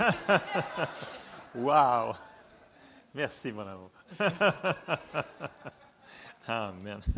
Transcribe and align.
wow! 1.54 2.14
Merci, 3.14 3.52
mon 3.52 3.66
amour. 3.66 3.90
Amen. 6.48 7.00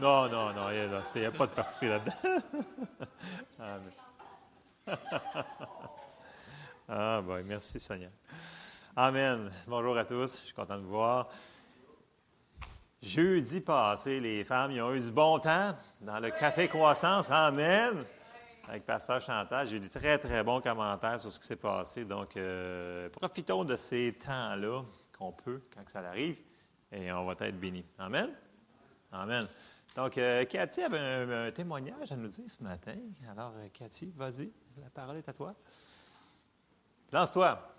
non, 0.00 0.28
non, 0.28 0.54
non, 0.54 0.70
il 0.70 0.88
n'y 1.20 1.26
a, 1.26 1.30
pas 1.30 1.46
de 1.46 1.52
parti 1.52 1.86
là-dedans. 1.86 2.12
Amen. 3.58 3.92
ah, 6.88 7.22
ben, 7.22 7.42
merci, 7.44 7.78
Seigneur. 7.80 8.10
Amen. 8.96 9.50
Bonjour 9.66 9.96
à 9.96 10.04
tous. 10.04 10.40
Je 10.40 10.46
suis 10.46 10.54
content 10.54 10.76
de 10.76 10.82
vous 10.82 10.90
voir. 10.90 11.28
Jeudi 13.00 13.60
passé, 13.60 14.18
les 14.18 14.42
femmes 14.44 14.72
ils 14.72 14.82
ont 14.82 14.92
eu 14.92 15.00
du 15.00 15.12
bon 15.12 15.38
temps 15.38 15.72
dans 16.00 16.18
le 16.18 16.30
Café 16.30 16.66
Croissance. 16.68 17.30
Amen. 17.30 18.04
Avec 18.68 18.84
Pasteur 18.84 19.18
Chantal, 19.22 19.66
j'ai 19.66 19.76
eu 19.76 19.80
des 19.80 19.88
très, 19.88 20.18
très 20.18 20.44
bons 20.44 20.60
commentaires 20.60 21.18
sur 21.18 21.30
ce 21.30 21.40
qui 21.40 21.46
s'est 21.46 21.56
passé. 21.56 22.04
Donc, 22.04 22.36
euh, 22.36 23.08
profitons 23.08 23.64
de 23.64 23.76
ces 23.76 24.12
temps-là 24.12 24.82
qu'on 25.16 25.32
peut 25.32 25.62
quand 25.74 25.88
ça 25.88 26.00
arrive 26.00 26.38
et 26.92 27.10
on 27.10 27.24
va 27.24 27.32
être 27.40 27.58
bénis. 27.58 27.86
Amen? 27.98 28.30
Amen. 29.10 29.46
Donc, 29.96 30.18
euh, 30.18 30.44
Cathy 30.44 30.82
avait 30.82 30.98
un, 30.98 31.50
témoignage 31.50 32.12
à 32.12 32.16
nous 32.16 32.28
dire 32.28 32.44
ce 32.46 32.62
matin. 32.62 32.96
Alors, 33.30 33.54
euh, 33.56 33.68
Cathy, 33.72 34.12
vas-y, 34.14 34.50
la 34.82 34.90
parole 34.90 35.16
est 35.16 35.28
à 35.30 35.32
toi. 35.32 35.54
Lance-toi. 37.10 37.74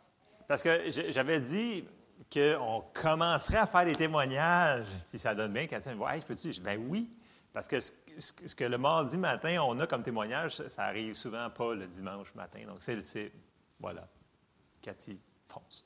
Parce 0.47 0.63
que 0.63 0.89
j'avais 1.11 1.39
dit 1.39 1.85
qu'on 2.33 2.83
commencerait 2.95 3.58
à 3.58 3.67
faire 3.67 3.85
des 3.85 3.95
témoignages, 3.95 4.88
puis 5.09 5.19
ça 5.19 5.35
donne 5.35 5.53
bien. 5.53 5.67
Cathy 5.67 5.89
me 5.89 5.94
dit 5.94 6.16
hey, 6.16 6.21
peux-tu 6.21 6.59
ben 6.61 6.83
oui, 6.89 7.11
parce 7.53 7.67
que 7.67 7.80
ce, 7.80 7.91
que 8.55 8.63
le 8.63 8.77
mardi 8.77 9.18
matin, 9.18 9.62
on 9.62 9.80
a 9.80 9.88
comme 9.88 10.04
témoignage, 10.04 10.55
ça, 10.67 10.84
arrive 10.84 11.13
souvent 11.13 11.50
pas 11.50 11.73
le 11.76 11.88
dimanche 11.88 12.34
matin. 12.36 12.59
Donc, 12.67 12.77
c'est. 12.81 13.31
Voilà. 13.80 14.08
Cathy, 14.81 15.20
fonce. 15.48 15.86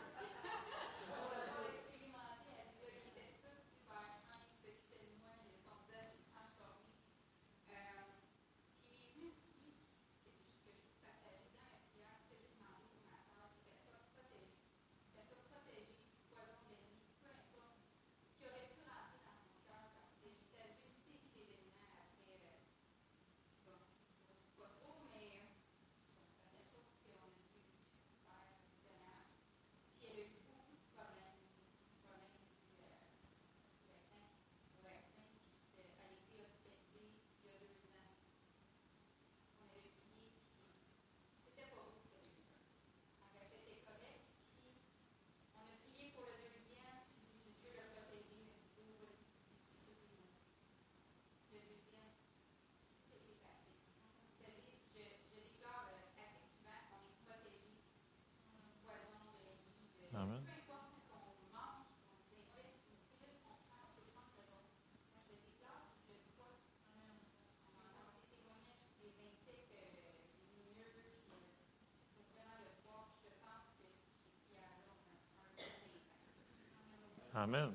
Amen. 77.41 77.73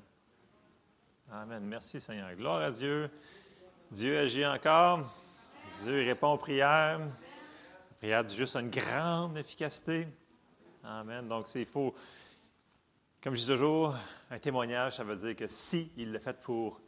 Amen. 1.29 1.61
Merci 1.65 1.99
Seigneur. 1.99 2.33
Gloire 2.35 2.61
à 2.61 2.71
Dieu. 2.71 3.11
Dieu 3.91 4.17
agit 4.17 4.45
encore. 4.45 5.13
Dieu 5.83 6.05
répond 6.05 6.31
aux 6.31 6.37
prières. 6.37 6.99
La 6.99 7.97
prière 7.97 8.23
du 8.23 8.33
juste 8.33 8.55
une 8.55 8.69
grande 8.69 9.37
efficacité. 9.37 10.07
Amen. 10.85 11.27
Donc, 11.27 11.53
il 11.53 11.65
faut, 11.65 11.93
comme 13.21 13.35
je 13.35 13.41
dis 13.41 13.47
toujours, 13.47 13.93
un 14.31 14.39
témoignage, 14.39 14.95
ça 14.95 15.03
veut 15.03 15.17
dire 15.17 15.35
que 15.35 15.47
si 15.47 15.91
il 15.97 16.13
l'a 16.13 16.21
fait 16.21 16.39
pour 16.41 16.79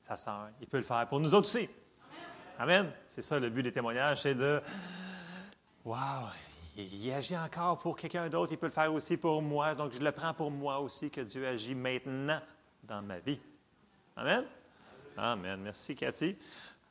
sa 0.00 0.16
sœur, 0.16 0.48
il 0.62 0.66
peut 0.66 0.78
le 0.78 0.82
faire 0.82 1.06
pour 1.06 1.20
nous 1.20 1.34
autres 1.34 1.48
aussi. 1.48 1.68
Amen. 2.58 2.90
C'est 3.06 3.20
ça 3.20 3.38
le 3.38 3.50
but 3.50 3.64
des 3.64 3.72
témoignages, 3.72 4.22
c'est 4.22 4.34
de 4.34 4.62
Wow, 5.84 6.30
il, 6.76 7.12
agit 7.12 7.36
encore 7.36 7.78
pour 7.78 7.96
quelqu'un 7.96 8.28
d'autre, 8.28 8.52
il 8.52 8.58
peut 8.58 8.66
le 8.66 8.72
faire 8.72 8.92
aussi 8.92 9.16
pour 9.16 9.40
moi, 9.42 9.74
donc 9.74 9.92
je 9.92 10.00
le 10.00 10.12
prends 10.12 10.34
pour 10.34 10.50
moi 10.50 10.80
aussi 10.80 11.10
que 11.10 11.20
Dieu 11.20 11.46
agit 11.46 11.74
maintenant 11.74 12.40
dans 12.82 13.02
ma 13.02 13.18
vie. 13.20 13.40
Amen? 14.16 14.44
Amen. 15.16 15.60
Merci, 15.62 15.94
Cathy. 15.94 16.36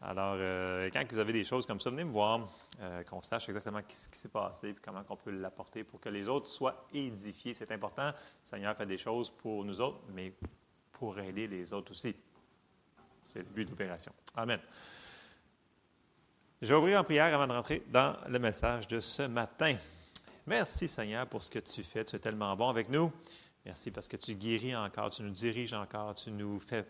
Alors, 0.02 0.36
euh, 0.38 0.90
quand 0.92 1.04
vous 1.10 1.20
avez 1.20 1.32
des 1.32 1.46
choses 1.46 1.66
comme 1.66 1.80
ça, 1.80 1.90
venez 1.90 2.04
me 2.04 2.12
voir, 2.12 2.48
euh, 2.82 3.04
qu'on 3.04 3.22
sache 3.22 3.48
exactement 3.48 3.80
ce 3.88 4.10
qui 4.10 4.18
s'est 4.18 4.28
passé 4.28 4.70
et 4.70 4.76
comment 4.84 5.04
on 5.10 5.16
peut 5.16 5.32
l'apporter 5.32 5.84
pour 5.84 6.02
que 6.02 6.10
les 6.10 6.28
autres 6.28 6.48
soient 6.48 6.86
édifiés. 6.94 7.54
C'est 7.54 7.72
important. 7.72 8.08
Le 8.08 8.14
Seigneur 8.44 8.76
fait 8.76 8.86
des 8.86 8.98
choses 8.98 9.30
pour 9.30 9.64
nous 9.64 9.80
autres, 9.80 10.02
mais 10.14 10.34
pour 10.92 11.18
aider 11.20 11.48
les 11.48 11.72
autres 11.72 11.92
aussi. 11.92 12.14
C'est 13.22 13.40
le 13.40 13.46
but 13.46 13.66
de 13.66 13.70
l'opération. 13.72 14.12
Amen. 14.36 14.60
Je 16.64 16.70
vais 16.70 16.76
ouvrir 16.76 17.02
en 17.02 17.04
prière 17.04 17.34
avant 17.34 17.46
de 17.46 17.52
rentrer 17.52 17.84
dans 17.92 18.16
le 18.30 18.40
message 18.40 18.88
de 18.88 19.02
ce 19.02 19.24
matin. 19.24 19.76
Merci 20.48 20.88
Seigneur 20.88 21.28
pour 21.28 21.44
ce 21.44 21.50
que 21.50 21.60
tu 21.60 21.84
fais. 21.84 22.06
Tu 22.06 22.16
es 22.16 22.20
tellement 22.20 22.56
bon 22.56 22.70
avec 22.70 22.88
nous. 22.88 23.12
Merci 23.66 23.92
parce 23.92 24.08
que 24.08 24.16
tu 24.16 24.34
guéris 24.36 24.74
encore, 24.74 25.12
tu 25.12 25.24
nous 25.24 25.30
diriges 25.32 25.74
encore, 25.74 26.16
tu 26.16 26.32
nous 26.32 26.62
fais 26.62 26.86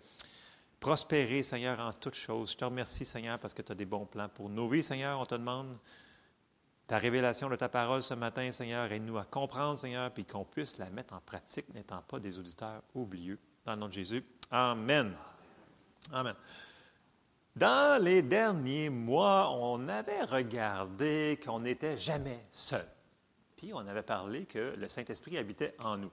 prospérer, 0.80 1.42
Seigneur, 1.42 1.80
en 1.80 1.92
toutes 1.92 2.14
choses. 2.14 2.52
Je 2.52 2.58
te 2.58 2.66
remercie, 2.66 3.04
Seigneur, 3.04 3.40
parce 3.40 3.56
que 3.56 3.64
tu 3.64 3.72
as 3.72 3.76
des 3.76 3.88
bons 3.88 4.06
plans 4.06 4.30
pour 4.30 4.48
nos 4.48 4.68
vies, 4.68 4.84
Seigneur. 4.84 5.20
On 5.20 5.26
te 5.26 5.34
demande 5.34 5.76
ta 6.86 7.00
révélation 7.00 7.50
de 7.50 7.56
ta 7.56 7.68
parole 7.68 8.04
ce 8.04 8.14
matin, 8.14 8.52
Seigneur. 8.52 8.92
Aide-nous 8.92 9.18
à 9.18 9.26
comprendre, 9.26 9.80
Seigneur, 9.80 10.12
puis 10.12 10.24
qu'on 10.24 10.46
puisse 10.46 10.78
la 10.78 10.92
mettre 10.92 11.16
en 11.16 11.20
pratique, 11.20 11.74
n'étant 11.74 12.04
pas 12.04 12.20
des 12.20 12.38
auditeurs 12.38 12.84
oublieux. 12.94 13.40
Dans 13.66 13.74
le 13.74 13.80
nom 13.80 13.88
de 13.88 13.94
Jésus. 13.94 14.24
Amen. 14.52 15.16
Amen. 16.12 16.36
Dans 17.56 18.02
les 18.04 18.24
derniers 18.24 18.90
mois, 18.90 19.52
on 19.52 19.88
avait 19.88 20.24
regardé 20.24 21.40
qu'on 21.46 21.60
n'était 21.60 22.00
jamais 22.00 22.44
seul. 22.50 22.88
Puis 23.56 23.72
on 23.76 23.86
avait 23.88 24.02
parlé 24.02 24.46
que 24.46 24.74
le 24.76 24.88
Saint-Esprit 24.88 25.38
habitait 25.38 25.76
en 25.78 25.98
nous. 25.98 26.12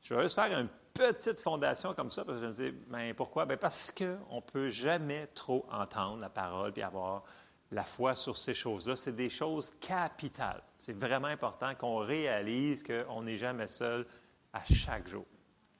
Je 0.00 0.14
vais 0.14 0.22
juste 0.22 0.34
faire 0.34 0.58
une 0.58 0.70
petite 0.94 1.40
fondation 1.40 1.92
comme 1.92 2.10
ça, 2.10 2.24
parce 2.24 2.38
que 2.38 2.42
je 2.42 2.46
me 2.46 2.52
disais, 2.52 2.74
mais 2.88 3.12
pourquoi? 3.12 3.44
Bien 3.44 3.58
parce 3.58 3.90
qu'on 3.90 4.36
ne 4.36 4.40
peut 4.40 4.70
jamais 4.70 5.26
trop 5.28 5.66
entendre 5.70 6.20
la 6.20 6.30
parole 6.30 6.72
et 6.76 6.82
avoir 6.82 7.22
la 7.70 7.84
foi 7.84 8.14
sur 8.14 8.38
ces 8.38 8.54
choses-là. 8.54 8.96
C'est 8.96 9.14
des 9.14 9.30
choses 9.30 9.70
capitales. 9.78 10.62
C'est 10.78 10.96
vraiment 10.96 11.28
important 11.28 11.74
qu'on 11.74 11.98
réalise 11.98 12.82
qu'on 12.82 13.22
n'est 13.22 13.36
jamais 13.36 13.68
seul 13.68 14.06
à 14.54 14.64
chaque 14.64 15.06
jour, 15.06 15.26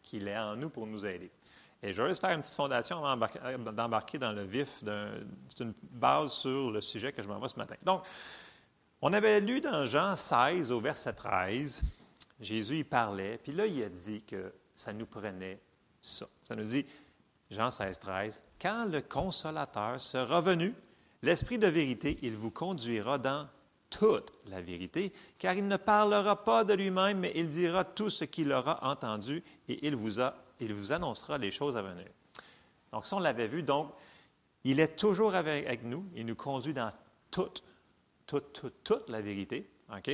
qu'il 0.02 0.28
est 0.28 0.38
en 0.38 0.54
nous 0.54 0.68
pour 0.68 0.86
nous 0.86 1.06
aider. 1.06 1.30
Et 1.82 1.92
je 1.92 2.00
vais 2.00 2.08
juste 2.08 2.20
faire 2.20 2.30
une 2.30 2.40
petite 2.40 2.54
fondation 2.54 3.04
avant 3.04 3.28
d'embarquer 3.72 4.18
dans 4.18 4.32
le 4.32 4.44
vif. 4.44 4.84
C'est 5.48 5.64
une 5.64 5.74
base 5.90 6.32
sur 6.32 6.70
le 6.70 6.80
sujet 6.80 7.12
que 7.12 7.22
je 7.22 7.28
m'envoie 7.28 7.48
ce 7.48 7.58
matin. 7.58 7.74
Donc, 7.82 8.04
on 9.00 9.12
avait 9.12 9.40
lu 9.40 9.60
dans 9.60 9.84
Jean 9.84 10.14
16 10.14 10.70
au 10.70 10.80
verset 10.80 11.14
13, 11.14 11.82
Jésus 12.40 12.78
y 12.78 12.84
parlait, 12.84 13.38
puis 13.42 13.50
là, 13.50 13.66
il 13.66 13.82
a 13.82 13.88
dit 13.88 14.22
que 14.22 14.52
ça 14.76 14.92
nous 14.92 15.06
prenait 15.06 15.60
ça. 16.00 16.26
Ça 16.44 16.54
nous 16.54 16.64
dit, 16.64 16.86
Jean 17.50 17.72
16, 17.72 17.98
13, 17.98 18.40
Quand 18.60 18.86
le 18.86 19.00
consolateur 19.00 20.00
sera 20.00 20.40
venu, 20.40 20.72
l'Esprit 21.22 21.58
de 21.58 21.66
vérité, 21.66 22.18
il 22.22 22.36
vous 22.36 22.52
conduira 22.52 23.18
dans 23.18 23.48
toute 23.90 24.32
la 24.46 24.62
vérité, 24.62 25.12
car 25.38 25.54
il 25.54 25.66
ne 25.66 25.76
parlera 25.76 26.42
pas 26.42 26.64
de 26.64 26.72
lui-même, 26.72 27.18
mais 27.18 27.32
il 27.34 27.48
dira 27.48 27.84
tout 27.84 28.08
ce 28.08 28.24
qu'il 28.24 28.52
aura 28.52 28.78
entendu 28.88 29.42
et 29.68 29.86
il 29.86 29.96
vous, 29.96 30.20
a, 30.20 30.34
il 30.64 30.74
vous 30.74 30.92
annoncera 30.92 31.38
les 31.38 31.50
choses 31.50 31.76
à 31.76 31.82
venir. 31.82 32.08
Donc, 32.92 33.06
ça, 33.06 33.16
on 33.16 33.20
l'avait 33.20 33.48
vu. 33.48 33.62
Donc, 33.62 33.92
il 34.64 34.80
est 34.80 34.96
toujours 34.96 35.34
avec, 35.34 35.82
nous. 35.82 36.06
Il 36.14 36.26
nous 36.26 36.36
conduit 36.36 36.74
dans 36.74 36.90
toute, 37.30 37.62
toute, 38.26 38.52
toute, 38.52 38.84
toute 38.84 39.08
la 39.08 39.20
vérité. 39.20 39.68
OK? 39.94 40.10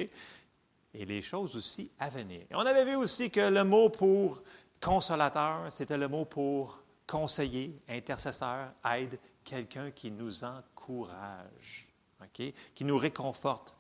et 0.94 1.04
les 1.04 1.22
choses 1.22 1.54
aussi 1.56 1.90
à 1.98 2.10
venir. 2.10 2.42
on 2.52 2.66
avait 2.66 2.84
vu 2.84 2.96
aussi 2.96 3.30
que 3.30 3.40
le 3.40 3.64
mot 3.64 3.88
pour 3.88 4.42
consolateur, 4.80 5.70
c'était 5.70 5.98
le 5.98 6.08
mot 6.08 6.24
pour 6.24 6.80
conseiller, 7.06 7.80
intercesseur, 7.88 8.72
aide, 8.84 9.18
quelqu'un 9.44 9.90
qui 9.90 10.10
nous 10.10 10.44
encourage, 10.44 11.88
qui 12.32 12.84
nous 12.84 12.98
réconforte. 12.98 13.74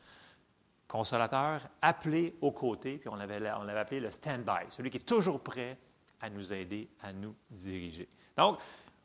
Consolateur, 0.86 1.60
appelé 1.82 2.36
aux 2.40 2.52
côtés, 2.52 2.96
puis 2.96 3.08
on 3.10 3.16
l'avait 3.16 3.50
on 3.52 3.68
appelé 3.68 4.00
le 4.00 4.10
stand-by, 4.10 4.70
celui 4.70 4.90
qui 4.90 4.96
est 4.96 5.00
toujours 5.00 5.40
prêt 5.40 5.76
à 6.20 6.30
nous 6.30 6.52
aider, 6.52 6.88
à 7.00 7.12
nous 7.12 7.34
diriger. 7.50 8.08
Donc, 8.36 8.58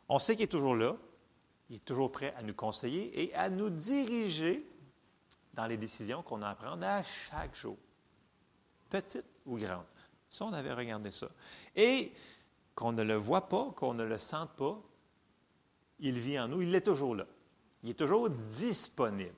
on 0.09 0.19
sait 0.19 0.35
qu'il 0.35 0.43
est 0.43 0.47
toujours 0.47 0.75
là, 0.75 0.95
il 1.69 1.77
est 1.77 1.85
toujours 1.85 2.11
prêt 2.11 2.33
à 2.37 2.43
nous 2.43 2.53
conseiller 2.53 3.23
et 3.23 3.33
à 3.35 3.49
nous 3.49 3.69
diriger 3.69 4.67
dans 5.53 5.67
les 5.67 5.77
décisions 5.77 6.21
qu'on 6.23 6.41
a 6.41 6.49
à 6.49 6.55
prendre 6.55 6.85
à 6.85 7.03
chaque 7.03 7.55
jour 7.55 7.77
petite 8.89 9.25
ou 9.45 9.57
grande. 9.57 9.85
Ça, 10.29 10.45
on 10.45 10.53
avait 10.53 10.73
regardé 10.73 11.11
ça. 11.11 11.27
Et 11.75 12.11
qu'on 12.75 12.91
ne 12.91 13.03
le 13.03 13.15
voit 13.15 13.47
pas, 13.49 13.71
qu'on 13.75 13.93
ne 13.93 14.03
le 14.03 14.17
sente 14.17 14.51
pas, 14.51 14.79
il 15.99 16.19
vit 16.19 16.39
en 16.39 16.47
nous, 16.47 16.61
il 16.61 16.73
est 16.73 16.81
toujours 16.81 17.15
là. 17.15 17.25
Il 17.83 17.91
est 17.91 17.99
toujours 17.99 18.29
disponible. 18.29 19.35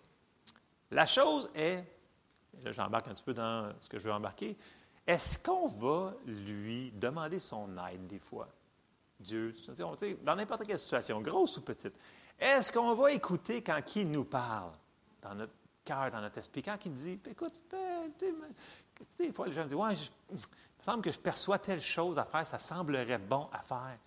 La 0.92 1.06
chose 1.06 1.50
est, 1.56 1.84
là 2.64 2.72
j'embarque 2.72 3.08
un 3.08 3.14
petit 3.14 3.24
peu 3.24 3.34
dans 3.34 3.74
ce 3.82 3.90
que 3.90 4.00
je 4.00 4.06
veux 4.06 4.14
embarquer, 4.14 4.58
est-ce 5.08 5.38
qu'on 5.40 5.68
va 5.68 6.14
lui 6.26 6.92
demander 6.92 7.40
son 7.40 7.70
aide 7.78 8.08
des 8.08 8.20
fois? 8.20 8.48
Dieu, 9.20 9.54
dans 10.24 10.36
n'importe 10.36 10.66
quelle 10.66 10.80
situation, 10.80 11.22
grosse 11.22 11.58
ou 11.58 11.62
petite, 11.62 11.94
est-ce 12.40 12.72
qu'on 12.72 12.96
va 12.96 13.12
écouter 13.12 13.62
quand 13.62 13.96
il 13.96 14.12
nous 14.12 14.26
parle 14.26 14.72
dans 15.22 15.36
notre 15.36 15.54
cœur, 15.86 16.12
dans 16.12 16.22
notre 16.22 16.40
esprit, 16.40 16.62
quand 16.62 16.78
il 16.86 16.92
dit, 16.92 17.20
écoute, 17.30 17.62
des 19.18 19.32
fois, 19.32 19.48
les 19.48 19.54
gens 19.54 19.64
disent 19.64 19.74
Ouais, 19.76 19.94
il 20.32 20.36
me 20.36 20.84
semble 20.84 21.04
que 21.04 21.12
je 21.12 21.20
perçois 21.20 21.60
telle 21.60 21.82
chose 21.82 22.18
à 22.18 22.26
faire, 22.26 22.46
ça 22.46 22.60
semblerait 22.60 23.18
bon 23.18 23.48
à 23.52 23.62
faire. 23.62 23.98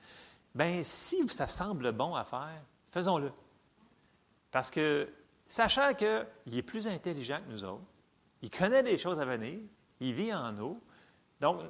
Bien, 0.54 0.82
si 0.84 1.26
ça 1.28 1.46
semble 1.46 1.92
bon 1.92 2.14
à 2.14 2.24
faire, 2.24 2.62
faisons-le. 2.90 3.32
Parce 4.50 4.70
que, 4.70 5.08
sachant 5.46 5.94
qu'il 5.94 6.58
est 6.58 6.62
plus 6.62 6.86
intelligent 6.86 7.38
que 7.46 7.52
nous 7.52 7.64
autres, 7.64 7.84
il 8.42 8.50
connaît 8.50 8.82
des 8.82 8.98
choses 8.98 9.18
à 9.18 9.24
venir, 9.24 9.58
il 10.00 10.12
vit 10.12 10.32
en 10.32 10.52
nous. 10.52 10.80
Donc, 11.40 11.61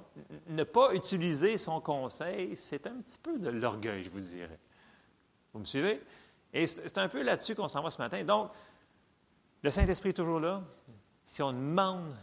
ne 0.46 0.64
pas 0.64 0.94
utiliser 0.94 1.58
son 1.58 1.80
conseil, 1.80 2.56
c'est 2.56 2.86
un 2.86 2.96
petit 3.00 3.18
peu 3.18 3.38
de 3.38 3.50
l'orgueil, 3.50 4.04
je 4.04 4.10
vous 4.10 4.20
dirais. 4.20 4.58
Vous 5.52 5.60
me 5.60 5.64
suivez? 5.64 6.02
Et 6.52 6.66
c'est 6.66 6.96
un 6.98 7.08
peu 7.08 7.22
là-dessus 7.22 7.54
qu'on 7.54 7.68
s'en 7.68 7.82
va 7.82 7.90
ce 7.90 7.98
matin. 7.98 8.24
Donc, 8.24 8.50
le 9.62 9.70
Saint-Esprit 9.70 10.10
est 10.10 10.14
toujours 10.14 10.40
là. 10.40 10.62
Si 11.26 11.42
on 11.42 11.52
demande 11.52 12.14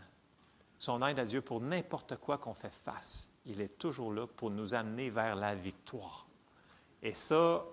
son 0.80 1.06
aide 1.06 1.20
à 1.20 1.26
Dieu 1.26 1.42
pour 1.42 1.62
n'importe 1.62 2.18
quoi 2.18 2.38
qu'on 2.38 2.54
fait 2.54 2.72
face. 2.84 3.30
Il 3.46 3.62
est 3.62 3.78
toujours 3.78 4.14
là 4.14 4.28
pour 4.28 4.52
nous 4.52 4.74
amener 4.74 5.10
vers 5.10 5.36
la 5.36 5.56
victoire. 5.56 6.28
Et 7.02 7.14
ça, 7.14 7.64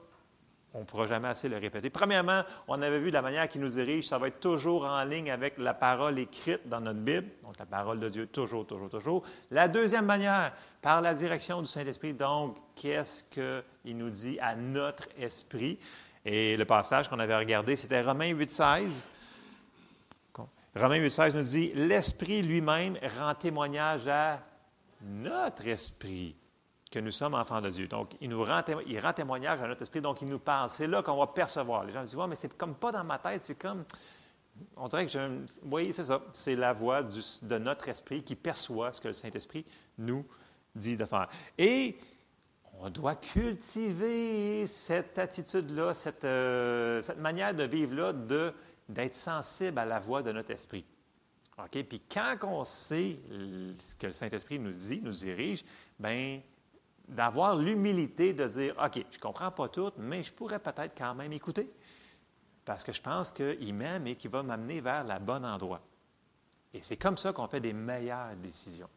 on 0.74 0.80
ne 0.80 0.84
pourra 0.84 1.06
jamais 1.06 1.28
assez 1.28 1.48
le 1.48 1.58
répéter. 1.58 1.90
Premièrement, 1.90 2.42
on 2.66 2.80
avait 2.80 2.98
vu 2.98 3.10
la 3.10 3.22
manière 3.22 3.48
qu'il 3.48 3.60
nous 3.60 3.68
dirige, 3.68 4.08
ça 4.08 4.18
va 4.18 4.28
être 4.28 4.40
toujours 4.40 4.84
en 4.84 5.04
ligne 5.04 5.30
avec 5.30 5.58
la 5.58 5.74
parole 5.74 6.18
écrite 6.18 6.68
dans 6.68 6.80
notre 6.80 7.00
Bible, 7.00 7.28
donc 7.42 7.58
la 7.58 7.66
parole 7.66 8.00
de 8.00 8.08
Dieu, 8.08 8.26
toujours, 8.26 8.66
toujours, 8.66 8.88
toujours. 8.88 9.22
La 9.50 9.68
deuxième 9.68 10.06
manière, 10.06 10.52
par 10.80 11.00
la 11.02 11.14
direction 11.14 11.60
du 11.60 11.68
Saint-Esprit, 11.68 12.14
donc, 12.14 12.56
qu'est-ce 12.74 13.24
qu'il 13.24 13.96
nous 13.96 14.10
dit 14.10 14.38
à 14.40 14.56
notre 14.56 15.08
esprit? 15.18 15.78
Et 16.24 16.56
le 16.56 16.64
passage 16.64 17.08
qu'on 17.08 17.18
avait 17.18 17.36
regardé, 17.36 17.76
c'était 17.76 18.00
Romains 18.00 18.30
8, 18.30 18.50
16. 18.50 19.08
Romains 20.74 21.00
8,16 21.00 21.36
nous 21.36 21.42
dit 21.42 21.72
L'Esprit 21.74 22.40
lui-même 22.40 22.96
rend 23.18 23.34
témoignage 23.34 24.08
à 24.08 24.40
notre 25.02 25.66
esprit 25.66 26.34
que 26.92 26.98
nous 26.98 27.10
sommes 27.10 27.34
enfants 27.34 27.60
de 27.60 27.70
Dieu. 27.70 27.88
Donc, 27.88 28.14
il, 28.20 28.28
nous 28.28 28.44
rend, 28.44 28.62
il 28.86 29.00
rend 29.00 29.12
témoignage 29.12 29.60
à 29.62 29.66
notre 29.66 29.82
esprit, 29.82 30.00
donc 30.00 30.20
il 30.22 30.28
nous 30.28 30.38
parle. 30.38 30.70
C'est 30.70 30.86
là 30.86 31.02
qu'on 31.02 31.16
va 31.16 31.26
percevoir. 31.26 31.84
Les 31.84 31.92
gens 31.92 32.04
disent 32.04 32.16
mais 32.28 32.36
c'est 32.36 32.56
comme 32.56 32.74
pas 32.74 32.92
dans 32.92 33.02
ma 33.02 33.18
tête, 33.18 33.42
c'est 33.42 33.56
comme. 33.58 33.84
On 34.76 34.86
dirait 34.86 35.06
que 35.06 35.12
je. 35.12 35.18
Oui, 35.64 35.92
c'est 35.94 36.04
ça. 36.04 36.22
C'est 36.34 36.54
la 36.54 36.74
voix 36.74 37.02
de 37.02 37.58
notre 37.58 37.88
esprit 37.88 38.22
qui 38.22 38.36
perçoit 38.36 38.92
ce 38.92 39.00
que 39.00 39.08
le 39.08 39.14
Saint-Esprit 39.14 39.64
nous 39.98 40.24
dit 40.74 40.96
de 40.96 41.06
faire. 41.06 41.28
Et 41.56 41.96
on 42.78 42.90
doit 42.90 43.14
cultiver 43.14 44.66
cette 44.66 45.18
attitude-là, 45.18 45.94
cette, 45.94 46.24
euh, 46.24 47.00
cette 47.00 47.18
manière 47.18 47.54
de 47.54 47.64
vivre-là, 47.64 48.12
d'être 48.88 49.16
sensible 49.16 49.78
à 49.78 49.86
la 49.86 49.98
voix 49.98 50.22
de 50.22 50.32
notre 50.32 50.50
esprit. 50.50 50.84
OK? 51.58 51.82
Puis 51.84 52.02
quand 52.12 52.36
on 52.42 52.64
sait 52.64 53.18
ce 53.82 53.94
que 53.94 54.08
le 54.08 54.12
Saint-Esprit 54.12 54.58
nous 54.58 54.72
dit, 54.72 55.00
nous 55.02 55.12
dirige, 55.12 55.64
bien, 55.98 56.40
d'avoir 57.08 57.56
l'humilité 57.56 58.32
de 58.32 58.46
dire 58.46 58.74
OK, 58.82 59.04
je 59.10 59.16
ne 59.16 59.20
comprends 59.20 59.50
pas 59.50 59.68
tout, 59.68 59.90
mais 59.98 60.22
je 60.22 60.32
pourrais 60.32 60.58
peut-être 60.58 60.96
quand 60.96 61.14
même 61.14 61.32
écouter. 61.32 61.70
Parce 62.64 62.84
que 62.84 62.92
je 62.92 63.02
pense 63.02 63.32
qu'il 63.32 63.74
m'aime 63.74 64.06
et 64.06 64.14
qu'il 64.14 64.30
va 64.30 64.42
m'amener 64.42 64.80
vers 64.80 65.04
le 65.04 65.18
bon 65.18 65.44
endroit. 65.44 65.80
Et 66.72 66.80
c'est 66.80 66.96
comme 66.96 67.18
ça 67.18 67.32
qu'on 67.32 67.48
fait 67.48 67.60
des 67.60 67.72
meilleures 67.72 68.36
décisions. 68.36 68.88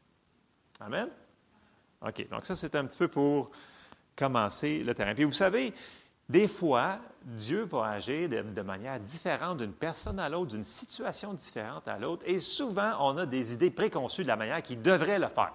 Amen? 0.79 1.09
OK, 2.01 2.29
donc 2.29 2.45
ça, 2.45 2.55
c'est 2.55 2.75
un 2.75 2.85
petit 2.85 2.97
peu 2.97 3.07
pour 3.07 3.51
commencer 4.15 4.83
le 4.83 4.93
terrain. 4.93 5.13
Puis 5.13 5.23
vous 5.23 5.31
savez, 5.31 5.73
des 6.29 6.47
fois, 6.47 6.99
Dieu 7.23 7.63
va 7.63 7.89
agir 7.89 8.29
de, 8.29 8.61
manière 8.61 8.99
différente 8.99 9.57
d'une 9.57 9.73
personne 9.73 10.19
à 10.19 10.29
l'autre, 10.29 10.51
d'une 10.51 10.63
situation 10.63 11.33
différente 11.33 11.87
à 11.87 11.99
l'autre, 11.99 12.23
et 12.27 12.39
souvent, 12.39 12.93
on 12.99 13.17
a 13.17 13.25
des 13.25 13.53
idées 13.53 13.71
préconçues 13.71 14.23
de 14.23 14.27
la 14.27 14.35
manière 14.35 14.61
qu'il 14.61 14.81
devrait 14.81 15.19
le 15.19 15.27
faire. 15.27 15.53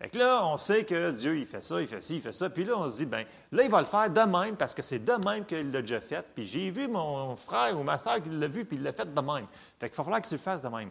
Fait 0.00 0.14
là, 0.14 0.46
on 0.46 0.56
sait 0.56 0.84
que 0.84 1.10
Dieu, 1.10 1.36
il 1.38 1.46
fait 1.46 1.62
ça, 1.62 1.80
il 1.80 1.88
fait 1.88 2.00
ci, 2.00 2.16
il 2.16 2.22
fait 2.22 2.32
ça, 2.32 2.48
puis 2.48 2.64
là, 2.64 2.74
on 2.76 2.88
se 2.88 2.98
dit, 2.98 3.06
ben 3.06 3.26
là, 3.50 3.64
il 3.64 3.70
va 3.70 3.80
le 3.80 3.86
faire 3.86 4.08
de 4.08 4.20
même, 4.20 4.56
parce 4.56 4.72
que 4.72 4.82
c'est 4.82 5.00
de 5.00 5.12
même 5.26 5.44
qu'il 5.44 5.72
l'a 5.72 5.80
déjà 5.80 6.00
fait, 6.00 6.24
puis 6.34 6.46
j'ai 6.46 6.70
vu 6.70 6.86
mon 6.86 7.34
frère 7.34 7.76
ou 7.76 7.82
ma 7.82 7.98
soeur 7.98 8.22
qui 8.22 8.28
l'a 8.28 8.46
vu, 8.46 8.64
puis 8.64 8.76
il 8.76 8.84
l'a 8.84 8.92
fait 8.92 9.12
de 9.12 9.20
même. 9.20 9.46
Fait 9.80 9.88
qu'il 9.88 9.96
va 9.96 10.04
falloir 10.04 10.22
que 10.22 10.28
tu 10.28 10.34
le 10.34 10.40
fasses 10.40 10.62
de 10.62 10.68
même. 10.68 10.90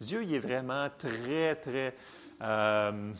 Dieu, 0.00 0.24
il 0.24 0.34
est 0.34 0.40
vraiment 0.40 0.88
très, 0.98 1.54
très... 1.54 1.94
Euh, 2.42 3.12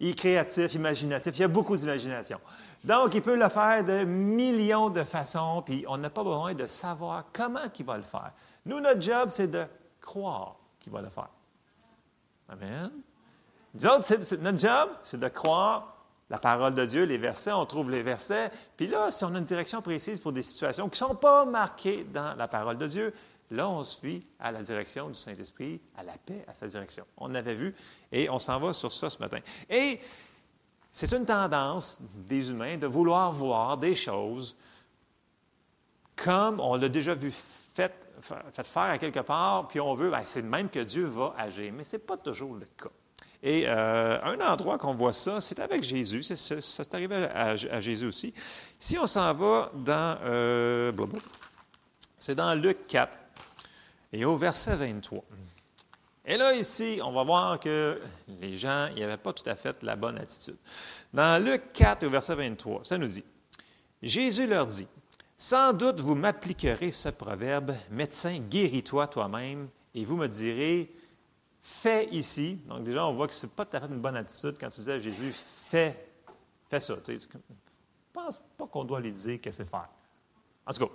il 0.00 0.08
est 0.08 0.14
créatif, 0.14 0.72
imaginatif, 0.72 1.36
il 1.36 1.40
y 1.42 1.44
a 1.44 1.48
beaucoup 1.48 1.76
d'imagination. 1.76 2.40
Donc, 2.82 3.14
il 3.14 3.20
peut 3.20 3.36
le 3.36 3.50
faire 3.50 3.84
de 3.84 4.04
millions 4.04 4.88
de 4.88 5.04
façons, 5.04 5.60
puis 5.60 5.84
on 5.86 5.98
n'a 5.98 6.08
pas 6.08 6.24
besoin 6.24 6.54
de 6.54 6.64
savoir 6.64 7.26
comment 7.34 7.60
il 7.78 7.84
va 7.84 7.98
le 7.98 8.02
faire. 8.02 8.32
Nous, 8.64 8.80
notre 8.80 9.02
job, 9.02 9.28
c'est 9.28 9.48
de 9.48 9.66
croire 10.00 10.56
qu'il 10.78 10.90
va 10.90 11.02
le 11.02 11.10
faire. 11.10 11.28
Amen. 12.48 12.90
Notre 13.74 14.58
job, 14.58 14.90
c'est 15.02 15.20
de 15.20 15.28
croire 15.28 15.96
la 16.30 16.38
parole 16.38 16.74
de 16.74 16.84
Dieu, 16.86 17.02
les 17.04 17.18
versets, 17.18 17.52
on 17.52 17.66
trouve 17.66 17.90
les 17.90 18.02
versets. 18.02 18.50
Puis 18.76 18.86
là, 18.86 19.10
si 19.10 19.24
on 19.24 19.34
a 19.34 19.38
une 19.38 19.44
direction 19.44 19.82
précise 19.82 20.20
pour 20.20 20.32
des 20.32 20.42
situations 20.42 20.88
qui 20.88 21.02
ne 21.02 21.08
sont 21.08 21.16
pas 21.16 21.44
marquées 21.44 22.04
dans 22.04 22.36
la 22.36 22.46
parole 22.46 22.78
de 22.78 22.86
Dieu, 22.86 23.12
là, 23.50 23.68
on 23.68 23.82
suit 23.82 24.24
à 24.38 24.52
la 24.52 24.62
direction 24.62 25.08
du 25.08 25.16
Saint-Esprit, 25.16 25.80
à 25.96 26.04
la 26.04 26.12
paix, 26.24 26.44
à 26.46 26.54
sa 26.54 26.68
direction. 26.68 27.04
On 27.16 27.34
avait 27.34 27.56
vu 27.56 27.74
et 28.12 28.30
on 28.30 28.38
s'en 28.38 28.60
va 28.60 28.72
sur 28.72 28.92
ça 28.92 29.10
ce 29.10 29.18
matin. 29.18 29.40
Et 29.68 30.00
c'est 30.92 31.12
une 31.12 31.26
tendance 31.26 31.98
des 32.00 32.50
humains 32.50 32.76
de 32.76 32.86
vouloir 32.86 33.32
voir 33.32 33.76
des 33.76 33.96
choses 33.96 34.56
comme 36.14 36.60
on 36.60 36.76
l'a 36.76 36.88
déjà 36.88 37.14
vu 37.14 37.32
fait, 37.32 37.92
faire 38.20 38.82
à 38.82 38.98
quelque 38.98 39.20
part, 39.20 39.66
puis 39.68 39.80
on 39.80 39.94
veut, 39.94 40.10
ben, 40.10 40.22
c'est 40.24 40.42
de 40.42 40.46
même 40.46 40.68
que 40.68 40.80
Dieu 40.80 41.06
va 41.06 41.34
agir. 41.36 41.72
Mais 41.74 41.84
ce 41.84 41.96
n'est 41.96 42.02
pas 42.02 42.16
toujours 42.16 42.54
le 42.54 42.66
cas. 42.76 42.90
Et 43.42 43.64
euh, 43.66 44.22
un 44.22 44.38
endroit 44.40 44.76
qu'on 44.76 44.94
voit 44.94 45.14
ça, 45.14 45.40
c'est 45.40 45.58
avec 45.60 45.82
Jésus. 45.82 46.22
C'est 46.22 46.94
arrivé 46.94 47.16
à, 47.34 47.56
Jésus 47.56 48.06
aussi. 48.06 48.34
Si 48.78 48.98
on 48.98 49.06
s'en 49.06 49.32
va 49.34 49.70
dans. 49.74 50.18
Euh, 50.24 50.92
c'est 52.18 52.34
dans 52.34 52.54
Luc 52.54 52.86
4 52.86 53.16
et 54.12 54.24
au 54.24 54.36
verset 54.36 54.76
23. 54.76 55.24
Et 56.26 56.36
là, 56.36 56.54
ici, 56.54 57.00
on 57.02 57.12
va 57.12 57.24
voir 57.24 57.58
que 57.58 58.00
les 58.40 58.58
gens 58.58 58.88
n'avaient 58.96 59.16
pas 59.16 59.32
tout 59.32 59.48
à 59.48 59.56
fait 59.56 59.82
la 59.82 59.96
bonne 59.96 60.18
attitude. 60.18 60.56
Dans 61.14 61.42
Luc 61.42 61.72
4, 61.72 62.04
au 62.04 62.10
verset 62.10 62.34
23, 62.34 62.84
ça 62.84 62.98
nous 62.98 63.08
dit 63.08 63.24
Jésus 64.02 64.46
leur 64.46 64.66
dit 64.66 64.86
Sans 65.38 65.72
doute 65.72 66.00
vous 66.00 66.14
m'appliquerez 66.14 66.90
ce 66.90 67.08
proverbe 67.08 67.74
Médecin, 67.90 68.38
guéris-toi 68.38 69.06
toi-même, 69.06 69.68
et 69.94 70.04
vous 70.04 70.16
me 70.16 70.26
direz 70.26 70.90
Fais 71.62 72.08
ici. 72.10 72.60
Donc, 72.66 72.84
déjà, 72.84 73.06
on 73.06 73.14
voit 73.14 73.28
que 73.28 73.34
ce 73.34 73.46
n'est 73.46 73.52
pas 73.52 73.64
tout 73.64 73.76
à 73.76 73.80
fait 73.80 73.86
une 73.86 74.00
bonne 74.00 74.16
attitude 74.16 74.56
quand 74.58 74.68
tu 74.68 74.80
dis 74.80 74.90
à 74.90 74.98
Jésus 74.98 75.32
Fais, 75.32 76.06
fais 76.68 76.80
ça. 76.80 76.96
Tu 77.04 77.12
ne 77.12 77.18
pense 78.12 78.40
pas 78.56 78.66
qu'on 78.66 78.84
doit 78.84 79.00
lui 79.00 79.12
dire 79.12 79.40
qu'est-ce 79.40 79.58
que 79.58 79.64
c'est 79.64 79.70
faire. 79.70 79.88
En 80.66 80.72
tout 80.72 80.86
cas, 80.86 80.92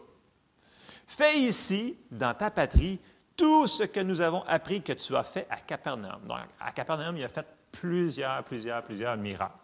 fais 1.08 1.40
ici, 1.40 1.98
dans 2.12 2.34
ta 2.34 2.50
patrie, 2.50 3.00
tout 3.36 3.68
ce 3.68 3.84
que 3.84 4.00
nous 4.00 4.22
avons 4.22 4.44
appris 4.44 4.82
que 4.82 4.94
tu 4.94 5.16
as 5.16 5.24
fait 5.24 5.48
à 5.50 5.58
Capernaum. 5.58 6.22
Donc, 6.28 6.40
à 6.60 6.72
Capernaum, 6.72 7.18
il 7.18 7.24
a 7.24 7.30
fait 7.30 7.46
plusieurs, 7.72 8.44
plusieurs, 8.44 8.84
plusieurs 8.84 9.18
miracles. 9.18 9.58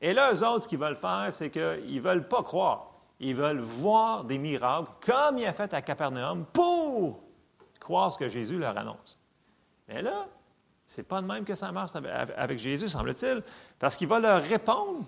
Et 0.00 0.12
là, 0.12 0.32
eux 0.32 0.44
autres, 0.44 0.64
ce 0.64 0.68
qu'ils 0.68 0.78
veulent 0.78 0.96
faire, 0.96 1.28
c'est 1.32 1.50
qu'ils 1.50 1.94
ne 1.94 2.00
veulent 2.00 2.28
pas 2.28 2.42
croire. 2.42 2.92
Ils 3.20 3.34
veulent 3.34 3.60
voir 3.60 4.24
des 4.24 4.38
miracles, 4.38 4.90
comme 5.00 5.38
il 5.38 5.46
a 5.46 5.52
fait 5.52 5.72
à 5.74 5.82
Capernaum, 5.82 6.46
pour 6.46 7.22
croire 7.80 8.12
ce 8.12 8.18
que 8.18 8.28
Jésus 8.28 8.58
leur 8.58 8.76
annonce. 8.78 9.18
Mais 9.88 10.02
là, 10.02 10.26
c'est 10.88 11.02
pas 11.02 11.20
de 11.20 11.26
même 11.26 11.44
que 11.44 11.54
ça 11.54 11.70
marche 11.70 11.92
avec 11.94 12.58
Jésus, 12.58 12.88
semble-t-il, 12.88 13.42
parce 13.78 13.94
qu'il 13.94 14.08
va 14.08 14.18
leur 14.18 14.42
répondre, 14.42 15.04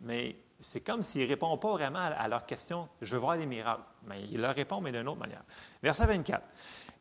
mais 0.00 0.36
c'est 0.58 0.80
comme 0.80 1.02
s'il 1.02 1.22
ne 1.22 1.28
répond 1.28 1.56
pas 1.58 1.70
vraiment 1.70 2.00
à 2.00 2.26
leur 2.26 2.44
question, 2.44 2.88
je 3.00 3.14
veux 3.14 3.20
voir 3.20 3.38
des 3.38 3.46
miracles. 3.46 3.84
Mais 4.08 4.24
il 4.32 4.40
leur 4.40 4.52
répond, 4.52 4.80
mais 4.80 4.90
d'une 4.90 5.06
autre 5.06 5.20
manière. 5.20 5.44
Verset 5.80 6.06
24. 6.06 6.42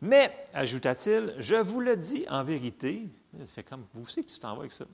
Mais, 0.02 0.32
ajouta-t-il, 0.54 1.34
je 1.40 1.56
vous 1.56 1.82
le 1.82 1.98
dis 1.98 2.26
en 2.30 2.44
vérité, 2.44 3.10
c'est 3.46 3.64
comme, 3.64 3.86
vous 3.96 4.08
savez 4.08 4.24
que 4.24 4.32
tu 4.32 4.40
t'en 4.40 4.54
vas 4.54 4.60
avec 4.60 4.72
ça. 4.72 4.86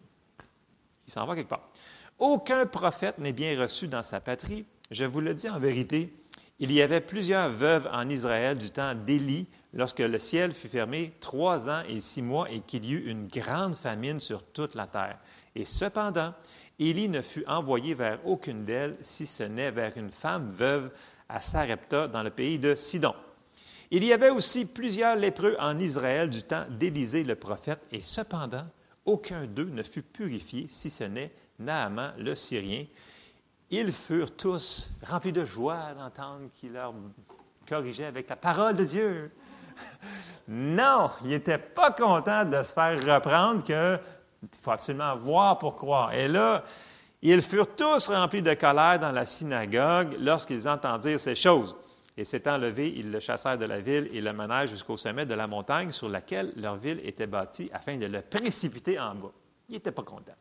Il 1.05 1.11
s'en 1.11 1.25
va 1.25 1.35
quelque 1.35 1.49
part. 1.49 1.69
Aucun 2.17 2.65
prophète 2.65 3.17
n'est 3.17 3.33
bien 3.33 3.59
reçu 3.59 3.89
dans 3.89 4.03
sa 4.03 4.21
patrie. 4.21 4.65
Je 4.89 5.03
vous 5.03 5.19
le 5.19 5.33
dis 5.33 5.49
en 5.49 5.59
vérité, 5.59 6.13
il 6.59 6.71
y 6.71 6.81
avait 6.81 7.01
plusieurs 7.01 7.49
veuves 7.49 7.89
en 7.91 8.07
Israël 8.09 8.57
du 8.57 8.69
temps 8.69 8.95
d'Élie, 8.95 9.47
lorsque 9.73 9.99
le 9.99 10.17
ciel 10.17 10.53
fut 10.53 10.69
fermé 10.69 11.13
trois 11.19 11.69
ans 11.69 11.83
et 11.89 11.99
six 11.99 12.21
mois 12.21 12.49
et 12.49 12.61
qu'il 12.61 12.85
y 12.85 12.93
eut 12.93 13.09
une 13.09 13.27
grande 13.27 13.75
famine 13.75 14.19
sur 14.19 14.43
toute 14.43 14.73
la 14.73 14.87
terre. 14.87 15.17
Et 15.53 15.65
cependant, 15.65 16.33
Élie 16.79 17.09
ne 17.09 17.21
fut 17.21 17.45
envoyé 17.45 17.93
vers 17.93 18.19
aucune 18.25 18.65
d'elles, 18.65 18.95
si 19.01 19.25
ce 19.25 19.43
n'est 19.43 19.71
vers 19.71 19.97
une 19.97 20.11
femme 20.11 20.49
veuve 20.49 20.91
à 21.27 21.41
Sarepta, 21.41 22.07
dans 22.07 22.23
le 22.23 22.29
pays 22.29 22.57
de 22.57 22.75
Sidon. 22.75 23.15
Il 23.91 24.03
y 24.03 24.13
avait 24.13 24.29
aussi 24.29 24.65
plusieurs 24.65 25.15
lépreux 25.15 25.55
en 25.59 25.77
Israël 25.77 26.29
du 26.29 26.43
temps 26.43 26.65
d'Élisée 26.69 27.23
le 27.23 27.35
prophète, 27.35 27.81
et 27.91 28.01
cependant, 28.01 28.65
aucun 29.05 29.45
d'eux 29.45 29.69
ne 29.71 29.83
fut 29.83 30.01
purifié, 30.01 30.67
si 30.69 30.89
ce 30.89 31.03
n'est 31.03 31.31
Naaman 31.59 32.13
le 32.17 32.35
Syrien. 32.35 32.85
Ils 33.77 33.91
furent 33.91 34.33
tous 34.33 34.89
remplis 35.05 35.33
de 35.33 35.43
joie 35.43 35.93
d'entendre 35.97 36.47
qu'il 36.53 36.71
leur 36.71 36.93
corrigeait 37.67 38.05
avec 38.05 38.29
la 38.29 38.37
parole 38.37 38.77
de 38.77 38.85
Dieu. 38.85 39.31
Non, 40.47 41.11
ils 41.25 41.31
n'étaient 41.31 41.57
pas 41.57 41.91
contents 41.91 42.45
de 42.45 42.63
se 42.63 42.71
faire 42.71 42.97
reprendre 43.15 43.63
qu'il 43.65 43.99
faut 44.61 44.71
absolument 44.71 45.17
voir 45.17 45.59
pour 45.59 45.75
croire. 45.75 46.13
Et 46.13 46.29
là, 46.29 46.63
ils 47.21 47.41
furent 47.41 47.75
tous 47.75 48.07
remplis 48.07 48.41
de 48.41 48.53
colère 48.53 48.97
dans 48.97 49.11
la 49.11 49.25
synagogue 49.25 50.15
lorsqu'ils 50.21 50.69
entendirent 50.69 51.19
ces 51.19 51.35
choses. 51.35 51.75
Et 52.15 52.23
s'étant 52.23 52.57
levés, 52.57 52.93
ils 52.95 53.11
le 53.11 53.19
chassèrent 53.19 53.57
de 53.57 53.65
la 53.65 53.81
ville 53.81 54.07
et 54.13 54.21
le 54.21 54.31
menèrent 54.31 54.67
jusqu'au 54.67 54.95
sommet 54.95 55.25
de 55.25 55.33
la 55.33 55.47
montagne 55.47 55.91
sur 55.91 56.07
laquelle 56.07 56.53
leur 56.55 56.77
ville 56.77 57.01
était 57.03 57.27
bâtie 57.27 57.69
afin 57.73 57.97
de 57.97 58.05
le 58.05 58.21
précipiter 58.21 58.97
en 58.97 59.15
bas. 59.15 59.33
Ils 59.67 59.73
n'étaient 59.73 59.91
pas 59.91 60.03
contents. 60.03 60.31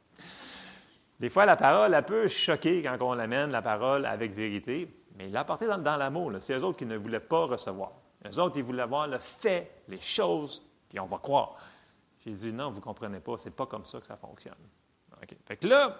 Des 1.25 1.31
fois, 1.31 1.47
la 1.47 1.57
parole, 1.57 1.95
elle 1.95 2.05
peut 2.05 2.29
choquer 2.29 2.83
quand 2.83 2.99
on 3.01 3.15
l'amène, 3.15 3.51
la 3.51 3.63
parole, 3.63 4.05
avec 4.05 4.35
vérité, 4.35 4.95
mais 5.17 5.25
il 5.25 5.33
l'a 5.33 5.41
apporté 5.41 5.67
dans, 5.67 5.97
l'amour. 5.97 6.31
C'est 6.41 6.53
eux 6.53 6.63
autres 6.63 6.77
qui 6.77 6.85
ne 6.85 6.99
voulaient 6.99 7.19
pas 7.19 7.47
recevoir. 7.47 7.93
Eux 8.27 8.39
autres, 8.39 8.59
ils 8.59 8.63
voulaient 8.63 8.85
voir 8.85 9.09
le 9.09 9.17
fait, 9.17 9.71
les 9.89 10.03
choses, 10.03 10.63
puis 10.87 11.01
on 11.01 11.07
va 11.07 11.17
croire. 11.17 11.57
J'ai 12.27 12.33
dit, 12.33 12.53
non, 12.53 12.69
vous 12.69 12.77
ne 12.77 12.83
comprenez 12.83 13.21
pas, 13.21 13.39
c'est 13.39 13.57
pas 13.57 13.65
comme 13.65 13.87
ça 13.87 14.01
que 14.01 14.07
ça 14.07 14.19
fonctionne. 14.19 14.53
OK. 15.23 15.35
Fait 15.47 15.57
que 15.57 15.67
là, 15.67 15.97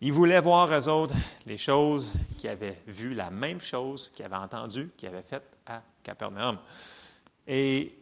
ils 0.00 0.12
voulaient 0.12 0.42
voir, 0.42 0.70
eux 0.70 0.88
autres, 0.88 1.16
les 1.44 1.58
choses 1.58 2.14
qu'ils 2.38 2.50
avaient 2.50 2.80
vues, 2.86 3.14
la 3.14 3.30
même 3.30 3.60
chose 3.60 4.12
qu'ils 4.14 4.24
avaient 4.26 4.36
entendues, 4.36 4.92
qu'ils 4.96 5.08
avaient 5.08 5.22
faites 5.22 5.56
à 5.66 5.82
Capernaum. 6.04 6.56
Et 7.48 7.98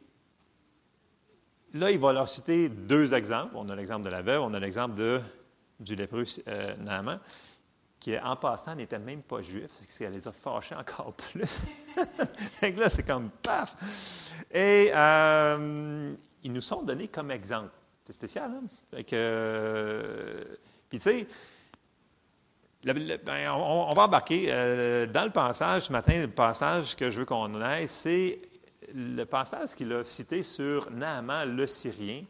là, 1.72 1.90
il 1.90 1.98
va 1.98 2.12
leur 2.12 2.28
citer 2.28 2.68
deux 2.68 3.14
exemples. 3.14 3.56
On 3.56 3.70
a 3.70 3.74
l'exemple 3.74 4.04
de 4.04 4.10
la 4.10 4.20
veuve, 4.20 4.42
on 4.42 4.52
a 4.52 4.60
l'exemple 4.60 4.94
de, 4.94 5.22
du 5.78 5.94
lépreux 5.94 6.24
euh, 6.48 6.74
Naaman, 6.76 7.18
qui, 8.00 8.18
en 8.18 8.36
passant, 8.36 8.74
n'était 8.74 8.98
même 8.98 9.22
pas 9.22 9.42
juif, 9.42 9.70
ce 9.88 9.98
qui 9.98 10.10
les 10.10 10.28
a 10.28 10.32
fâchés 10.32 10.74
encore 10.74 11.12
plus. 11.32 11.60
Et 12.62 12.72
là, 12.72 12.90
c'est 12.90 13.04
comme 13.04 13.30
paf! 13.42 13.74
Et 14.52 14.90
euh, 14.94 16.14
ils 16.42 16.52
nous 16.52 16.60
sont 16.60 16.82
donnés 16.82 17.08
comme 17.08 17.30
exemple. 17.30 17.70
C'est 18.04 18.12
spécial, 18.12 18.52
hein? 18.54 18.98
Euh, 19.12 20.44
puis, 20.88 20.98
tu 20.98 21.10
sais, 21.10 21.26
ben, 22.84 23.50
on, 23.50 23.92
va 23.94 24.02
embarquer 24.02 24.46
dans 25.12 25.24
le 25.24 25.32
passage 25.32 25.84
ce 25.84 25.92
matin. 25.92 26.20
Le 26.20 26.28
passage 26.28 26.94
que 26.94 27.10
je 27.10 27.18
veux 27.18 27.24
qu'on 27.24 27.60
aille, 27.60 27.88
c'est 27.88 28.40
le 28.94 29.24
passage 29.24 29.74
qu'il 29.74 29.92
a 29.92 30.04
cité 30.04 30.44
sur 30.44 30.88
Naaman 30.90 31.56
le 31.56 31.66
Syrien. 31.66 32.22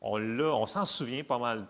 On, 0.00 0.20
on 0.40 0.66
s'en 0.66 0.84
souvient 0.84 1.24
pas 1.24 1.38
mal, 1.38 1.66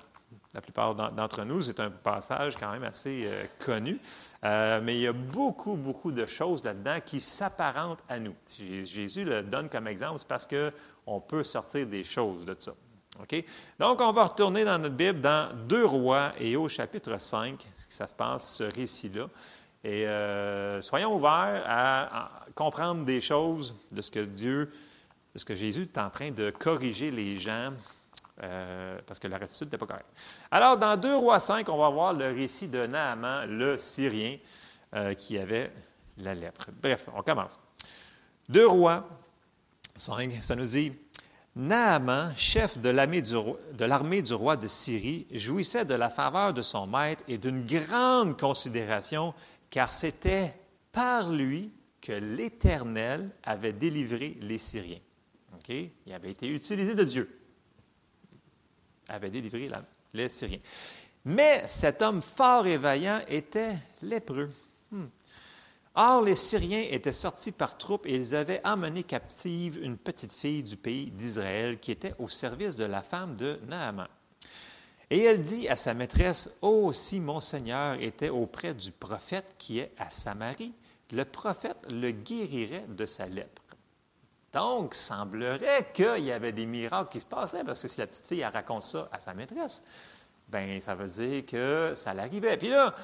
la 0.54 0.60
plupart 0.60 0.94
d'entre 0.94 1.44
nous. 1.44 1.62
C'est 1.62 1.80
un 1.80 1.90
passage 1.90 2.56
quand 2.56 2.70
même 2.70 2.84
assez 2.84 3.22
euh, 3.24 3.44
connu. 3.58 3.98
Euh, 4.44 4.80
mais 4.82 4.96
il 4.96 5.00
y 5.02 5.06
a 5.06 5.12
beaucoup, 5.12 5.74
beaucoup 5.74 6.12
de 6.12 6.26
choses 6.26 6.62
là-dedans 6.62 6.98
qui 7.04 7.20
s'apparentent 7.20 8.02
à 8.08 8.18
nous. 8.18 8.34
Jésus 8.84 9.24
le 9.24 9.42
donne 9.42 9.68
comme 9.68 9.88
exemple, 9.88 10.18
c'est 10.18 10.28
parce 10.28 10.46
qu'on 10.46 11.20
peut 11.20 11.44
sortir 11.44 11.86
des 11.86 12.04
choses 12.04 12.44
de 12.44 12.54
ça. 12.58 12.72
Donc, 13.78 14.00
on 14.00 14.12
va 14.12 14.24
retourner 14.24 14.64
dans 14.64 14.78
notre 14.78 14.94
Bible 14.94 15.20
dans 15.20 15.48
Deux 15.68 15.84
Rois 15.84 16.32
et 16.40 16.56
au 16.56 16.68
chapitre 16.68 17.16
5, 17.20 17.64
ça 17.88 18.08
se 18.08 18.14
passe, 18.14 18.56
ce 18.56 18.64
récit-là. 18.64 19.28
Et 19.84 20.06
euh, 20.08 20.82
soyons 20.82 21.14
ouverts 21.14 21.62
à, 21.66 22.30
comprendre 22.54 23.04
des 23.04 23.20
choses 23.20 23.76
de 23.92 24.00
ce 24.00 24.10
que 24.10 24.20
Dieu, 24.20 24.72
de 25.32 25.38
ce 25.38 25.44
que 25.44 25.54
Jésus 25.54 25.82
est 25.82 25.98
en 25.98 26.10
train 26.10 26.30
de 26.30 26.50
corriger 26.50 27.10
les 27.10 27.36
gens, 27.36 27.70
euh, 28.42 28.98
parce 29.06 29.20
que 29.20 29.28
leur 29.28 29.42
attitude 29.42 29.66
n'était 29.66 29.78
pas 29.78 29.86
correcte. 29.86 30.08
Alors, 30.50 30.76
dans 30.76 30.96
2 30.96 31.16
Rois 31.16 31.40
5, 31.40 31.68
on 31.68 31.78
va 31.78 31.88
voir 31.88 32.12
le 32.12 32.26
récit 32.26 32.68
de 32.68 32.86
Naaman, 32.86 33.46
le 33.46 33.78
Syrien. 33.78 34.38
euh, 34.94 35.14
qui 35.14 35.38
avait 35.38 35.72
la 36.18 36.36
lèpre. 36.36 36.68
Bref, 36.80 37.08
on 37.16 37.22
commence. 37.22 37.58
Deux 38.48 38.68
rois, 38.68 39.08
5, 39.96 40.38
ça 40.40 40.54
nous 40.54 40.66
dit 40.66 40.92
Naaman, 41.56 42.32
chef 42.36 42.78
de 42.78 42.90
l'armée 42.90 43.22
du, 44.22 44.34
roi 44.34 44.56
de 44.56 44.68
Syrie, 44.68 45.26
jouissait 45.32 45.84
de 45.84 45.94
la 45.94 46.10
faveur 46.10 46.54
de 46.54 46.62
son 46.62 46.86
maître 46.86 47.24
et 47.26 47.38
d'une 47.38 47.66
grande 47.66 48.38
considération, 48.38 49.34
car 49.68 49.92
c'était 49.92 50.54
par 50.92 51.28
lui 51.30 51.72
que 52.00 52.12
l'Éternel 52.12 53.30
avait 53.42 53.72
délivré 53.72 54.38
les 54.42 54.58
Syriens. 54.58 55.00
Il 55.68 56.12
avait 56.12 56.30
été 56.30 56.46
utilisé 56.46 56.94
de 56.94 57.02
Dieu. 57.02 57.40
Avait 59.08 59.30
délivré 59.30 59.70
les 60.12 60.28
Syriens. 60.28 60.58
Mais 61.24 61.64
cet 61.68 62.02
homme 62.02 62.22
fort 62.22 62.66
et 62.66 62.76
vaillant 62.76 63.20
était 63.28 63.76
lépreux. 64.02 64.50
Hmm. 64.90 65.06
Or, 65.94 66.22
les 66.22 66.34
Syriens 66.34 66.86
étaient 66.90 67.12
sortis 67.12 67.52
par 67.52 67.78
troupes 67.78 68.06
et 68.06 68.14
ils 68.14 68.34
avaient 68.34 68.60
emmené 68.64 69.04
captive 69.04 69.82
une 69.82 69.96
petite 69.96 70.32
fille 70.32 70.62
du 70.62 70.76
pays 70.76 71.10
d'Israël 71.10 71.78
qui 71.78 71.92
était 71.92 72.14
au 72.18 72.28
service 72.28 72.76
de 72.76 72.84
la 72.84 73.00
femme 73.00 73.36
de 73.36 73.60
Naaman. 73.68 74.08
Et 75.10 75.22
elle 75.22 75.40
dit 75.40 75.68
à 75.68 75.76
sa 75.76 75.94
maîtresse, 75.94 76.50
Oh, 76.60 76.92
si 76.92 77.20
mon 77.20 77.40
Seigneur 77.40 78.00
était 78.00 78.30
auprès 78.30 78.74
du 78.74 78.90
prophète 78.90 79.54
qui 79.58 79.78
est 79.78 79.92
à 79.98 80.10
Samarie, 80.10 80.72
le 81.12 81.24
prophète 81.24 81.76
le 81.90 82.10
guérirait 82.10 82.86
de 82.88 83.06
sa 83.06 83.26
lèpre. 83.26 83.62
Donc, 84.54 84.94
semblerait 84.94 85.90
qu'il 85.92 86.24
y 86.24 86.30
avait 86.30 86.52
des 86.52 86.64
miracles 86.64 87.10
qui 87.10 87.20
se 87.20 87.26
passaient, 87.26 87.64
parce 87.64 87.82
que 87.82 87.88
si 87.88 87.98
la 87.98 88.06
petite 88.06 88.28
fille 88.28 88.44
raconte 88.44 88.84
ça 88.84 89.08
à 89.10 89.18
sa 89.18 89.34
maîtresse, 89.34 89.82
ben 90.48 90.80
ça 90.80 90.94
veut 90.94 91.08
dire 91.08 91.44
que 91.44 91.94
ça 91.96 92.14
l'arrivait. 92.14 92.56
Puis 92.56 92.68
là, 92.68 92.94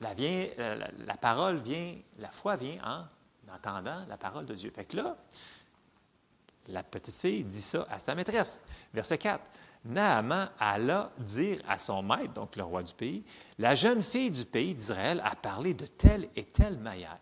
la, 0.00 0.14
euh, 0.18 0.84
la, 1.06 1.16
parole 1.18 1.58
vient, 1.58 1.94
la 2.18 2.30
foi 2.30 2.56
vient 2.56 2.78
en 2.82 3.54
entendant 3.54 4.02
la 4.08 4.16
parole 4.16 4.46
de 4.46 4.54
Dieu. 4.54 4.72
Fait 4.74 4.86
que 4.86 4.96
là, 4.96 5.14
la 6.68 6.82
petite 6.82 7.16
fille 7.16 7.44
dit 7.44 7.60
ça 7.60 7.86
à 7.90 8.00
sa 8.00 8.14
maîtresse. 8.14 8.62
Verset 8.94 9.18
4. 9.18 9.44
Naaman 9.84 10.50
alla 10.58 11.10
dire 11.18 11.60
à 11.68 11.76
son 11.76 12.02
maître, 12.02 12.32
donc 12.32 12.56
le 12.56 12.62
roi 12.62 12.82
du 12.82 12.94
pays, 12.94 13.24
la 13.58 13.74
jeune 13.74 14.02
fille 14.02 14.30
du 14.30 14.44
pays 14.44 14.74
d'Israël 14.74 15.22
a 15.24 15.34
parlé 15.34 15.74
de 15.74 15.86
telle 15.86 16.28
et 16.34 16.44
telle 16.44 16.78
manière. 16.78 17.18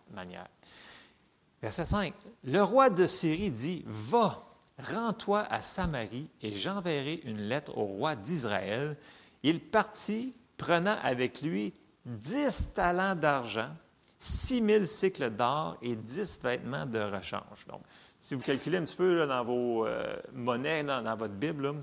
Verset 1.62 1.87
5. 1.87 2.15
Le 2.45 2.62
roi 2.62 2.88
de 2.88 3.05
Syrie 3.07 3.50
dit, 3.50 3.83
va, 3.87 4.38
rends-toi 4.79 5.41
à 5.50 5.61
Samarie 5.61 6.29
et 6.41 6.55
j'enverrai 6.55 7.21
une 7.25 7.41
lettre 7.41 7.77
au 7.77 7.85
roi 7.85 8.15
d'Israël. 8.15 8.97
Il 9.43 9.61
partit, 9.61 10.35
prenant 10.57 10.97
avec 11.03 11.43
lui 11.43 11.75
dix 12.05 12.73
talents 12.75 13.17
d'argent, 13.17 13.71
six 14.19 14.61
mille 14.61 14.87
cycles 14.87 15.31
d'or 15.31 15.77
et 15.83 15.97
dix 15.97 16.41
vêtements 16.43 16.87
de 16.87 17.00
rechange. 17.00 17.67
Donc, 17.69 17.83
si 18.21 18.35
vous 18.35 18.41
calculez 18.41 18.79
un 18.79 18.85
petit 18.85 18.97
peu 18.97 19.27
dans 19.27 19.45
vos 19.45 19.87
euh, 19.87 20.17
monnaies, 20.33 20.85
dans, 20.85 21.17
votre 21.17 21.35
Bible, 21.35 21.75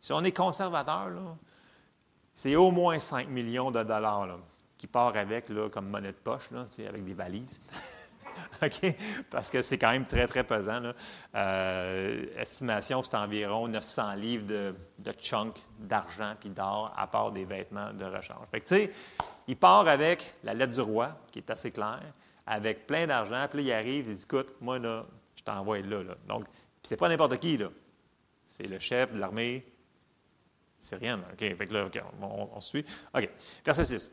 si 0.00 0.12
on 0.12 0.22
est 0.22 0.32
conservateur, 0.32 1.10
c'est 2.34 2.56
au 2.56 2.70
moins 2.70 2.98
5 2.98 3.28
millions 3.28 3.70
de 3.70 3.82
dollars 3.82 4.38
qui 4.76 4.86
part 4.86 5.16
avec 5.16 5.46
comme 5.72 5.88
monnaie 5.88 6.12
de 6.12 6.16
poche, 6.16 6.48
avec 6.52 7.04
des 7.04 7.14
valises. 7.14 7.60
Parce 9.30 9.50
que 9.50 9.62
c'est 9.62 9.78
quand 9.78 9.90
même 9.90 10.04
très, 10.04 10.26
très 10.26 10.44
pesant. 10.44 10.80
Euh, 11.34 12.24
estimation, 12.36 13.02
c'est 13.02 13.16
environ 13.16 13.68
900 13.68 14.14
livres 14.14 14.46
de, 14.46 14.74
de 14.98 15.12
chunk 15.20 15.56
d'argent 15.78 16.34
puis 16.38 16.50
d'or, 16.50 16.92
à 16.96 17.06
part 17.06 17.32
des 17.32 17.44
vêtements 17.44 17.92
de 17.92 18.04
rechange. 18.04 18.46
Fait 18.50 18.60
que, 18.60 18.68
tu 18.68 18.74
sais, 18.76 18.92
il 19.48 19.56
part 19.56 19.88
avec 19.88 20.34
la 20.44 20.54
lettre 20.54 20.72
du 20.72 20.80
roi, 20.80 21.16
qui 21.32 21.38
est 21.40 21.50
assez 21.50 21.70
claire, 21.70 22.02
avec 22.46 22.86
plein 22.86 23.06
d'argent. 23.06 23.46
Puis 23.50 23.62
là, 23.62 23.64
il 23.64 23.72
arrive, 23.72 24.08
il 24.08 24.14
dit 24.14 24.22
Écoute, 24.22 24.54
moi, 24.60 24.78
là, 24.78 25.06
je 25.34 25.42
t'envoie 25.42 25.80
là, 25.80 26.02
là. 26.02 26.14
Donc, 26.28 26.44
c'est 26.82 26.96
pas 26.96 27.08
n'importe 27.08 27.38
qui, 27.38 27.56
là. 27.56 27.68
C'est 28.46 28.66
le 28.66 28.78
chef 28.78 29.12
de 29.12 29.18
l'armée 29.18 29.64
syrienne. 30.78 31.20
OK, 31.32 31.38
fait 31.38 31.66
que 31.66 31.72
là, 31.72 31.88
on, 32.20 32.48
on, 32.54 32.60
suit. 32.60 32.84
OK, 33.14 33.28
verset 33.64 33.84
6. 33.84 34.12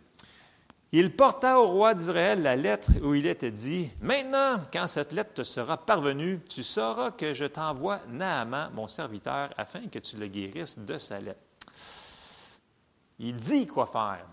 Il 0.93 1.13
porta 1.13 1.59
au 1.59 1.67
roi 1.67 1.93
d'Israël 1.93 2.41
la 2.41 2.55
lettre 2.55 2.91
où 3.03 3.13
il 3.13 3.25
était 3.25 3.51
dit 3.51 3.91
Maintenant, 3.99 4.61
quand 4.71 4.87
cette 4.87 5.11
lettre 5.11 5.33
te 5.33 5.43
sera 5.43 5.77
parvenue, 5.77 6.39
tu 6.49 6.63
sauras 6.63 7.11
que 7.11 7.33
je 7.33 7.45
t'envoie 7.45 7.99
Naaman, 8.07 8.71
mon 8.73 8.87
serviteur, 8.87 9.49
afin 9.57 9.87
que 9.87 9.99
tu 9.99 10.15
le 10.15 10.27
guérisses 10.27 10.79
de 10.79 10.97
sa 10.97 11.19
lettre. 11.19 11.41
Il 13.19 13.35
dit 13.35 13.67
quoi 13.67 13.85
faire. 13.85 14.25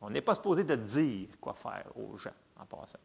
On 0.00 0.10
n'est 0.10 0.20
pas 0.20 0.34
supposé 0.34 0.64
de 0.64 0.74
dire 0.74 1.28
quoi 1.40 1.54
faire 1.54 1.86
aux 1.94 2.16
gens 2.18 2.30
en 2.58 2.66
passant. 2.66 2.98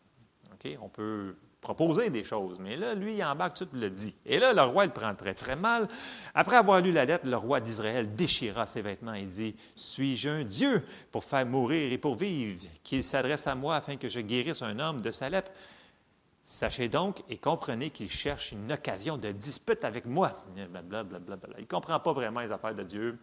On 0.80 0.90
peut 0.90 1.36
proposer 1.62 2.10
des 2.10 2.24
choses, 2.24 2.58
mais 2.60 2.76
là, 2.76 2.96
lui, 2.96 3.18
il 3.18 3.24
embarque 3.24 3.56
tout 3.56 3.68
le 3.72 3.90
dit. 3.92 4.16
Et 4.26 4.40
là, 4.40 4.52
le 4.52 4.64
roi, 4.64 4.86
il 4.86 4.92
prend 4.92 5.14
très, 5.14 5.36
très 5.36 5.56
mal. 5.56 5.88
Après 6.34 6.58
avoir 6.58 6.82
lu 6.82 6.92
la 6.92 7.06
lettre, 7.06 7.28
le 7.28 7.38
roi 7.38 7.62
d'Israël 7.62 8.14
déchira 8.16 8.66
ses 8.66 8.82
vêtements 8.82 9.14
et 9.14 9.26
dit 9.26 9.56
Suis-je 9.76 10.28
un 10.28 10.44
Dieu 10.44 10.84
pour 11.12 11.24
faire 11.24 11.46
mourir 11.46 11.94
et 11.94 12.00
pour 12.00 12.16
vivre, 12.16 12.66
qu'il 12.84 13.04
s'adresse 13.04 13.46
à 13.46 13.54
moi 13.54 13.76
afin 13.76 13.96
que 13.96 14.10
je 14.10 14.20
guérisse 14.20 14.64
un 14.64 14.80
homme 14.80 15.02
de 15.02 15.12
sa 15.12 15.30
lèpre? 15.30 15.52
Sachez 16.44 16.90
donc 16.90 17.24
et 17.30 17.38
comprenez 17.38 17.92
qu'il 17.92 18.10
cherche 18.10 18.52
une 18.52 18.72
occasion 18.72 19.18
de 19.18 19.32
dispute 19.32 19.86
avec 19.86 20.08
moi. 20.08 20.36
Il 20.58 20.64
ne 20.64 21.66
comprend 21.66 22.00
pas 22.00 22.12
vraiment 22.12 22.40
les 22.40 22.52
affaires 22.52 22.74
de 22.74 22.84
Dieu. 22.84 23.20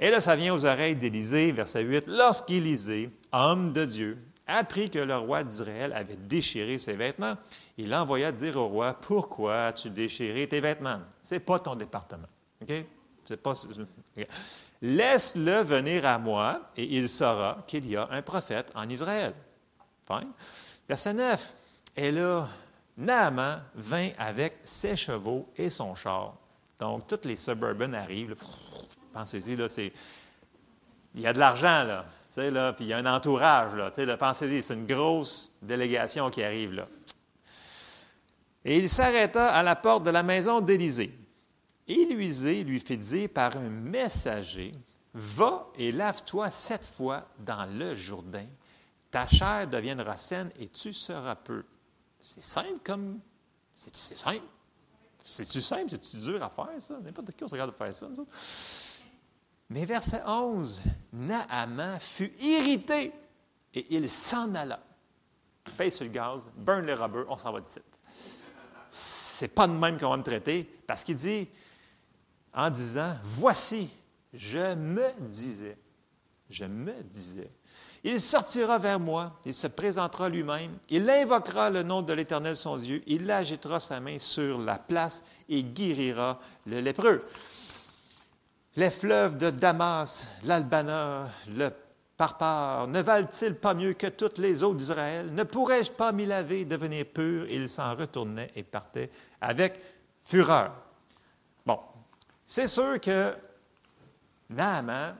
Et 0.00 0.10
là, 0.10 0.20
ça 0.20 0.34
vient 0.34 0.52
aux 0.52 0.64
oreilles 0.64 0.96
d'Élisée, 0.96 1.52
verset 1.52 1.82
8. 1.82 2.04
Lorsqu'Élisée, 2.08 3.10
homme 3.32 3.72
de 3.72 3.84
Dieu, 3.84 4.18
apprit 4.46 4.90
que 4.90 4.98
le 4.98 5.16
roi 5.16 5.42
d'Israël 5.44 5.92
avait 5.92 6.16
déchiré 6.16 6.78
ses 6.78 6.94
vêtements, 6.94 7.34
il 7.76 7.94
envoya 7.94 8.32
dire 8.32 8.56
au 8.56 8.68
roi 8.68 8.94
Pourquoi 8.94 9.66
as-tu 9.66 9.90
déchiré 9.90 10.48
tes 10.48 10.60
vêtements? 10.60 11.00
Ce 11.22 11.34
n'est 11.34 11.40
pas 11.40 11.58
ton 11.58 11.74
département. 11.74 12.28
OK? 12.62 12.72
C'est 13.24 13.42
pas. 13.42 13.54
Laisse-le 14.82 15.62
venir 15.62 16.06
à 16.06 16.18
moi 16.18 16.60
et 16.76 16.84
il 16.84 17.08
saura 17.08 17.64
qu'il 17.66 17.86
y 17.88 17.96
a 17.96 18.08
un 18.10 18.22
prophète 18.22 18.70
en 18.74 18.88
Israël. 18.88 19.34
Fine. 20.06 20.30
Verset 20.88 21.14
9. 21.14 21.54
Et 21.96 22.12
là, 22.12 22.46
Naaman 22.96 23.62
vint 23.74 24.10
avec 24.18 24.58
ses 24.62 24.96
chevaux 24.96 25.48
et 25.56 25.70
son 25.70 25.94
char. 25.94 26.36
Donc, 26.78 27.06
toutes 27.06 27.24
les 27.24 27.36
suburban 27.36 27.92
arrivent. 27.94 28.36
Pensez-y, 29.12 29.56
là, 29.56 29.68
c'est. 29.68 29.92
Il 31.14 31.22
y 31.22 31.26
a 31.26 31.32
de 31.32 31.38
l'argent, 31.38 31.84
là. 31.84 32.04
Là, 32.36 32.72
puis 32.72 32.84
il 32.84 32.88
y 32.88 32.92
a 32.92 32.98
un 32.98 33.06
entourage, 33.06 33.74
là. 33.74 33.90
Pensez-y, 34.16 34.62
c'est 34.62 34.74
une 34.74 34.86
grosse 34.86 35.50
délégation 35.62 36.30
qui 36.30 36.42
arrive, 36.42 36.74
là. 36.74 36.86
Et 38.64 38.78
il 38.78 38.88
s'arrêta 38.88 39.48
à 39.48 39.62
la 39.62 39.76
porte 39.76 40.04
de 40.04 40.10
la 40.10 40.22
maison 40.22 40.60
d'Élysée. 40.60 41.16
Élisée 41.86 42.64
lui 42.64 42.80
fit 42.80 42.98
dire 42.98 43.28
par 43.28 43.56
un 43.56 43.70
messager 43.70 44.72
Va 45.14 45.66
et 45.78 45.92
lave-toi 45.92 46.50
sept 46.50 46.84
fois 46.84 47.26
dans 47.38 47.64
le 47.64 47.94
Jourdain. 47.94 48.44
Ta 49.10 49.26
chair 49.26 49.66
deviendra 49.66 50.18
saine 50.18 50.50
et 50.58 50.68
tu 50.68 50.92
seras 50.92 51.36
peu. 51.36 51.64
C'est 52.20 52.42
simple 52.42 52.80
comme. 52.84 53.20
C'est 53.72 53.96
simple. 53.96 54.42
C'est-tu 55.24 55.62
simple? 55.62 55.88
C'est-tu 55.88 56.18
dur 56.18 56.42
à 56.42 56.50
faire, 56.50 56.80
ça? 56.80 56.98
N'importe 57.02 57.32
qui 57.32 57.44
on 57.44 57.48
se 57.48 57.54
regarde 57.54 57.70
de 57.70 57.76
faire 57.76 57.94
ça. 57.94 58.08
Mais 59.70 59.84
verset 59.84 60.22
11, 60.26 60.80
Naaman 61.12 61.98
fut 61.98 62.32
irrité 62.40 63.12
et 63.74 63.86
il 63.90 64.08
s'en 64.08 64.54
alla. 64.54 64.80
Paye 65.76 65.90
sur 65.90 66.04
le 66.04 66.10
gaz, 66.10 66.48
burn 66.56 66.86
les 66.86 66.94
robeurs, 66.94 67.26
on 67.28 67.36
s'en 67.36 67.52
va 67.52 67.60
de 67.60 67.66
site. 67.66 67.82
C'est 68.90 69.48
pas 69.48 69.66
de 69.66 69.72
même 69.72 69.98
qu'on 69.98 70.10
va 70.10 70.16
me 70.16 70.22
traiter, 70.22 70.64
parce 70.86 71.02
qu'il 71.02 71.16
dit, 71.16 71.48
en 72.54 72.70
disant, 72.70 73.14
voici, 73.22 73.90
je 74.32 74.74
me 74.74 75.10
disais, 75.28 75.76
je 76.48 76.64
me 76.64 77.02
disais, 77.02 77.50
il 78.04 78.20
sortira 78.20 78.78
vers 78.78 79.00
moi, 79.00 79.38
il 79.44 79.52
se 79.52 79.66
présentera 79.66 80.28
lui-même, 80.28 80.78
il 80.88 81.10
invoquera 81.10 81.68
le 81.70 81.82
nom 81.82 82.02
de 82.02 82.12
l'Éternel 82.12 82.56
son 82.56 82.76
Dieu, 82.76 83.02
il 83.06 83.28
agitera 83.30 83.80
sa 83.80 83.98
main 83.98 84.18
sur 84.18 84.58
la 84.58 84.78
place 84.78 85.22
et 85.48 85.62
guérira 85.62 86.40
le 86.66 86.80
lépreux. 86.80 87.22
Les 88.78 88.90
fleuves 88.90 89.38
de 89.38 89.48
Damas, 89.48 90.28
l'Albana, 90.44 91.30
le 91.48 91.70
Parpar, 92.14 92.86
ne 92.88 93.00
valent-ils 93.00 93.54
pas 93.54 93.72
mieux 93.72 93.94
que 93.94 94.06
toutes 94.06 94.36
les 94.36 94.62
eaux 94.62 94.74
d'Israël? 94.74 95.32
Ne 95.32 95.44
pourrais-je 95.44 95.90
pas 95.90 96.12
m'y 96.12 96.26
laver, 96.26 96.66
devenir 96.66 97.06
pur? 97.06 97.48
Il 97.48 97.70
s'en 97.70 97.94
retournait 97.94 98.52
et 98.54 98.62
partait 98.62 99.10
avec 99.40 99.80
fureur. 100.24 100.74
Bon, 101.64 101.80
c'est 102.44 102.68
sûr 102.68 103.00
que 103.00 103.34
Naaman, 104.50 105.16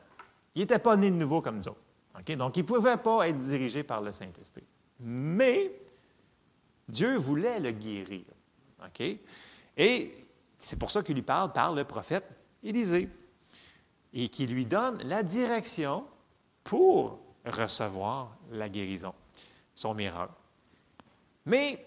il 0.55 0.61
n'était 0.61 0.79
pas 0.79 0.99
né 0.99 1.11
de 1.11 1.17
nouveau 1.17 1.41
comme 1.41 1.57
nous 1.57 1.69
autres. 1.69 1.81
Donc, 2.37 2.59
il 2.59 2.63
ne 2.63 2.67
pouvait 2.67 2.99
pas 2.99 3.27
être 3.27 3.39
dirigé 3.39 3.83
par 3.83 4.03
le 4.03 4.13
Saint-Esprit. 4.13 4.65
Mais 5.01 5.73
Dieu 6.87 7.17
voulait 7.17 7.59
le 7.61 7.71
guérir. 7.71 8.25
Et 9.79 10.27
c'est 10.59 10.79
pour 10.79 10.91
ça 10.91 11.03
qu'il 11.03 11.15
lui 11.15 11.23
parle 11.23 11.55
par 11.55 11.73
le 11.73 11.85
prophète 11.85 12.29
Élisée 12.63 13.09
et 14.13 14.29
qui 14.29 14.47
lui 14.47 14.67
donne 14.67 15.03
la 15.05 15.23
direction 15.23 16.07
pour 16.65 17.19
recevoir 17.45 18.37
la 18.51 18.69
guérison, 18.69 19.15
son 19.75 19.95
miracle. 19.95 20.33
Mais, 21.45 21.85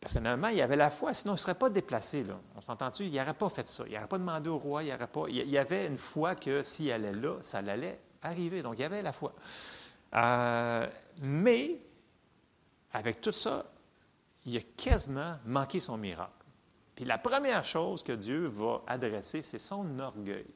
personnellement, 0.00 0.48
il 0.48 0.60
avait 0.62 0.76
la 0.76 0.90
foi, 0.90 1.12
sinon 1.12 1.34
il 1.34 1.36
ne 1.36 1.40
serait 1.40 1.54
pas 1.54 1.68
déplacé. 1.68 2.24
On 2.56 2.60
s'entend-tu? 2.60 3.04
Il 3.04 3.14
n'aurait 3.14 3.34
pas 3.34 3.50
fait 3.50 3.68
ça. 3.68 3.84
Il 3.86 3.92
n'aurait 3.92 4.06
pas 4.06 4.18
demandé 4.18 4.48
au 4.48 4.58
roi. 4.58 4.82
Il, 4.82 4.96
pas, 4.96 5.24
il 5.28 5.48
y 5.48 5.58
avait 5.58 5.86
une 5.86 5.98
foi 5.98 6.34
que 6.34 6.62
s'il 6.62 6.90
allait 6.90 7.12
là, 7.12 7.36
ça 7.42 7.58
allait 7.58 8.00
arriver. 8.22 8.62
Donc, 8.62 8.74
il 8.78 8.82
y 8.82 8.84
avait 8.84 9.02
la 9.02 9.12
foi. 9.12 9.34
Euh, 10.14 10.86
mais, 11.20 11.78
avec 12.92 13.20
tout 13.20 13.32
ça, 13.32 13.66
il 14.46 14.56
a 14.56 14.60
quasiment 14.76 15.36
manqué 15.44 15.78
son 15.80 15.96
miracle. 15.96 16.32
Puis 16.94 17.04
la 17.04 17.18
première 17.18 17.64
chose 17.64 18.02
que 18.02 18.12
Dieu 18.12 18.46
va 18.46 18.82
adresser, 18.86 19.42
c'est 19.42 19.58
son 19.58 19.98
orgueil. 19.98 20.46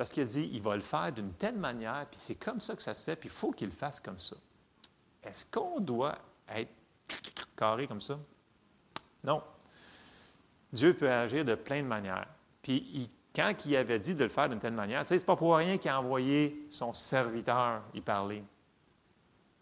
Parce 0.00 0.08
qu'il 0.08 0.24
dit, 0.24 0.48
il 0.54 0.62
va 0.62 0.76
le 0.76 0.80
faire 0.80 1.12
d'une 1.12 1.34
telle 1.34 1.58
manière, 1.58 2.06
puis 2.10 2.18
c'est 2.18 2.36
comme 2.36 2.58
ça 2.58 2.74
que 2.74 2.80
ça 2.80 2.94
se 2.94 3.04
fait, 3.04 3.16
puis 3.16 3.28
il 3.28 3.32
faut 3.32 3.50
qu'il 3.52 3.68
le 3.68 3.74
fasse 3.74 4.00
comme 4.00 4.18
ça. 4.18 4.34
Est-ce 5.22 5.44
qu'on 5.44 5.78
doit 5.78 6.16
être 6.48 6.72
carré 7.54 7.86
comme 7.86 8.00
ça? 8.00 8.18
Non. 9.22 9.42
Dieu 10.72 10.94
peut 10.94 11.10
agir 11.10 11.44
de 11.44 11.54
plein 11.54 11.82
de 11.82 11.86
manières. 11.86 12.28
Puis 12.62 13.10
quand 13.36 13.52
il 13.66 13.76
avait 13.76 13.98
dit 13.98 14.14
de 14.14 14.24
le 14.24 14.30
faire 14.30 14.48
d'une 14.48 14.58
telle 14.58 14.72
manière, 14.72 15.04
c'est 15.04 15.22
pas 15.22 15.36
pour 15.36 15.54
rien 15.54 15.76
qu'il 15.76 15.90
a 15.90 16.00
envoyé 16.00 16.66
son 16.70 16.94
serviteur 16.94 17.82
y 17.92 18.00
parler 18.00 18.42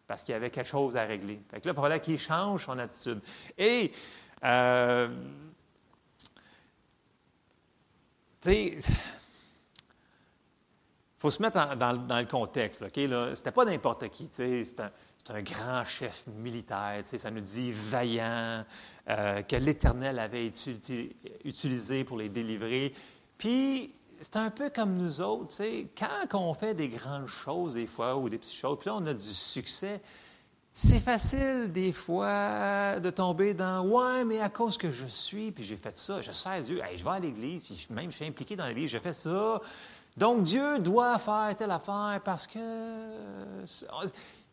parce 0.06 0.22
qu'il 0.22 0.34
y 0.34 0.36
avait 0.36 0.50
quelque 0.50 0.68
chose 0.68 0.96
à 0.96 1.04
régler. 1.04 1.42
Fait 1.50 1.60
que 1.60 1.66
là, 1.66 1.74
il 1.76 1.80
fallait 1.80 1.98
qu'il 1.98 2.16
change 2.16 2.66
son 2.66 2.78
attitude. 2.78 3.20
Et, 3.58 3.90
euh, 4.44 5.08
tu 8.40 8.50
sais, 8.50 8.78
il 11.18 11.20
faut 11.20 11.30
se 11.30 11.42
mettre 11.42 11.76
dans, 11.76 12.18
le 12.18 12.26
contexte. 12.26 12.82
OK? 12.82 12.92
Ce 12.94 13.30
n'était 13.30 13.50
pas 13.50 13.64
n'importe 13.64 14.08
qui. 14.08 14.28
C'est 14.30 14.80
un, 14.80 15.42
grand 15.42 15.84
chef 15.84 16.24
militaire. 16.28 17.02
Ça 17.04 17.30
nous 17.32 17.40
dit 17.40 17.72
vaillant, 17.72 18.64
euh, 19.08 19.42
que 19.42 19.56
l'Éternel 19.56 20.20
avait 20.20 20.46
utilisé 21.44 22.04
pour 22.04 22.18
les 22.18 22.28
délivrer. 22.28 22.94
Puis, 23.36 23.92
c'est 24.20 24.36
un 24.36 24.50
peu 24.50 24.70
comme 24.70 24.96
nous 24.96 25.20
autres, 25.20 25.48
tu 25.48 25.56
sais, 25.56 25.86
quand 25.98 26.38
on 26.38 26.54
fait 26.54 26.74
des 26.74 26.88
grandes 26.88 27.26
choses 27.26 27.74
des 27.74 27.86
fois 27.88 28.16
ou 28.16 28.28
des 28.28 28.38
petites 28.38 28.54
choses, 28.54 28.78
puis 28.78 28.88
là 28.88 28.96
on 28.96 29.06
a 29.06 29.14
du 29.14 29.24
succès, 29.24 30.00
c'est 30.74 31.00
facile 31.00 31.72
des 31.72 31.92
fois 31.92 33.00
de 33.00 33.10
tomber 33.10 33.54
dans 33.54 33.84
ouais, 33.84 34.24
mais 34.24 34.40
à 34.40 34.48
cause 34.48 34.78
que 34.78 34.90
je 34.90 35.06
suis, 35.06 35.50
puis 35.50 35.64
j'ai 35.64 35.76
fait 35.76 35.96
ça, 35.96 36.20
je 36.20 36.32
sers 36.32 36.62
Dieu, 36.62 36.80
je 36.94 37.04
vais 37.04 37.10
à 37.10 37.18
l'église, 37.18 37.62
puis 37.62 37.86
même 37.90 38.10
je 38.10 38.16
suis 38.16 38.26
impliqué 38.26 38.56
dans 38.56 38.66
l'église, 38.66 38.90
je 38.90 38.98
fais 38.98 39.12
ça. 39.12 39.60
Donc 40.18 40.42
Dieu 40.42 40.80
doit 40.80 41.16
faire 41.20 41.54
telle 41.56 41.70
affaire 41.70 42.20
parce 42.24 42.48
que 42.48 42.58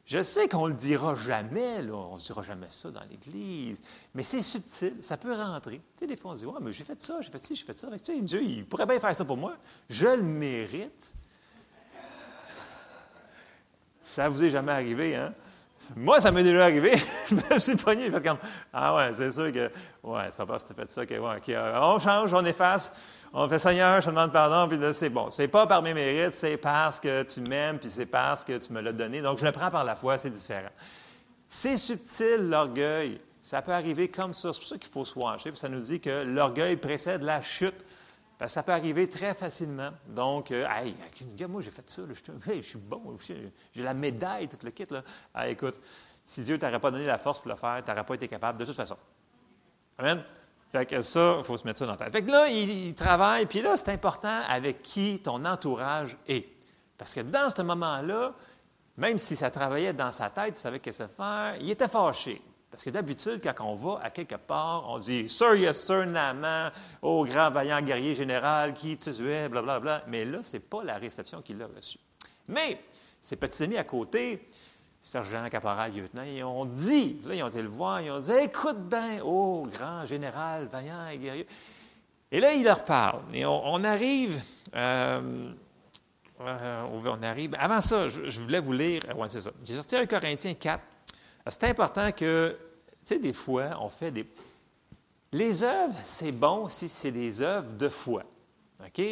je 0.05 0.21
sais 0.21 0.47
qu'on 0.47 0.65
ne 0.65 0.73
le 0.73 0.77
dira 0.77 1.15
jamais, 1.15 1.81
là, 1.81 1.95
on 1.95 2.17
ne 2.17 2.19
dira 2.19 2.43
jamais 2.43 2.67
ça 2.69 2.91
dans 2.91 3.01
l'Église, 3.09 3.81
mais 4.13 4.21
c'est 4.21 4.43
subtil, 4.43 4.97
ça 5.01 5.17
peut 5.17 5.33
rentrer. 5.33 5.81
Tu 5.97 6.01
sais, 6.01 6.07
des 6.07 6.17
fois, 6.17 6.31
on 6.31 6.35
dit, 6.35 6.45
ouais, 6.45 6.59
mais 6.61 6.71
j'ai 6.71 6.83
fait 6.83 7.01
ça, 7.01 7.19
j'ai 7.19 7.31
fait 7.31 7.43
ci, 7.43 7.55
j'ai 7.55 7.65
fait 7.65 7.75
ça. 7.75 7.87
tu 7.93 7.97
sais, 8.03 8.21
Dieu, 8.21 8.43
il 8.43 8.63
pourrait 8.67 8.85
bien 8.85 8.99
faire 8.99 9.15
ça 9.15 9.25
pour 9.25 9.37
moi. 9.37 9.55
Je 9.89 10.05
le 10.05 10.21
mérite. 10.21 11.11
Ça 14.03 14.29
vous 14.29 14.43
est 14.43 14.51
jamais 14.51 14.71
arrivé, 14.71 15.15
hein? 15.15 15.33
Moi, 15.95 16.21
ça 16.21 16.31
m'est 16.31 16.43
déjà 16.43 16.65
arrivé. 16.65 16.93
je 17.29 17.35
me 17.35 17.59
suis 17.59 17.75
pogné, 17.75 18.05
je 18.05 18.11
fais 18.11 18.21
comme, 18.21 18.37
ah 18.71 18.95
ouais, 18.95 19.13
c'est 19.15 19.31
sûr 19.31 19.51
que, 19.51 19.71
ouais, 20.03 20.25
c'est 20.29 20.37
pas 20.37 20.45
parce 20.45 20.63
que 20.63 20.69
tu 20.69 20.75
fait 20.75 20.91
ça 20.91 21.05
que, 21.07 21.15
ouais, 21.15 21.41
euh, 21.49 21.79
on 21.81 21.99
change, 21.99 22.31
on 22.35 22.45
efface 22.45 22.93
on 23.33 23.49
fait 23.49 23.59
Seigneur, 23.59 24.01
je 24.01 24.05
te 24.05 24.11
demande 24.11 24.31
pardon, 24.31 24.67
puis 24.67 24.77
là, 24.77 24.93
c'est 24.93 25.09
bon. 25.09 25.29
C'est 25.31 25.47
pas 25.47 25.67
par 25.67 25.81
mes 25.81 25.93
mérites, 25.93 26.35
c'est 26.35 26.57
parce 26.57 26.99
que 26.99 27.23
tu 27.23 27.41
m'aimes, 27.41 27.79
puis 27.79 27.89
c'est 27.89 28.05
parce 28.05 28.43
que 28.43 28.57
tu 28.57 28.71
me 28.71 28.81
l'as 28.81 28.93
donné. 28.93 29.21
Donc, 29.21 29.37
je 29.39 29.45
le 29.45 29.51
prends 29.51 29.69
par 29.69 29.83
la 29.83 29.95
foi, 29.95 30.17
c'est 30.17 30.29
différent. 30.29 30.69
C'est 31.49 31.77
subtil, 31.77 32.49
l'orgueil. 32.49 33.19
Ça 33.41 33.61
peut 33.61 33.73
arriver 33.73 34.07
comme 34.07 34.33
ça. 34.33 34.51
C'est 34.51 34.59
pour 34.59 34.67
ça 34.67 34.77
qu'il 34.77 34.91
faut 34.91 35.05
se 35.05 35.17
watcher. 35.17 35.51
Puis 35.51 35.59
ça 35.59 35.69
nous 35.69 35.79
dit 35.79 35.99
que 35.99 36.23
l'orgueil 36.23 36.77
précède 36.77 37.21
la 37.21 37.41
chute. 37.41 37.75
Que 38.39 38.47
ça 38.47 38.63
peut 38.63 38.73
arriver 38.73 39.09
très 39.09 39.33
facilement. 39.33 39.91
Donc, 40.07 40.51
euh, 40.51 40.67
hey, 40.67 40.95
moi, 41.47 41.61
j'ai 41.61 41.71
fait 41.71 41.89
ça. 41.89 42.01
je, 42.09 42.61
suis 42.61 42.77
bon. 42.77 43.17
J'ai 43.73 43.83
la 43.83 43.93
médaille, 43.93 44.47
tout 44.47 44.57
le 44.63 44.71
kit. 44.71 44.87
Là. 44.89 45.47
écoute, 45.47 45.79
si 46.25 46.41
Dieu 46.41 46.55
ne 46.55 46.59
t'aurait 46.59 46.79
pas 46.79 46.91
donné 46.91 47.05
la 47.05 47.17
force 47.17 47.39
pour 47.39 47.49
le 47.49 47.55
faire, 47.55 47.81
tu 47.85 47.89
n'aurais 47.89 48.03
pas 48.03 48.15
été 48.15 48.27
capable 48.27 48.57
de 48.57 48.65
toute 48.65 48.75
façon. 48.75 48.97
Amen? 49.97 50.23
Fait 50.75 50.85
que 50.85 51.01
ça, 51.01 51.35
il 51.37 51.43
faut 51.45 51.55
se 51.55 51.63
mettre 51.63 51.79
ça 51.79 51.85
dans 51.85 51.93
la 51.93 51.97
tête. 51.97 52.11
Fait 52.11 52.21
que 52.21 52.29
là, 52.29 52.49
il, 52.49 52.93
travaille, 52.95 53.45
puis 53.45 53.61
là, 53.61 53.77
c'est 53.77 53.89
important 53.89 54.41
avec 54.49 54.81
qui 54.81 55.21
ton 55.23 55.45
entourage 55.45 56.17
est. 56.27 56.49
Parce 56.97 57.13
que 57.13 57.21
dans 57.21 57.49
ce 57.49 57.61
moment-là, 57.61 58.33
même 58.97 59.17
si 59.17 59.37
ça 59.37 59.49
travaillait 59.49 59.93
dans 59.93 60.11
sa 60.11 60.29
tête, 60.29 60.55
il 60.57 60.59
savait 60.59 60.79
qu'est-ce 60.79 61.03
que 61.03 61.15
faire, 61.15 61.55
il 61.61 61.71
était 61.71 61.87
fâché. 61.87 62.41
Parce 62.69 62.83
que 62.83 62.89
d'habitude, 62.89 63.39
quand 63.41 63.65
on 63.65 63.75
va 63.75 64.01
à 64.03 64.09
quelque 64.09 64.35
part, 64.35 64.89
on 64.89 64.99
dit 64.99 65.29
Sir, 65.29 65.55
yes, 65.55 65.81
sir, 65.81 66.05
Naman, 66.05 66.71
oh 67.01 67.23
grand 67.23 67.51
vaillant 67.51 67.81
guerrier 67.81 68.13
général 68.13 68.73
qui 68.73 68.97
tuait, 68.97 69.47
blablabla. 69.47 69.79
Bla, 69.79 69.79
bla. 69.79 70.03
Mais 70.07 70.25
là, 70.25 70.43
ce 70.43 70.57
n'est 70.57 70.59
pas 70.59 70.83
la 70.83 70.97
réception 70.97 71.41
qu'il 71.41 71.61
a 71.61 71.67
reçue. 71.67 71.99
Mais 72.49 72.81
ses 73.21 73.37
petits 73.37 73.63
amis 73.63 73.77
à 73.77 73.85
côté, 73.85 74.49
sergent, 75.05 75.47
caporal, 75.49 75.93
lieutenant, 75.93 76.23
ils 76.23 76.43
ont 76.43 76.65
dit, 76.65 77.17
là, 77.25 77.35
ils 77.35 77.43
ont 77.43 77.47
été 77.47 77.61
le 77.61 77.67
voir, 77.67 78.01
ils 78.01 78.09
ont 78.09 78.19
dit 78.19 78.31
Écoute 78.43 78.89
bien, 78.89 79.19
oh, 79.23 79.67
grand 79.71 80.03
général, 80.05 80.65
vaillant 80.65 81.07
et 81.09 81.17
guerrier. 81.19 81.47
Et 82.31 82.39
là, 82.39 82.53
il 82.53 82.63
leur 82.63 82.83
parle. 82.83 83.21
Et 83.31 83.45
on, 83.45 83.83
arrive. 83.83 84.41
Euh, 84.75 85.51
euh, 86.41 86.83
on 87.05 87.21
arrive. 87.21 87.55
Avant 87.59 87.81
ça, 87.81 88.09
je, 88.09 88.39
voulais 88.41 88.59
vous 88.59 88.73
lire. 88.73 89.03
Oui, 89.15 89.27
c'est 89.29 89.41
ça. 89.41 89.51
J'ai 89.63 89.75
sorti 89.75 89.95
un 89.95 90.07
Corinthiens 90.07 90.55
4. 90.55 90.83
C'est 91.47 91.65
important 91.65 92.11
que, 92.11 92.57
tu 92.57 92.97
sais, 93.03 93.19
des 93.19 93.33
fois, 93.33 93.77
on 93.79 93.89
fait 93.89 94.09
des. 94.09 94.25
Les 95.31 95.61
œuvres, 95.61 95.95
c'est 96.05 96.31
bon 96.31 96.67
si 96.67 96.89
c'est 96.89 97.11
des 97.11 97.41
œuvres 97.41 97.73
de 97.73 97.89
foi. 97.89 98.23
OK? 98.83 99.05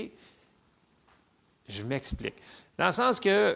Je 1.69 1.84
m'explique. 1.84 2.36
Dans 2.77 2.88
le 2.88 2.91
sens 2.91 3.19
que 3.19 3.56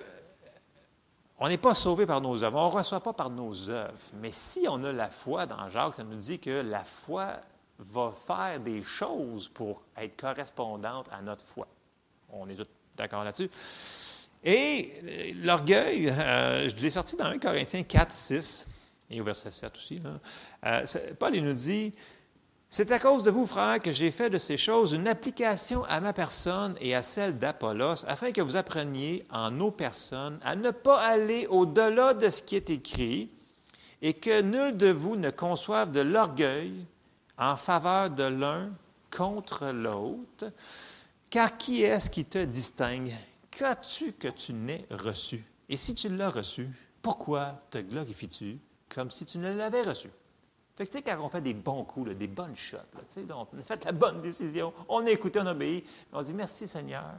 on 1.40 1.48
n'est 1.48 1.58
pas 1.58 1.76
sauvé 1.76 2.06
par 2.06 2.22
nos 2.22 2.44
œuvres, 2.44 2.58
on 2.58 2.70
ne 2.70 2.76
reçoit 2.78 3.00
pas 3.00 3.14
par 3.14 3.30
nos 3.30 3.70
œuvres. 3.70 3.94
Mais 4.22 4.32
si 4.32 4.66
on 4.68 4.84
a 4.84 4.92
la 4.92 5.10
foi 5.10 5.46
dans 5.46 5.70
Jacques, 5.70 5.96
ça 5.96 6.04
nous 6.04 6.16
dit 6.16 6.40
que 6.40 6.62
la 6.62 6.84
foi 6.84 7.40
va 7.80 8.12
faire 8.12 8.60
des 8.60 8.82
choses 8.82 9.48
pour 9.48 9.84
être 9.96 10.20
correspondante 10.20 11.08
à 11.12 11.22
notre 11.22 11.46
foi. 11.46 11.68
On 12.30 12.50
est 12.50 12.56
tous 12.56 12.68
d'accord 12.96 13.24
là-dessus. 13.24 13.50
Et 14.44 14.94
euh, 15.04 15.32
l'orgueil, 15.44 16.10
euh, 16.10 16.70
je 16.70 16.76
l'ai 16.76 16.90
sorti 16.90 17.16
dans 17.16 17.26
1 17.26 17.40
Corinthiens 17.40 17.84
4, 17.84 18.12
6 18.12 18.66
et 19.10 19.22
au 19.22 19.24
verset 19.24 19.52
7 19.52 19.78
aussi. 19.78 20.02
Euh, 20.66 20.86
Paul 21.20 21.36
nous 21.38 21.54
dit 21.54 21.94
c'est 22.70 22.92
à 22.92 23.00
cause 23.00 23.24
de 23.24 23.32
vous, 23.32 23.48
frères, 23.48 23.80
que 23.80 23.94
j'ai 23.94 24.12
fait 24.12 24.30
de 24.30 24.38
ces 24.38 24.58
choses 24.58 24.92
une 24.92 25.08
application 25.08 25.84
à 25.86 26.02
ma 26.02 26.14
personne 26.14 26.76
et 26.82 26.96
à 26.96 27.04
celle 27.04 27.38
d'Apollos, 27.38 28.06
afin 28.08 28.32
que 28.32 28.42
vous 28.42 28.56
appreniez 28.56 29.24
en 29.32 29.52
nos 29.52 29.72
personnes 29.72 30.40
à 30.44 30.56
ne 30.56 30.72
pas 30.72 31.00
aller 31.00 31.48
au-delà 31.48 32.14
de 32.14 32.30
ce 32.30 32.42
qui 32.42 32.56
est 32.56 32.70
écrit, 32.70 33.30
et 34.02 34.14
que 34.14 34.42
nul 34.42 34.78
de 34.78 34.90
vous 34.90 35.16
ne 35.16 35.30
conçoive 35.30 35.92
de 35.92 36.02
l'orgueil 36.02 36.74
en 37.38 37.56
faveur 37.56 38.10
de 38.10 38.24
l'un 38.24 38.72
contre 39.16 39.68
l'autre. 39.68 40.52
Car 41.30 41.58
qui 41.58 41.84
est-ce 41.84 42.10
qui 42.10 42.26
te 42.26 42.44
distingue? 42.44 43.14
Qu'as-tu 43.52 44.14
que 44.14 44.28
tu 44.28 44.54
n'aies 44.54 44.86
reçu? 44.92 45.44
Et 45.70 45.78
si 45.78 45.96
tu 45.96 46.10
l'as 46.10 46.30
reçu, 46.30 46.70
pourquoi 47.02 47.62
te 47.72 47.80
glorifies-tu 47.80 48.60
comme 48.94 49.12
si 49.12 49.26
tu 49.26 49.38
ne 49.38 49.52
l'avais 49.54 49.82
reçu? 49.82 50.10
Tu 50.78 50.86
sais, 50.86 51.02
quand 51.02 51.18
on 51.20 51.30
fait 51.30 51.42
des 51.42 51.56
bons 51.56 51.84
coups, 51.84 52.16
des 52.16 52.28
bonnes 52.28 52.56
shots, 52.56 52.78
donc 53.28 53.50
on 53.52 53.58
a 53.58 53.62
fait 53.62 53.84
la 53.84 53.92
bonne 53.92 54.22
décision, 54.22 54.72
on 54.88 55.06
a 55.08 55.10
écouté, 55.10 55.40
on 55.40 55.48
a 55.48 55.52
obéi, 55.52 55.84
on 56.14 56.22
dit 56.22 56.34
merci 56.36 56.68
Seigneur 56.68 57.16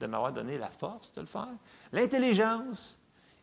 de 0.00 0.06
m'avoir 0.06 0.32
donné 0.32 0.56
la 0.56 0.70
force 0.70 1.12
de 1.12 1.20
le 1.20 1.26
faire, 1.26 1.54
l'intelligence 1.92 2.98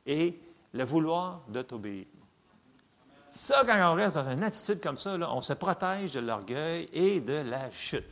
et 0.08 0.40
le 0.74 0.84
vouloir 0.84 1.42
de 1.48 1.62
t'obéir. 1.62 2.06
Ça, 3.30 3.64
quand 3.64 3.94
on 3.94 3.96
reste 3.96 4.16
dans 4.18 4.32
une 4.32 4.44
attitude 4.44 4.82
comme 4.82 4.98
ça, 4.98 5.16
on 5.16 5.42
se 5.42 5.54
protège 5.54 6.14
de 6.14 6.20
l'orgueil 6.20 6.90
et 6.92 7.22
de 7.22 7.34
la 7.34 7.70
chute. 7.70 8.10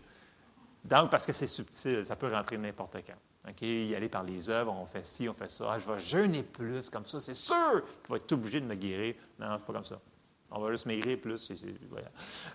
Donc, 0.85 1.09
parce 1.09 1.25
que 1.25 1.33
c'est 1.33 1.47
subtil, 1.47 2.05
ça 2.05 2.15
peut 2.15 2.31
rentrer 2.31 2.57
n'importe 2.57 2.97
quand. 2.97 3.49
OK? 3.49 3.61
Y 3.63 3.95
aller 3.95 4.09
par 4.09 4.23
les 4.23 4.49
œuvres, 4.49 4.71
on 4.71 4.85
fait 4.85 5.05
ci, 5.05 5.27
on 5.27 5.33
fait 5.33 5.49
ça. 5.49 5.71
Ah, 5.71 5.79
je 5.79 5.91
vais 5.91 5.99
jeûner 5.99 6.43
plus, 6.43 6.89
comme 6.89 7.07
ça, 7.07 7.19
c'est 7.19 7.33
sûr 7.33 7.81
qu'il 8.03 8.11
va 8.11 8.17
être 8.17 8.31
obligé 8.31 8.61
de 8.61 8.65
me 8.65 8.75
guérir. 8.75 9.15
Non, 9.39 9.55
c'est 9.57 9.65
pas 9.65 9.73
comme 9.73 9.85
ça. 9.85 9.99
On 10.51 10.61
va 10.61 10.71
juste 10.71 10.85
maigrir 10.85 11.19
plus. 11.19 11.51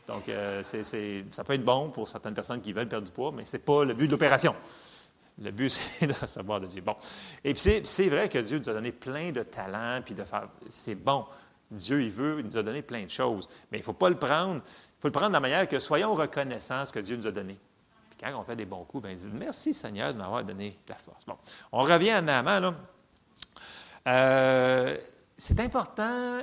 Donc, 0.07 0.29
euh, 0.29 0.63
ça 0.63 1.45
peut 1.45 1.53
être 1.53 1.65
bon 1.65 1.91
pour 1.91 2.09
certaines 2.09 2.35
personnes 2.35 2.61
qui 2.61 2.73
veulent 2.73 2.89
perdre 2.89 3.07
du 3.07 3.13
poids, 3.13 3.33
mais 3.33 3.45
ce 3.45 3.57
n'est 3.57 3.63
pas 3.63 3.85
le 3.85 3.95
but 3.95 4.07
de 4.07 4.13
l'opération. 4.13 4.55
Le 5.41 5.51
but, 5.51 5.69
c'est 5.99 6.07
de 6.07 6.13
savoir 6.27 6.61
de 6.61 6.67
Dieu. 6.67 6.83
Bon. 6.83 6.97
Et 7.45 7.53
puis, 7.53 7.81
c'est 7.85 8.09
vrai 8.09 8.29
que 8.29 8.39
Dieu 8.39 8.59
nous 8.59 8.69
a 8.69 8.73
donné 8.73 8.93
plein 8.93 9.31
de 9.33 9.43
talents, 9.43 10.01
puis 10.05 10.15
de 10.15 10.25
faire. 10.25 10.49
C'est 10.69 10.95
bon. 10.95 11.27
Dieu, 11.71 12.03
il 12.03 12.11
veut, 12.11 12.41
il 12.41 12.47
nous 12.47 12.57
a 12.57 12.63
donné 12.63 12.83
plein 12.83 13.05
de 13.05 13.11
choses. 13.11 13.49
Mais 13.71 13.79
il 13.79 13.81
ne 13.81 13.85
faut 13.85 13.93
pas 13.93 14.09
le 14.09 14.19
prendre. 14.19 14.63
Il 14.65 15.01
faut 15.01 15.09
le 15.09 15.13
prendre 15.13 15.29
de 15.29 15.35
la 15.35 15.41
manière 15.41 15.69
que 15.69 15.79
soyons 15.79 16.15
reconnaissants 16.15 16.83
de 16.83 16.87
ce 16.87 16.93
que 16.93 17.01
Dieu 17.01 17.17
nous 17.17 17.27
a 17.27 17.31
donné. 17.31 17.59
Puis 18.11 18.19
quand 18.21 18.39
on 18.39 18.45
fait 18.45 18.57
des 18.57 18.67
bons 18.67 18.85
coups, 18.85 19.05
bien, 19.05 19.15
dit 19.15 19.31
Merci 19.33 19.75
Seigneur 19.75 20.13
de 20.13 20.19
m'avoir 20.19 20.45
donné 20.45 20.79
la 20.89 20.97
force. 20.97 21.25
Bon. 21.27 21.37
On 21.73 21.83
revient 21.83 22.11
à 22.11 22.23
Naaman, 22.23 22.63
là. 22.63 22.75
Euh, 24.07 24.97
c'est 25.39 25.61
important, 25.61 26.39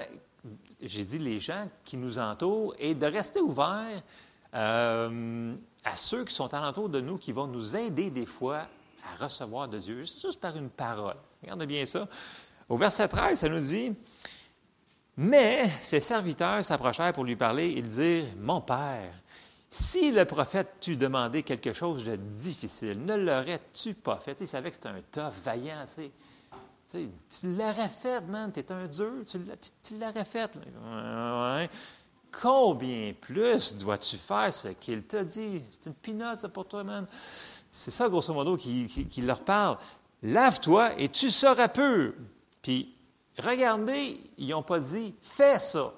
j'ai 0.81 1.03
dit 1.03 1.19
les 1.19 1.39
gens 1.39 1.67
qui 1.83 1.97
nous 1.97 2.17
entourent, 2.19 2.75
et 2.79 2.95
de 2.95 3.05
rester 3.05 3.39
ouvert 3.39 4.01
euh, 4.53 5.55
à 5.83 5.95
ceux 5.95 6.25
qui 6.25 6.33
sont 6.33 6.53
alentour 6.53 6.89
de 6.89 7.01
nous, 7.01 7.17
qui 7.17 7.31
vont 7.31 7.47
nous 7.47 7.75
aider 7.75 8.09
des 8.09 8.25
fois 8.25 8.67
à 9.03 9.23
recevoir 9.23 9.67
de 9.67 9.77
Dieu, 9.77 10.03
juste 10.03 10.39
par 10.39 10.55
une 10.55 10.69
parole. 10.69 11.17
Regardez 11.41 11.65
bien 11.65 11.85
ça. 11.85 12.07
Au 12.67 12.77
verset 12.77 13.07
13, 13.07 13.39
ça 13.39 13.49
nous 13.49 13.61
dit 13.61 13.93
Mais 15.17 15.69
ses 15.81 15.99
serviteurs 15.99 16.63
s'approchèrent 16.63 17.13
pour 17.13 17.23
lui 17.23 17.35
parler 17.35 17.69
et 17.69 17.81
dire 17.81 18.25
Mon 18.37 18.61
Père, 18.61 19.13
si 19.71 20.11
le 20.11 20.25
prophète 20.25 20.79
t'eût 20.79 20.97
demandé 20.97 21.43
quelque 21.43 21.73
chose 21.73 22.03
de 22.03 22.15
difficile, 22.15 23.03
ne 23.05 23.15
l'aurais-tu 23.15 23.93
pas 23.93 24.17
fait? 24.17 24.39
Il 24.41 24.47
savait 24.47 24.69
que 24.69 24.75
c'était 24.75 24.89
un 24.89 25.01
tough, 25.11 25.33
vaillant, 25.43 25.85
tu 25.85 26.03
sais. 26.03 26.11
Tu, 26.91 27.07
l'aurais 27.43 27.89
fait, 27.89 28.21
man, 28.21 28.51
tu 28.51 28.61
es 28.61 28.71
un 28.71 28.87
dur, 28.87 29.23
tu, 29.25 29.37
l'aurais 29.99 30.25
fait. 30.25 30.51
Combien 32.31 33.13
plus 33.19 33.75
dois-tu 33.75 34.17
faire 34.17 34.51
ce 34.51 34.69
qu'il 34.69 35.03
t'a 35.03 35.23
dit? 35.23 35.61
C'est 35.69 35.85
une 35.85 35.93
pinotte, 35.93 36.47
pour 36.47 36.67
toi, 36.67 36.83
man. 36.83 37.05
C'est 37.71 37.91
ça, 37.91 38.09
grosso 38.09 38.33
modo, 38.33 38.57
qui, 38.57 38.87
qui 38.87 39.21
leur 39.21 39.41
parle. 39.41 39.77
Lave-toi 40.23 40.99
et 40.99 41.09
tu 41.09 41.29
seras 41.29 41.67
pur. 41.67 42.13
Puis, 42.61 42.95
regardez, 43.37 44.19
ils 44.37 44.49
n'ont 44.49 44.63
pas 44.63 44.79
dit, 44.79 45.13
fais 45.21 45.59
ça. 45.59 45.93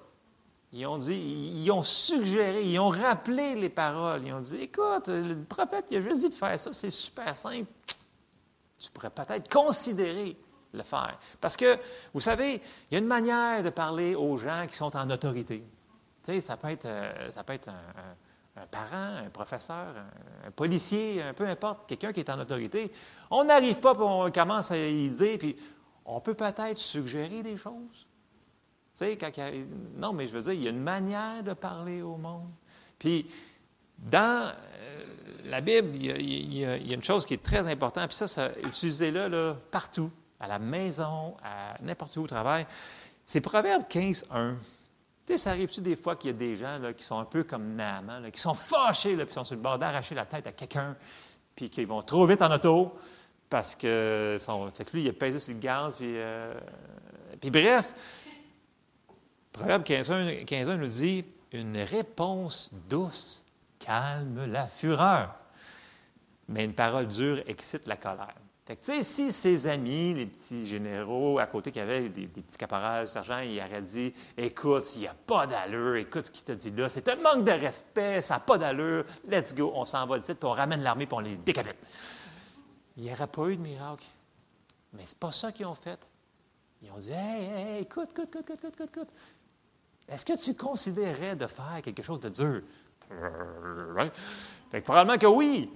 Ils 0.74 0.86
ont 0.86 0.98
dit, 0.98 1.16
ils 1.16 1.72
ont 1.72 1.84
suggéré, 1.84 2.64
ils 2.64 2.80
ont 2.80 2.90
rappelé 2.90 3.56
les 3.56 3.70
paroles. 3.70 4.24
Ils 4.26 4.34
ont 4.34 4.42
dit, 4.42 4.58
écoute, 4.58 5.08
le 5.08 5.44
prophète, 5.44 5.86
il 5.92 5.98
a 5.98 6.02
juste 6.02 6.22
dit 6.22 6.30
de 6.30 6.36
faire 6.36 6.60
ça, 6.60 6.72
c'est 6.72 6.92
super 6.92 7.36
simple. 7.36 7.72
Tu 8.78 8.90
pourrais 8.92 9.10
peut-être 9.10 9.50
considérer 9.50 10.38
le 10.74 10.84
faire. 10.84 11.18
Parce 11.40 11.58
que, 11.58 11.78
vous 12.14 12.22
savez, 12.22 12.56
il 12.90 12.94
y 12.94 12.96
a 12.96 13.00
une 13.00 13.08
manière 13.08 13.64
de 13.64 13.70
parler 13.70 14.16
aux 14.16 14.38
gens 14.38 14.66
qui 14.68 14.76
sont 14.76 14.96
en 14.96 15.10
autorité. 15.10 15.64
Tu 16.24 16.32
sais, 16.32 16.42
ça 16.42 16.58
peut 16.58 16.70
être, 16.70 16.86
euh, 16.86 17.30
ça 17.30 17.44
peut 17.44 17.54
être 17.54 17.70
un, 17.70 18.66
parent, 18.70 19.26
un 19.26 19.30
professeur, 19.30 19.88
un, 20.46 20.52
policier, 20.52 21.24
peu 21.36 21.46
importe, 21.48 21.88
quelqu'un 21.88 22.14
qui 22.14 22.20
est 22.20 22.30
en 22.30 22.40
autorité. 22.40 22.92
On 23.30 23.44
n'arrive 23.44 23.80
pas, 23.80 23.96
puis 23.96 24.04
on 24.06 24.32
commence 24.32 24.72
à 24.72 24.78
y 24.78 25.10
dire, 25.10 25.38
puis 25.40 25.56
on 26.06 26.20
peut 26.20 26.34
peut-être 26.34 26.78
suggérer 26.78 27.44
des 27.44 27.58
choses. 27.58 28.08
Tu 28.94 29.06
sais, 29.06 29.18
non, 29.96 30.14
mais 30.14 30.28
je 30.28 30.34
veux 30.34 30.42
dire, 30.42 30.54
il 30.54 30.64
y 30.64 30.68
a 30.68 30.72
une 30.72 30.84
manière 30.84 31.44
de 31.44 31.54
parler 31.54 32.02
au 32.02 32.18
monde. 32.18 32.50
Puis, 33.00 33.26
dans 33.98 34.52
euh, 34.52 35.04
la 35.46 35.62
Bible, 35.62 35.96
il 35.96 36.54
y, 36.54 36.66
a, 36.66 36.76
une 36.76 37.04
chose 37.04 37.26
qui 37.26 37.36
est 37.36 37.44
très 37.44 37.70
importante, 37.70 38.08
puis 38.10 38.18
ça, 38.18 38.28
ça 38.28 38.52
utilisez-le 38.64 39.28
là, 39.28 39.56
partout, 39.72 40.12
à 40.42 40.48
la 40.48 40.60
maison, 40.60 41.38
à 41.44 41.76
n'importe 41.82 42.18
où 42.18 42.24
au 42.24 42.28
travail. 42.28 42.66
C'est 43.26 43.42
Proverbe 43.42 43.84
15, 43.88 44.26
1. 44.32 44.56
Tu 45.26 45.34
sais, 45.34 45.38
ça 45.38 45.52
arrive-tu 45.52 45.82
des 45.82 45.96
fois 45.96 46.16
qu'il 46.16 46.32
y 46.32 46.34
a 46.34 46.38
des 46.38 46.56
gens 46.56 46.80
là, 46.80 46.94
qui 46.94 47.04
sont 47.04 47.20
un 47.20 47.26
peu 47.26 47.44
comme 47.44 47.76
Naaman, 47.76 48.32
qui 48.32 48.42
sont 48.42 48.56
fâchés, 48.56 49.16
là, 49.16 49.26
puis 49.26 49.34
sont 49.34 49.44
sur 49.44 49.56
le 49.56 49.62
bord 49.62 49.78
d'arracher 49.78 50.16
la 50.16 50.26
tête 50.26 50.48
à 50.48 50.52
quelqu'un, 50.52 50.98
puis 51.56 51.70
qu'ils 51.70 51.88
vont 51.88 52.02
trop 52.02 52.26
vite 52.26 52.42
en 52.42 52.52
auto, 52.52 52.98
parce 53.50 53.76
que, 53.76 54.38
son, 54.40 54.72
fait 54.72 54.92
lui, 54.94 55.04
il 55.04 55.10
a 55.10 55.14
pesé 55.14 55.40
sur 55.40 55.54
le 55.54 55.60
gaz, 55.60 55.96
puis, 55.96 56.14
euh, 56.16 56.54
puis 57.40 57.52
bref, 57.52 57.94
Proverbe 59.54 59.84
15.1 59.84 60.76
nous 60.76 60.88
dit 60.88 61.24
Une 61.52 61.78
réponse 61.78 62.72
douce 62.90 63.44
calme 63.78 64.46
la 64.46 64.68
fureur, 64.68 65.36
mais 66.48 66.66
une 66.66 66.74
parole 66.74 67.08
dure 67.08 67.44
excite 67.46 67.88
la 67.88 67.98
colère. 67.98 68.36
Fait 68.72 68.78
que, 68.78 68.86
tu 68.86 68.92
sais, 68.94 69.04
si 69.04 69.34
ses 69.34 69.68
amis, 69.68 70.14
les 70.14 70.26
petits 70.28 70.66
généraux 70.66 71.40
à 71.40 71.46
côté 71.46 71.74
qui 71.74 71.80
avaient 71.82 72.08
des, 72.08 72.26
petits 72.26 72.58
caporals, 72.58 73.06
sergents, 73.06 73.40
ils 73.40 73.60
auraient 73.60 73.82
dit 73.82 74.14
Écoute, 74.38 74.96
il 74.96 75.02
n'y 75.02 75.08
a 75.08 75.14
pas 75.14 75.46
d'allure, 75.46 75.98
écoute 75.98 76.28
ce 76.28 76.32
qu'il 76.32 76.46
t'a 76.46 76.56
dit 76.56 76.72
là, 76.72 76.88
c'est 76.88 77.06
un 77.10 77.18
manque 77.18 77.44
de 77.44 77.52
respect, 77.52 78.22
ça 78.22 78.36
n'a 78.36 78.40
pas 78.40 78.58
d'allure, 78.58 79.04
let's 79.28 79.54
go, 79.54 79.74
on 79.76 79.84
s'en 79.84 80.06
va 80.06 80.20
d'ici, 80.20 80.36
puis 80.36 80.48
on 80.48 80.54
ramène 80.54 80.84
l'armée, 80.84 81.06
puis 81.06 81.18
on 81.18 81.20
les 81.20 81.36
décapite. 81.36 81.76
Il 82.96 83.04
n'y 83.04 83.12
aurait 83.12 83.28
pas 83.28 83.46
eu 83.48 83.58
de 83.58 83.62
miracle. 83.62 84.06
Mais 84.94 85.04
c'est 85.06 85.20
pas 85.20 85.34
ça 85.34 85.52
qu'ils 85.52 85.66
ont 85.66 85.74
fait. 85.74 86.00
Ils 86.82 86.92
ont 86.92 86.98
dit 86.98 87.12
Hey, 87.12 87.44
hey, 87.44 87.82
écoute, 87.82 88.12
écoute, 88.12 88.30
écoute, 88.34 88.52
écoute, 88.52 88.74
écoute, 88.74 88.90
écoute. 88.96 89.10
Est-ce 90.08 90.26
que 90.26 90.42
tu 90.42 90.56
considérais 90.56 91.36
de 91.36 91.48
faire 91.48 91.82
quelque 91.84 92.04
chose 92.04 92.22
de 92.22 92.30
dur? 92.30 92.62
Fait 94.72 94.80
que 94.80 94.86
probablement 94.86 95.18
que 95.18 95.28
oui. 95.28 95.70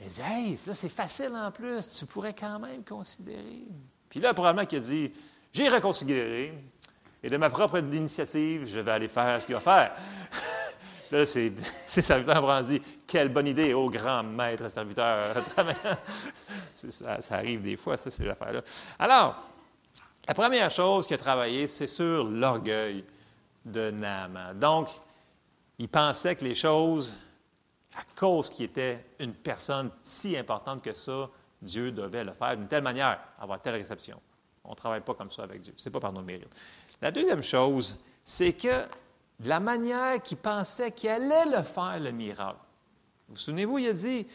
Mais 0.00 0.06
hey, 0.20 0.58
là, 0.66 0.74
c'est 0.74 0.88
facile 0.88 1.32
en 1.34 1.50
plus. 1.50 1.98
Tu 1.98 2.06
pourrais 2.06 2.34
quand 2.34 2.58
même 2.58 2.84
considérer. 2.84 3.66
Puis 4.08 4.20
là, 4.20 4.32
probablement 4.32 4.66
qu'il 4.66 4.78
a 4.78 4.82
dit 4.82 5.12
J'ai 5.52 5.68
reconsidéré. 5.68 6.54
Et 7.22 7.28
de 7.28 7.36
ma 7.36 7.50
propre 7.50 7.78
initiative, 7.78 8.64
je 8.64 8.78
vais 8.78 8.92
aller 8.92 9.08
faire 9.08 9.42
ce 9.42 9.46
qu'il 9.46 9.56
va 9.56 9.60
faire. 9.60 9.92
là, 11.10 11.26
c'est, 11.26 11.52
c'est 11.88 12.02
serviteur 12.02 12.62
dit 12.62 12.80
Quelle 13.06 13.28
bonne 13.28 13.48
idée, 13.48 13.74
ô 13.74 13.90
grand 13.90 14.22
maître 14.22 14.68
serviteur. 14.70 15.44
ça, 16.74 17.20
ça 17.20 17.34
arrive 17.34 17.62
des 17.62 17.76
fois, 17.76 17.96
ça, 17.96 18.10
c'est 18.10 18.24
l'affaire-là. 18.24 18.62
Alors, 19.00 19.48
la 20.28 20.34
première 20.34 20.70
chose 20.70 21.06
qu'il 21.06 21.14
a 21.14 21.18
travaillé, 21.18 21.66
c'est 21.66 21.86
sur 21.88 22.24
l'orgueil 22.24 23.04
de 23.64 23.90
Naaman. 23.90 24.58
Donc, 24.58 24.88
il 25.78 25.88
pensait 25.88 26.36
que 26.36 26.44
les 26.44 26.54
choses, 26.54 27.14
à 27.98 28.02
cause 28.14 28.48
qu'il 28.48 28.66
était 28.66 29.04
une 29.18 29.34
personne 29.34 29.90
si 30.04 30.36
importante 30.36 30.82
que 30.82 30.92
ça, 30.92 31.28
Dieu 31.60 31.90
devait 31.90 32.22
le 32.22 32.32
faire 32.32 32.56
d'une 32.56 32.68
telle 32.68 32.84
manière, 32.84 33.18
avoir 33.40 33.60
telle 33.60 33.74
réception. 33.74 34.20
On 34.62 34.70
ne 34.70 34.76
travaille 34.76 35.00
pas 35.00 35.14
comme 35.14 35.32
ça 35.32 35.42
avec 35.42 35.62
Dieu. 35.62 35.74
Ce 35.76 35.88
n'est 35.88 35.92
pas 35.92 35.98
par 35.98 36.12
nos 36.12 36.22
mérites. 36.22 36.54
La 37.02 37.10
deuxième 37.10 37.42
chose, 37.42 37.96
c'est 38.24 38.52
que 38.52 38.82
de 39.40 39.48
la 39.48 39.58
manière 39.58 40.22
qu'il 40.22 40.36
pensait 40.36 40.92
qu'il 40.92 41.10
allait 41.10 41.46
le 41.46 41.62
faire, 41.64 41.98
le 41.98 42.12
miracle. 42.12 42.58
Vous, 43.28 43.34
vous 43.34 43.40
souvenez-vous, 43.40 43.78
il 43.78 43.88
a 43.88 43.92
dit, 43.92 44.26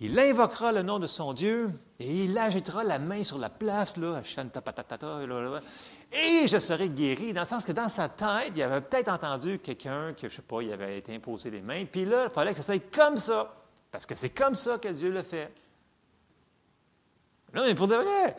il 0.00 0.18
invoquera 0.18 0.72
le 0.72 0.82
nom 0.82 0.98
de 0.98 1.06
son 1.06 1.32
Dieu 1.32 1.70
et 1.98 2.24
il 2.24 2.36
agitera 2.36 2.84
la 2.84 2.98
main 2.98 3.24
sur 3.24 3.38
la 3.38 3.48
place, 3.48 3.96
là, 3.96 4.20
et 6.12 6.46
je 6.46 6.58
serai 6.58 6.88
guéri, 6.88 7.32
dans 7.32 7.42
le 7.42 7.46
sens 7.46 7.64
que 7.64 7.72
dans 7.72 7.88
sa 7.88 8.08
tête, 8.08 8.52
il 8.54 8.62
avait 8.62 8.80
peut-être 8.80 9.08
entendu 9.08 9.58
quelqu'un 9.58 10.12
que, 10.14 10.22
je 10.22 10.26
ne 10.26 10.30
sais 10.30 10.42
pas, 10.42 10.62
il 10.62 10.72
avait 10.72 10.98
été 10.98 11.14
imposé 11.14 11.50
les 11.50 11.60
mains, 11.60 11.84
puis 11.84 12.04
là, 12.04 12.26
il 12.26 12.30
fallait 12.30 12.52
que 12.52 12.58
ça 12.58 12.62
soit 12.62 12.94
comme 12.94 13.16
ça, 13.16 13.54
parce 13.90 14.06
que 14.06 14.14
c'est 14.14 14.30
comme 14.30 14.54
ça 14.54 14.78
que 14.78 14.88
Dieu 14.88 15.10
le 15.10 15.22
fait. 15.22 15.52
Non, 17.54 17.62
mais 17.64 17.74
pour 17.74 17.88
de 17.88 17.94
vrai, 17.94 18.36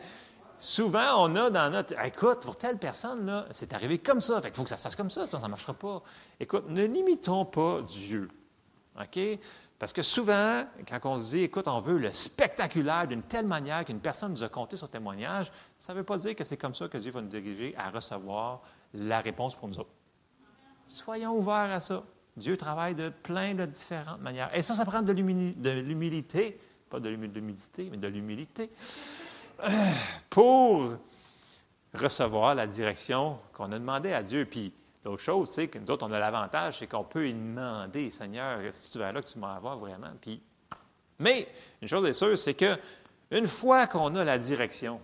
souvent, 0.58 1.24
on 1.24 1.34
a 1.36 1.50
dans 1.50 1.70
notre. 1.70 1.94
Écoute, 2.04 2.40
pour 2.40 2.56
telle 2.56 2.78
personne, 2.78 3.26
là, 3.26 3.46
c'est 3.50 3.72
arrivé 3.72 3.98
comme 3.98 4.20
ça. 4.20 4.40
Fait 4.40 4.48
qu'il 4.48 4.56
faut 4.56 4.64
que 4.64 4.70
ça 4.70 4.76
se 4.76 4.82
fasse 4.82 4.96
comme 4.96 5.10
ça, 5.10 5.26
sinon 5.26 5.40
ça 5.40 5.46
ne 5.46 5.50
marchera 5.50 5.74
pas. 5.74 6.02
Écoute, 6.38 6.64
ne 6.68 6.84
limitons 6.84 7.44
pas 7.44 7.82
Dieu. 7.82 8.28
OK? 9.00 9.18
Parce 9.78 9.92
que 9.92 10.02
souvent, 10.02 10.64
quand 10.88 10.98
on 11.04 11.18
dit, 11.18 11.42
écoute, 11.42 11.68
on 11.68 11.80
veut 11.80 11.98
le 11.98 12.12
spectaculaire 12.12 13.06
d'une 13.06 13.22
telle 13.22 13.46
manière 13.46 13.84
qu'une 13.84 14.00
personne 14.00 14.32
nous 14.32 14.42
a 14.42 14.48
conté 14.48 14.76
son 14.76 14.88
témoignage, 14.88 15.52
ça 15.78 15.92
ne 15.92 15.98
veut 15.98 16.04
pas 16.04 16.18
dire 16.18 16.34
que 16.34 16.42
c'est 16.42 16.56
comme 16.56 16.74
ça 16.74 16.88
que 16.88 16.98
Dieu 16.98 17.12
va 17.12 17.22
nous 17.22 17.28
diriger 17.28 17.74
à 17.76 17.90
recevoir 17.90 18.62
la 18.92 19.20
réponse 19.20 19.54
pour 19.54 19.68
nous 19.68 19.78
autres. 19.78 19.92
Soyons 20.88 21.36
ouverts 21.36 21.70
à 21.70 21.78
ça. 21.78 22.02
Dieu 22.36 22.56
travaille 22.56 22.94
de 22.94 23.10
plein 23.10 23.54
de 23.54 23.66
différentes 23.66 24.20
manières. 24.20 24.50
Et 24.54 24.62
ça, 24.62 24.74
ça 24.74 24.84
prend 24.84 25.02
de 25.02 25.12
l'humilité, 25.12 26.58
pas 26.90 26.98
de 26.98 27.08
l'humilité, 27.08 27.88
mais 27.90 27.98
de 27.98 28.08
l'humilité, 28.08 28.70
pour 30.30 30.92
recevoir 31.94 32.54
la 32.54 32.66
direction 32.66 33.38
qu'on 33.52 33.70
a 33.72 33.78
demandée 33.78 34.12
à 34.12 34.22
Dieu. 34.22 34.44
Puis, 34.44 34.72
L'autre 35.08 35.22
chose, 35.22 35.48
c'est 35.48 35.68
que 35.68 35.78
nous 35.78 35.90
autres, 35.90 36.06
on 36.06 36.12
a 36.12 36.18
l'avantage, 36.18 36.80
c'est 36.80 36.86
qu'on 36.86 37.02
peut 37.02 37.26
demander, 37.26 38.10
Seigneur, 38.10 38.60
si 38.72 38.90
tu 38.90 38.98
vas 38.98 39.10
là 39.10 39.22
que 39.22 39.26
tu 39.26 39.38
m'en 39.38 39.58
vas 39.58 39.74
vraiment. 39.74 40.12
Puis, 40.20 40.38
mais 41.18 41.48
une 41.80 41.88
chose 41.88 42.06
est 42.06 42.12
sûre, 42.12 42.36
c'est 42.36 42.52
que 42.52 42.76
une 43.30 43.46
fois 43.46 43.86
qu'on 43.86 44.14
a 44.16 44.22
la 44.22 44.36
direction, 44.36 45.00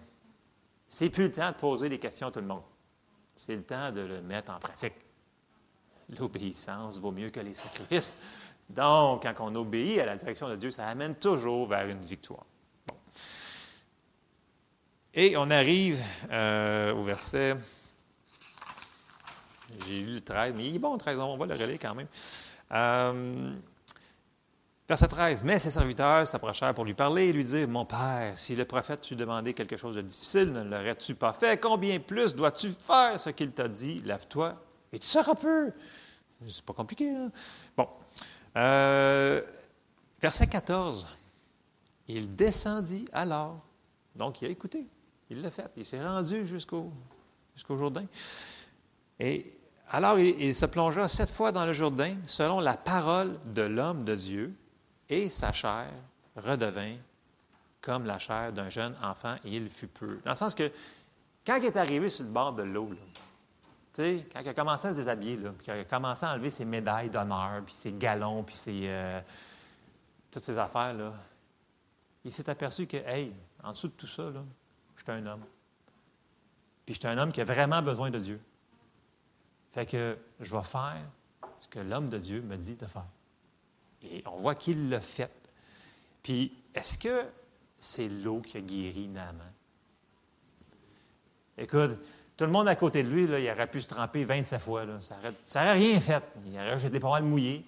c'est 0.89 1.09
plus 1.09 1.29
le 1.29 1.33
temps 1.33 1.49
de 1.49 1.57
poser 1.57 1.89
des 1.89 1.99
questions 1.99 2.27
à 2.27 2.31
tout 2.31 2.41
le 2.41 2.47
monde. 2.47 2.65
C'est 3.35 3.57
le 3.57 3.63
temps 3.63 3.93
de 3.93 4.03
le 4.03 4.21
mettre 4.21 4.53
en 4.53 4.59
pratique. 4.59 4.93
L'obéissance 6.19 7.01
vaut 7.01 7.11
mieux 7.11 7.31
que 7.31 7.41
les 7.41 7.55
sacrifices. 7.55 8.19
Donc, 8.69 9.23
quand 9.23 9.35
on 9.41 9.55
obéit 9.55 10.01
à 10.01 10.05
la 10.05 10.17
direction 10.17 10.51
de 10.51 10.57
Dieu, 10.57 10.71
ça 10.71 10.87
amène 10.87 11.15
toujours 11.15 11.67
vers 11.67 11.89
une 11.89 12.03
victoire. 12.03 12.45
Bon. 12.87 12.95
Et 15.15 15.35
on 15.39 15.49
arrive 15.49 15.99
euh, 16.31 16.93
au 16.93 17.05
verset 17.05 17.57
j'ai 19.87 20.01
lu 20.01 20.15
le 20.15 20.21
13, 20.21 20.55
mais 20.57 20.67
il 20.67 20.77
est 20.77 20.79
bon, 20.79 20.93
le 20.95 20.99
13, 20.99 21.19
on 21.19 21.37
va 21.37 21.47
le 21.47 21.55
relayer 21.55 21.79
quand 21.79 21.95
même. 21.95 22.07
Euh, 22.73 23.53
verset 24.89 25.09
13. 25.09 25.45
Mais 25.45 25.59
ses 25.59 25.71
serviteurs 25.71 26.27
s'approchèrent 26.27 26.75
pour 26.75 26.85
lui 26.85 26.95
parler 26.95 27.29
et 27.29 27.33
lui 27.33 27.45
dire 27.45 27.69
Mon 27.69 27.85
père, 27.85 28.37
si 28.37 28.57
le 28.57 28.65
prophète 28.65 29.03
t'eût 29.03 29.17
demandé 29.17 29.55
quelque 29.55 29.77
chose 29.77 29.97
de 29.97 30.03
difficile, 30.03 30.53
ne 30.53 30.63
l'aurais-tu 30.63 31.15
pas 31.15 31.33
fait? 31.33 31.61
Combien 31.61 31.99
plus 32.01 32.35
dois-tu 32.35 32.71
faire 32.71 33.19
ce 33.19 33.31
qu'il 33.31 33.53
t'a 33.53 33.69
dit? 33.69 33.99
Lave-toi 34.05 34.55
et 34.93 34.99
tu 34.99 35.07
seras 35.07 35.35
peu. 35.35 35.73
C'est 36.49 36.65
pas 36.65 36.73
compliqué, 36.73 37.11
hein? 37.11 37.31
Bon. 37.77 37.89
Euh, 38.57 39.43
verset 40.21 40.47
14. 40.47 41.07
Il 42.07 42.37
descendit 42.37 43.07
alors. 43.13 43.61
Donc, 44.15 44.41
il 44.43 44.47
a 44.47 44.51
écouté. 44.51 44.87
Il 45.31 45.43
l'a 45.43 45.51
fait. 45.51 45.69
Il 45.77 45.85
s'est 45.85 46.05
rendu 46.05 46.47
jusqu'au 46.47 46.93
jusqu'au 47.55 47.77
Jourdain. 47.77 48.05
Et 49.19 49.57
alors, 49.91 50.19
il, 50.19 50.55
se 50.55 50.67
plongea 50.67 51.09
sept 51.09 51.31
fois 51.31 51.53
dans 51.53 51.65
le 51.67 51.73
Jourdain 51.73 52.17
selon 52.27 52.61
la 52.61 52.77
parole 52.77 53.39
de 53.47 53.63
l'homme 53.63 54.05
de 54.05 54.15
Dieu, 54.15 54.55
et 55.09 55.29
sa 55.31 55.53
chair 55.53 55.87
redevint 56.37 56.97
comme 57.81 58.07
la 58.07 58.19
chair 58.19 58.53
d'un 58.53 58.71
jeune 58.71 58.95
enfant, 59.03 59.37
et 59.45 59.57
il 59.57 59.69
fut 59.69 59.87
peu. 59.87 60.21
Dans 60.25 60.31
le 60.31 60.37
sens 60.37 60.55
que, 60.55 60.73
quand 61.47 61.57
il 61.57 61.67
est 61.67 61.77
arrivé 61.77 62.09
sur 62.09 62.25
le 62.25 62.31
bord 62.31 62.55
de 62.55 62.63
l'eau, 62.63 62.91
quand 63.97 64.41
il 64.41 64.49
a 64.49 64.55
commencé 64.55 64.89
à 64.89 64.95
se 64.95 65.01
déshabiller, 65.01 65.37
puis 65.37 65.67
il 65.69 65.73
a 65.73 65.85
commencé 65.85 66.25
à 66.25 66.33
enlever 66.33 66.51
ses 66.51 66.65
médailles 66.65 67.11
d'honneur, 67.11 67.63
puis 67.65 67.75
ses 67.75 67.93
galons, 67.93 68.43
puis 68.43 68.57
ses, 68.57 68.85
euh, 68.87 69.21
toutes 70.31 70.43
ces 70.43 70.59
affaires, 70.59 70.95
il 72.25 72.33
s'est 72.33 72.49
aperçu 72.49 72.87
que, 72.87 72.97
hey, 72.97 73.33
en 73.63 73.73
dessous 73.73 73.89
de 73.89 73.93
tout 73.93 74.07
ça, 74.07 74.25
suis 75.05 75.13
un 75.13 75.27
homme. 75.27 75.45
Puis 76.85 76.95
je 76.95 77.01
suis 77.01 77.09
un 77.09 77.19
homme 77.19 77.33
qui 77.33 77.41
a 77.41 77.45
vraiment 77.45 77.83
besoin 77.83 78.11
de 78.11 78.19
Dieu. 78.19 78.41
Fait 79.75 79.87
que 79.87 80.17
je 80.39 80.55
vais 80.55 80.63
faire 80.63 81.03
ce 81.59 81.67
que 81.67 81.81
l'homme 81.81 82.09
de 82.09 82.19
Dieu 82.19 82.41
me 82.43 82.57
dit 82.57 82.77
de 82.77 82.87
faire. 82.87 83.07
Et 84.03 84.23
on 84.25 84.37
voit 84.37 84.55
qu'il 84.55 84.89
l'a 84.89 85.01
fait. 85.01 85.33
Puis, 86.23 86.53
est-ce 86.75 86.97
que 86.97 87.25
c'est 87.77 88.09
l'eau 88.09 88.41
qui 88.41 88.57
a 88.57 88.61
guéri 88.61 89.09
Naaman? 89.09 89.53
Écoute, 91.59 91.99
tout 92.37 92.45
le 92.45 92.51
monde 92.53 92.69
à 92.69 92.77
côté 92.77 93.03
de 93.03 93.09
lui, 93.09 93.25
il 93.25 93.51
aurait 93.51 93.67
pu 93.67 93.81
se 93.81 93.89
tremper 93.89 94.25
27 94.25 94.61
fois. 94.61 94.85
Ça 95.45 95.65
n'aurait 95.65 95.73
rien 95.73 95.99
fait. 95.99 96.23
Il 96.47 96.57
aurait 96.57 96.87
été 96.87 97.01
pas 97.01 97.11
mal 97.11 97.25
mouillé. 97.25 97.65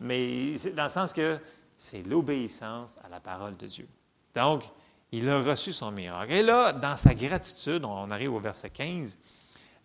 Mais 0.00 0.56
dans 0.74 0.84
le 0.84 0.90
sens 0.90 1.14
que 1.14 1.38
c'est 1.78 2.02
l'obéissance 2.02 2.96
à 3.02 3.08
la 3.08 3.20
parole 3.20 3.56
de 3.56 3.66
Dieu. 3.66 3.88
Donc, 4.34 4.62
il 5.10 5.28
a 5.30 5.40
reçu 5.40 5.72
son 5.72 5.90
miracle. 5.90 6.32
Et 6.32 6.42
là, 6.42 6.72
dans 6.72 6.98
sa 6.98 7.14
gratitude, 7.14 7.82
on 7.84 8.10
arrive 8.10 8.34
au 8.34 8.40
verset 8.40 8.68
15, 8.68 9.18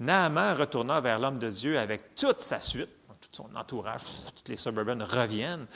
Naaman 0.02 0.56
retourna 0.56 1.00
vers 1.00 1.20
l'homme 1.20 1.38
de 1.38 1.50
Dieu 1.50 1.78
avec 1.78 2.16
toute 2.16 2.40
sa 2.40 2.60
suite, 2.60 2.90
tout 3.08 3.30
son 3.32 3.56
entourage, 3.56 4.02
toutes 4.36 4.50
les 4.50 4.58
suburbains 4.58 5.06
reviennent. 5.06 5.68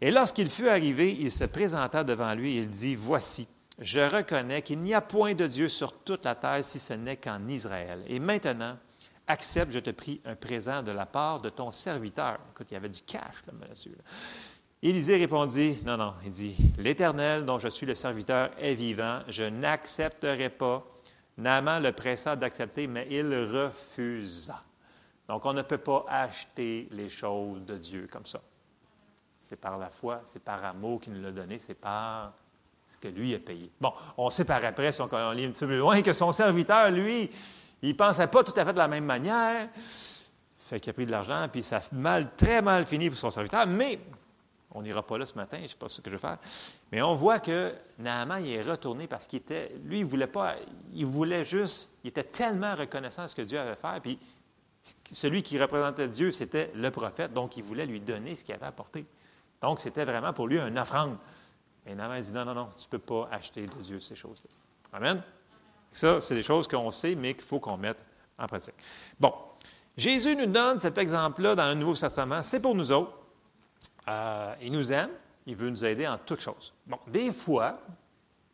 Et 0.00 0.12
lorsqu'il 0.12 0.48
fut 0.48 0.68
arrivé, 0.68 1.16
il 1.18 1.32
se 1.32 1.44
présenta 1.44 2.04
devant 2.04 2.32
lui 2.34 2.56
et 2.56 2.60
il 2.60 2.70
dit, 2.70 2.94
Voici, 2.94 3.48
je 3.80 4.00
reconnais 4.00 4.62
qu'il 4.62 4.78
n'y 4.78 4.94
a 4.94 5.00
point 5.00 5.34
de 5.34 5.48
Dieu 5.48 5.68
sur 5.68 5.92
toute 5.92 6.24
la 6.24 6.36
terre 6.36 6.64
si 6.64 6.78
ce 6.78 6.92
n'est 6.92 7.16
qu'en 7.16 7.48
Israël. 7.48 8.02
Et 8.06 8.20
maintenant, 8.20 8.78
accepte, 9.26 9.72
je 9.72 9.80
te 9.80 9.90
prie, 9.90 10.20
un 10.24 10.36
présent 10.36 10.82
de 10.82 10.92
la 10.92 11.06
part 11.06 11.40
de 11.40 11.50
ton 11.50 11.72
serviteur. 11.72 12.38
Écoute, 12.52 12.68
il 12.70 12.74
y 12.74 12.76
avait 12.76 12.88
du 12.88 13.02
cash, 13.02 13.42
là, 13.46 13.52
monsieur. 13.68 13.96
Élisée 14.82 15.18
répondit, 15.18 15.76
non, 15.84 15.96
non, 15.96 16.14
il 16.24 16.30
dit, 16.30 16.56
l'Éternel 16.78 17.44
dont 17.44 17.58
je 17.58 17.68
suis 17.68 17.84
le 17.84 17.94
serviteur 17.94 18.50
est 18.58 18.74
vivant, 18.74 19.20
je 19.28 19.42
n'accepterai 19.42 20.48
pas. 20.50 20.86
Naaman 21.40 21.82
le 21.82 21.92
pressa 21.92 22.36
d'accepter, 22.36 22.86
mais 22.86 23.06
il 23.10 23.26
refusa. 23.26 24.62
Donc, 25.28 25.46
on 25.46 25.52
ne 25.52 25.62
peut 25.62 25.78
pas 25.78 26.04
acheter 26.08 26.88
les 26.90 27.08
choses 27.08 27.62
de 27.64 27.76
Dieu 27.78 28.08
comme 28.10 28.26
ça. 28.26 28.40
C'est 29.38 29.56
par 29.56 29.78
la 29.78 29.88
foi, 29.88 30.22
c'est 30.26 30.42
par 30.42 30.64
amour 30.64 31.00
qu'il 31.00 31.12
nous 31.12 31.22
l'a 31.22 31.32
donné, 31.32 31.58
c'est 31.58 31.74
par 31.74 32.32
ce 32.86 32.98
que 32.98 33.08
lui 33.08 33.34
a 33.34 33.38
payé. 33.38 33.70
Bon, 33.80 33.92
on 34.16 34.30
sait 34.30 34.44
par 34.44 34.64
après, 34.64 34.92
si 34.92 35.00
on, 35.00 35.30
lit 35.32 35.44
un 35.44 35.50
petit 35.50 35.64
peu 35.64 35.78
loin, 35.78 36.02
que 36.02 36.12
son 36.12 36.32
serviteur, 36.32 36.90
lui, 36.90 37.30
il 37.82 37.90
ne 37.90 37.94
pensait 37.94 38.26
pas 38.26 38.44
tout 38.44 38.52
à 38.56 38.64
fait 38.64 38.72
de 38.72 38.78
la 38.78 38.88
même 38.88 39.04
manière. 39.04 39.68
Fait 40.58 40.80
qu'il 40.80 40.90
a 40.90 40.92
pris 40.92 41.06
de 41.06 41.10
l'argent, 41.10 41.48
puis 41.50 41.62
ça 41.62 41.78
a 41.78 41.82
mal, 41.92 42.34
très 42.36 42.60
mal 42.60 42.84
fini 42.84 43.08
pour 43.08 43.18
son 43.18 43.30
serviteur. 43.30 43.66
Mais, 43.66 43.98
on 44.72 44.82
n'ira 44.82 45.02
pas 45.02 45.18
là 45.18 45.26
ce 45.26 45.34
matin, 45.34 45.56
je 45.58 45.64
ne 45.64 45.68
sais 45.68 45.76
pas 45.76 45.88
ce 45.88 46.00
que 46.00 46.10
je 46.10 46.16
vais 46.16 46.20
faire. 46.20 46.38
Mais 46.92 47.02
on 47.02 47.14
voit 47.14 47.40
que 47.40 47.74
Naaman 47.98 48.44
est 48.44 48.62
retourné 48.62 49.06
parce 49.06 49.26
qu'il 49.26 49.38
était, 49.38 49.72
lui, 49.84 50.00
il 50.00 50.04
voulait 50.04 50.26
pas, 50.26 50.56
il 50.92 51.06
voulait 51.06 51.44
juste, 51.44 51.88
il 52.04 52.08
était 52.08 52.24
tellement 52.24 52.74
reconnaissant 52.74 53.24
de 53.24 53.28
ce 53.28 53.34
que 53.34 53.42
Dieu 53.42 53.58
avait 53.58 53.76
fait, 53.76 54.00
puis 54.00 54.18
celui 55.10 55.42
qui 55.42 55.58
représentait 55.58 56.08
Dieu, 56.08 56.32
c'était 56.32 56.70
le 56.74 56.90
prophète, 56.90 57.32
donc 57.32 57.56
il 57.56 57.62
voulait 57.62 57.86
lui 57.86 58.00
donner 58.00 58.36
ce 58.36 58.44
qu'il 58.44 58.54
avait 58.54 58.66
apporté. 58.66 59.04
Donc, 59.60 59.80
c'était 59.80 60.04
vraiment 60.04 60.32
pour 60.32 60.48
lui 60.48 60.58
une 60.58 60.78
offrande. 60.78 61.18
Et 61.86 61.94
Naaman 61.94 62.22
dit 62.22 62.32
non, 62.32 62.44
non, 62.44 62.54
non, 62.54 62.68
tu 62.76 62.86
ne 62.86 62.90
peux 62.90 62.98
pas 62.98 63.28
acheter 63.30 63.66
de 63.66 63.74
Dieu 63.74 64.00
ces 64.00 64.14
choses-là. 64.14 64.50
Amen? 64.92 65.22
Ça, 65.92 66.20
c'est 66.20 66.34
des 66.34 66.42
choses 66.42 66.66
qu'on 66.68 66.90
sait, 66.90 67.14
mais 67.14 67.34
qu'il 67.34 67.44
faut 67.44 67.58
qu'on 67.58 67.76
mette 67.76 67.98
en 68.38 68.46
pratique. 68.46 68.74
Bon, 69.18 69.34
Jésus 69.96 70.36
nous 70.36 70.46
donne 70.46 70.80
cet 70.80 70.96
exemple-là 70.98 71.54
dans 71.54 71.68
le 71.68 71.74
Nouveau 71.74 71.94
Testament. 71.94 72.42
C'est 72.42 72.60
pour 72.60 72.74
nous 72.74 72.90
autres. 72.90 73.19
Euh, 74.10 74.54
il 74.60 74.72
nous 74.72 74.92
aime. 74.92 75.10
Il 75.46 75.56
veut 75.56 75.70
nous 75.70 75.84
aider 75.84 76.06
en 76.06 76.18
toutes 76.18 76.40
choses. 76.40 76.72
Bon, 76.86 76.98
des 77.06 77.32
fois, 77.32 77.80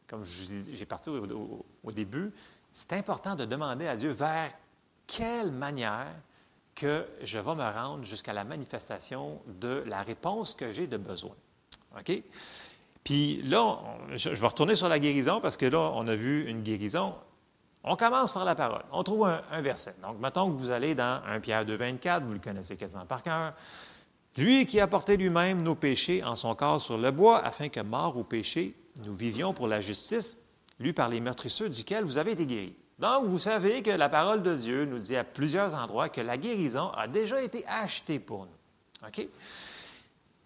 comme 0.06 0.24
j'ai 0.24 0.86
parti 0.86 1.10
au, 1.10 1.92
début, 1.92 2.32
c'est 2.72 2.92
important 2.92 3.34
de 3.34 3.44
demander 3.44 3.88
à 3.88 3.96
Dieu 3.96 4.10
vers 4.10 4.52
quelle 5.06 5.50
manière 5.50 6.12
que 6.74 7.06
je 7.22 7.38
vais 7.38 7.54
me 7.54 7.64
rendre 7.64 8.04
jusqu'à 8.04 8.32
la 8.32 8.44
manifestation 8.44 9.40
de 9.46 9.82
la 9.86 10.02
réponse 10.02 10.54
que 10.54 10.72
j'ai 10.72 10.86
de 10.86 10.96
besoin. 10.96 11.34
OK? 11.98 12.22
Puis 13.02 13.40
là, 13.42 13.78
je, 14.14 14.30
vais 14.30 14.46
retourner 14.46 14.74
sur 14.74 14.88
la 14.88 14.98
guérison 14.98 15.40
parce 15.40 15.56
que 15.56 15.66
là, 15.66 15.90
on 15.94 16.06
a 16.06 16.14
vu 16.14 16.46
une 16.48 16.62
guérison. 16.62 17.14
On 17.82 17.96
commence 17.96 18.32
par 18.32 18.44
la 18.44 18.54
parole. 18.54 18.82
On 18.92 19.02
trouve 19.04 19.26
un, 19.26 19.60
verset. 19.60 19.94
Donc, 20.02 20.18
mettons 20.18 20.50
que 20.50 20.56
vous 20.56 20.70
allez 20.70 20.94
dans 20.94 21.22
1 21.24 21.40
Pierre 21.40 21.64
2, 21.64 21.76
24, 21.76 22.24
vous 22.24 22.32
le 22.32 22.38
connaissez 22.40 22.76
quasiment 22.76 23.06
par 23.06 23.22
cœur. 23.22 23.52
Lui 24.36 24.66
qui 24.66 24.80
a 24.80 24.86
porté 24.86 25.16
lui-même 25.16 25.62
nos 25.62 25.74
péchés 25.74 26.22
en 26.22 26.36
son 26.36 26.54
corps 26.54 26.80
sur 26.80 26.98
le 26.98 27.10
bois, 27.10 27.38
afin 27.38 27.68
que, 27.68 27.80
mort 27.80 28.16
au 28.16 28.24
péché, 28.24 28.74
nous 29.04 29.14
vivions 29.14 29.54
pour 29.54 29.66
la 29.66 29.80
justice, 29.80 30.42
lui 30.78 30.92
par 30.92 31.08
les 31.08 31.20
meurtrisseurs 31.20 31.70
duquel 31.70 32.04
vous 32.04 32.18
avez 32.18 32.32
été 32.32 32.44
guéris. 32.44 32.76
Donc, 32.98 33.26
vous 33.26 33.38
savez 33.38 33.82
que 33.82 33.90
la 33.90 34.08
parole 34.08 34.42
de 34.42 34.54
Dieu 34.54 34.84
nous 34.84 34.98
dit 34.98 35.16
à 35.16 35.24
plusieurs 35.24 35.74
endroits 35.74 36.08
que 36.08 36.20
la 36.20 36.36
guérison 36.36 36.90
a 36.90 37.08
déjà 37.08 37.42
été 37.42 37.64
achetée 37.66 38.18
pour 38.18 38.46
nous. 38.46 39.06
OK? 39.06 39.26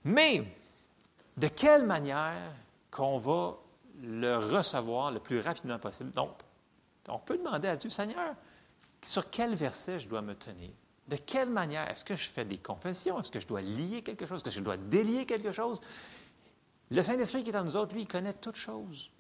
Mais, 0.05 0.45
de 1.37 1.49
quelle 1.49 1.85
manière 1.85 2.53
qu'on 2.91 3.19
va 3.19 3.57
le 4.03 4.37
recevoir 4.37 5.11
le 5.13 5.21
plus 5.21 5.41
rapidement 5.41 5.79
possible? 5.79 6.11
Donc, 6.13 6.31
on 7.09 7.19
peut 7.19 7.39
demander 7.39 7.69
à 7.69 7.77
Dieu, 7.77 7.91
Seigneur, 7.91 8.35
sur 9.03 9.31
quel 9.31 9.55
verset 9.55 9.99
je 10.01 10.09
dois 10.09 10.23
me 10.23 10.35
tenir? 10.35 10.71
De 11.11 11.17
quelle 11.17 11.51
manière? 11.51 11.91
Est-ce 11.91 12.05
que 12.05 12.15
je 12.15 12.31
fais 12.31 12.45
des 12.45 12.59
confessions? 12.59 13.19
Est-ce 13.19 13.31
que 13.31 13.41
je 13.41 13.47
dois 13.47 13.61
lier 13.61 14.03
quelque 14.03 14.27
chose? 14.27 14.37
Est-ce 14.37 14.45
que 14.45 14.51
je 14.51 14.61
dois 14.61 14.77
délier 14.77 15.27
quelque 15.27 15.51
chose? 15.53 15.81
Le 16.91 17.03
Saint-Esprit 17.03 17.43
qui 17.43 17.51
est 17.51 17.57
en 17.57 17.65
nous 17.65 17.77
autres, 17.77 17.95
lui, 17.95 18.03
il 18.03 18.09
connaît 18.09 18.33
toutes 18.33 18.57
choses. 18.57 19.11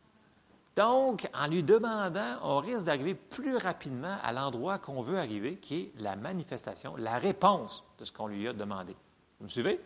Donc, 0.76 1.28
en 1.34 1.48
lui 1.48 1.64
demandant, 1.64 2.38
on 2.42 2.58
risque 2.58 2.84
d'arriver 2.84 3.14
plus 3.14 3.56
rapidement 3.56 4.16
à 4.22 4.32
l'endroit 4.32 4.78
qu'on 4.78 5.02
veut 5.02 5.18
arriver, 5.18 5.56
qui 5.56 5.80
est 5.80 5.92
la 5.98 6.14
manifestation, 6.14 6.94
la 6.96 7.18
réponse 7.18 7.84
de 7.98 8.04
ce 8.04 8.12
qu'on 8.12 8.28
lui 8.28 8.46
a 8.46 8.52
demandé. 8.52 8.94
Vous 9.40 9.44
me 9.44 9.48
suivez? 9.48 9.80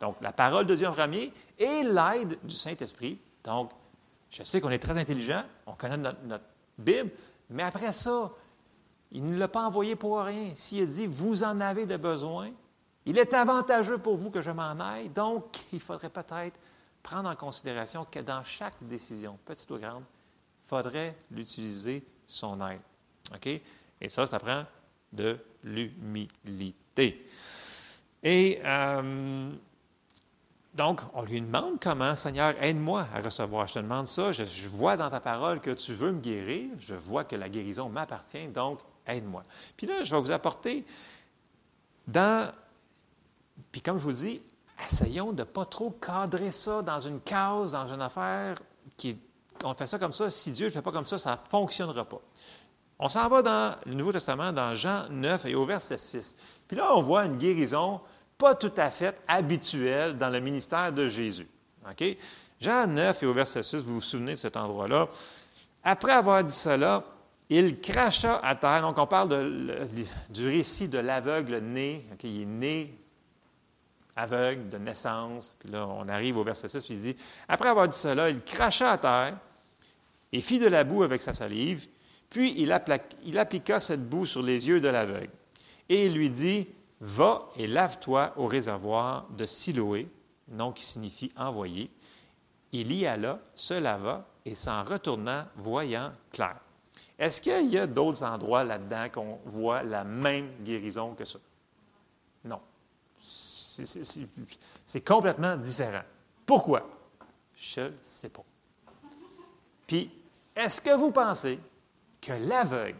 Donc, 0.00 0.16
la 0.20 0.32
parole 0.32 0.66
de 0.66 0.74
Dieu 0.74 0.86
en 0.86 0.92
premier 0.92 1.32
et 1.58 1.82
l'aide 1.82 2.38
du 2.44 2.54
Saint-Esprit. 2.54 3.18
Donc, 3.44 3.70
je 4.30 4.42
sais 4.42 4.60
qu'on 4.60 4.70
est 4.70 4.78
très 4.78 4.98
intelligent, 4.98 5.42
on 5.66 5.72
connaît 5.72 5.96
notre, 5.96 6.44
Bible, 6.78 7.10
mais 7.48 7.62
après 7.62 7.90
ça, 7.92 8.30
il 9.12 9.24
ne 9.24 9.38
l'a 9.38 9.48
pas 9.48 9.62
envoyé 9.62 9.96
pour 9.96 10.20
rien. 10.20 10.50
S'il 10.54 10.86
dit, 10.86 11.06
vous 11.06 11.42
en 11.42 11.60
avez 11.60 11.86
de 11.86 11.96
besoin, 11.96 12.50
il 13.04 13.18
est 13.18 13.34
avantageux 13.34 13.98
pour 13.98 14.16
vous 14.16 14.30
que 14.30 14.42
je 14.42 14.50
m'en 14.50 14.78
aille. 14.80 15.08
Donc, 15.10 15.64
il 15.72 15.80
faudrait 15.80 16.10
peut-être 16.10 16.58
prendre 17.02 17.28
en 17.28 17.36
considération 17.36 18.04
que 18.10 18.18
dans 18.18 18.42
chaque 18.42 18.74
décision, 18.80 19.38
petite 19.44 19.70
ou 19.70 19.78
grande, 19.78 20.02
il 20.64 20.68
faudrait 20.68 21.16
l'utiliser 21.30 22.04
son 22.26 22.60
aide. 22.66 22.80
OK? 23.34 23.46
Et 24.00 24.08
ça, 24.08 24.26
ça 24.26 24.38
prend 24.38 24.64
de 25.12 25.38
l'humilité. 25.62 27.28
Et 28.22 28.60
euh, 28.64 29.52
donc, 30.74 31.00
on 31.14 31.22
lui 31.22 31.40
demande 31.40 31.80
comment, 31.80 32.16
Seigneur, 32.16 32.54
aide-moi 32.60 33.06
à 33.14 33.20
recevoir. 33.20 33.66
Je 33.66 33.74
te 33.74 33.78
demande 33.78 34.06
ça. 34.06 34.32
Je, 34.32 34.68
vois 34.68 34.96
dans 34.96 35.08
ta 35.08 35.20
parole 35.20 35.60
que 35.60 35.70
tu 35.70 35.94
veux 35.94 36.12
me 36.12 36.20
guérir. 36.20 36.68
Je 36.80 36.94
vois 36.94 37.24
que 37.24 37.36
la 37.36 37.48
guérison 37.48 37.88
m'appartient. 37.88 38.48
Donc, 38.48 38.80
aide-moi. 39.06 39.42
Puis 39.76 39.86
là, 39.86 40.04
je 40.04 40.14
vais 40.14 40.20
vous 40.20 40.30
apporter 40.30 40.84
dans. 42.06 42.50
Puis 43.72 43.80
comme 43.80 43.98
je 43.98 44.04
vous 44.04 44.12
dis, 44.12 44.40
essayons 44.86 45.32
de 45.32 45.40
ne 45.40 45.44
pas 45.44 45.64
trop 45.64 45.90
cadrer 45.90 46.52
ça 46.52 46.82
dans 46.82 47.00
une 47.00 47.20
case, 47.20 47.72
dans 47.72 47.86
une 47.86 48.02
affaire 48.02 48.56
qui. 48.96 49.18
On 49.64 49.72
fait 49.72 49.86
ça 49.86 49.98
comme 49.98 50.12
ça. 50.12 50.28
Si 50.28 50.52
Dieu 50.52 50.66
ne 50.66 50.70
fait 50.70 50.82
pas 50.82 50.92
comme 50.92 51.06
ça, 51.06 51.18
ça 51.18 51.32
ne 51.32 51.50
fonctionnera 51.50 52.04
pas. 52.04 52.20
On 52.98 53.08
s'en 53.08 53.28
va 53.28 53.42
dans 53.42 53.76
le 53.84 53.94
Nouveau 53.94 54.12
Testament, 54.12 54.52
dans 54.52 54.74
Jean 54.74 55.08
9 55.10 55.46
et 55.46 55.54
au 55.54 55.64
verset 55.64 55.98
6. 55.98 56.36
Puis 56.66 56.76
là, 56.76 56.94
on 56.94 57.02
voit 57.02 57.24
une 57.26 57.36
guérison 57.36 58.00
pas 58.38 58.54
tout 58.54 58.72
à 58.76 58.90
fait 58.90 59.18
habituel 59.28 60.18
dans 60.18 60.28
le 60.28 60.40
ministère 60.40 60.92
de 60.92 61.08
Jésus. 61.08 61.48
OK? 61.88 62.16
Jean 62.60 62.86
9 62.86 63.22
et 63.22 63.26
au 63.26 63.34
verset 63.34 63.62
6, 63.62 63.76
vous 63.76 63.94
vous 63.94 64.00
souvenez 64.00 64.32
de 64.32 64.36
cet 64.36 64.56
endroit-là. 64.56 65.08
Après 65.84 66.12
avoir 66.12 66.42
dit 66.42 66.54
cela, 66.54 67.04
il 67.48 67.80
cracha 67.80 68.36
à 68.36 68.54
terre. 68.54 68.82
Donc, 68.82 68.98
on 68.98 69.06
parle 69.06 69.88
du 70.30 70.48
récit 70.48 70.88
de 70.88 70.98
l'aveugle 70.98 71.58
né. 71.58 72.04
Il 72.22 72.42
est 72.42 72.44
né 72.46 72.98
aveugle 74.16 74.68
de 74.68 74.78
naissance. 74.78 75.56
Puis 75.58 75.70
là, 75.70 75.86
on 75.86 76.08
arrive 76.08 76.38
au 76.38 76.44
verset 76.44 76.68
6, 76.68 76.84
puis 76.84 76.94
il 76.94 77.00
dit 77.00 77.16
Après 77.48 77.68
avoir 77.68 77.88
dit 77.88 77.96
cela, 77.96 78.30
il 78.30 78.40
cracha 78.42 78.90
à 78.90 78.98
terre 78.98 79.38
et 80.32 80.40
fit 80.40 80.58
de 80.58 80.66
la 80.66 80.84
boue 80.84 81.02
avec 81.02 81.20
sa 81.20 81.34
salive. 81.34 81.86
Puis 82.30 82.54
il, 82.58 82.72
appliqua 82.72 83.78
cette 83.78 84.08
boue 84.08 84.26
sur 84.26 84.42
les 84.42 84.68
yeux 84.68 84.80
de 84.80 84.88
l'aveugle. 84.88 85.32
Et 85.88 86.06
il 86.06 86.14
lui 86.14 86.30
dit, 86.30 86.66
Va 87.00 87.48
et 87.56 87.66
lave-toi 87.66 88.32
au 88.36 88.46
réservoir 88.46 89.28
de 89.36 89.46
Siloé, 89.46 90.08
nom 90.48 90.72
qui 90.72 90.84
signifie 90.84 91.30
envoyé. 91.36 91.90
Il 92.72 92.92
y 92.92 93.06
alla, 93.06 93.38
se 93.54 93.74
lava 93.74 94.26
et 94.44 94.54
s'en 94.54 94.82
retourna, 94.82 95.48
voyant 95.56 96.12
clair. 96.32 96.56
Est-ce 97.18 97.40
qu'il 97.40 97.68
y 97.68 97.78
a 97.78 97.86
d'autres 97.86 98.22
endroits 98.22 98.64
là-dedans 98.64 99.08
qu'on 99.12 99.38
voit 99.46 99.82
la 99.82 100.04
même 100.04 100.50
guérison 100.62 101.14
que 101.14 101.24
ça? 101.24 101.38
Non. 102.44 102.60
C'est 102.94 105.04
complètement 105.04 105.56
différent. 105.56 106.02
Pourquoi? 106.44 106.88
Je 107.54 107.80
ne 107.80 107.92
sais 108.02 108.28
pas. 108.28 108.44
Puis, 109.86 110.10
est-ce 110.54 110.80
que 110.80 110.94
vous 110.94 111.10
pensez 111.10 111.58
que 112.20 112.32
l'aveugle, 112.32 112.98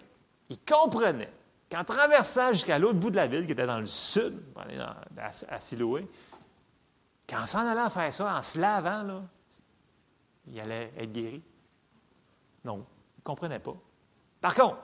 il 0.49 0.59
comprenait 0.59 1.33
qu'en 1.71 1.85
traversant 1.85 2.53
jusqu'à 2.53 2.79
l'autre 2.79 2.99
bout 2.99 3.11
de 3.11 3.17
la 3.17 3.27
ville, 3.27 3.45
qui 3.45 3.53
était 3.53 3.67
dans 3.67 3.81
le 3.81 3.87
sud, 3.87 4.41
aller 4.57 4.79
à, 4.79 5.61
Siloé, 5.61 6.09
qu'en 7.29 7.47
s'en 7.47 7.67
allant 7.67 7.91
faire 7.91 8.15
ça, 8.15 8.37
en 8.37 8.43
se 8.43 8.59
lavant, 8.59 9.25
il 10.47 10.61
allait 10.61 10.93
être 10.97 11.13
guéri? 11.13 11.43
Non, 12.65 12.77
il 12.77 13.21
ne 13.21 13.25
comprenait 13.25 13.59
pas. 13.59 13.75
Par 14.41 14.55
contre, 14.55 14.79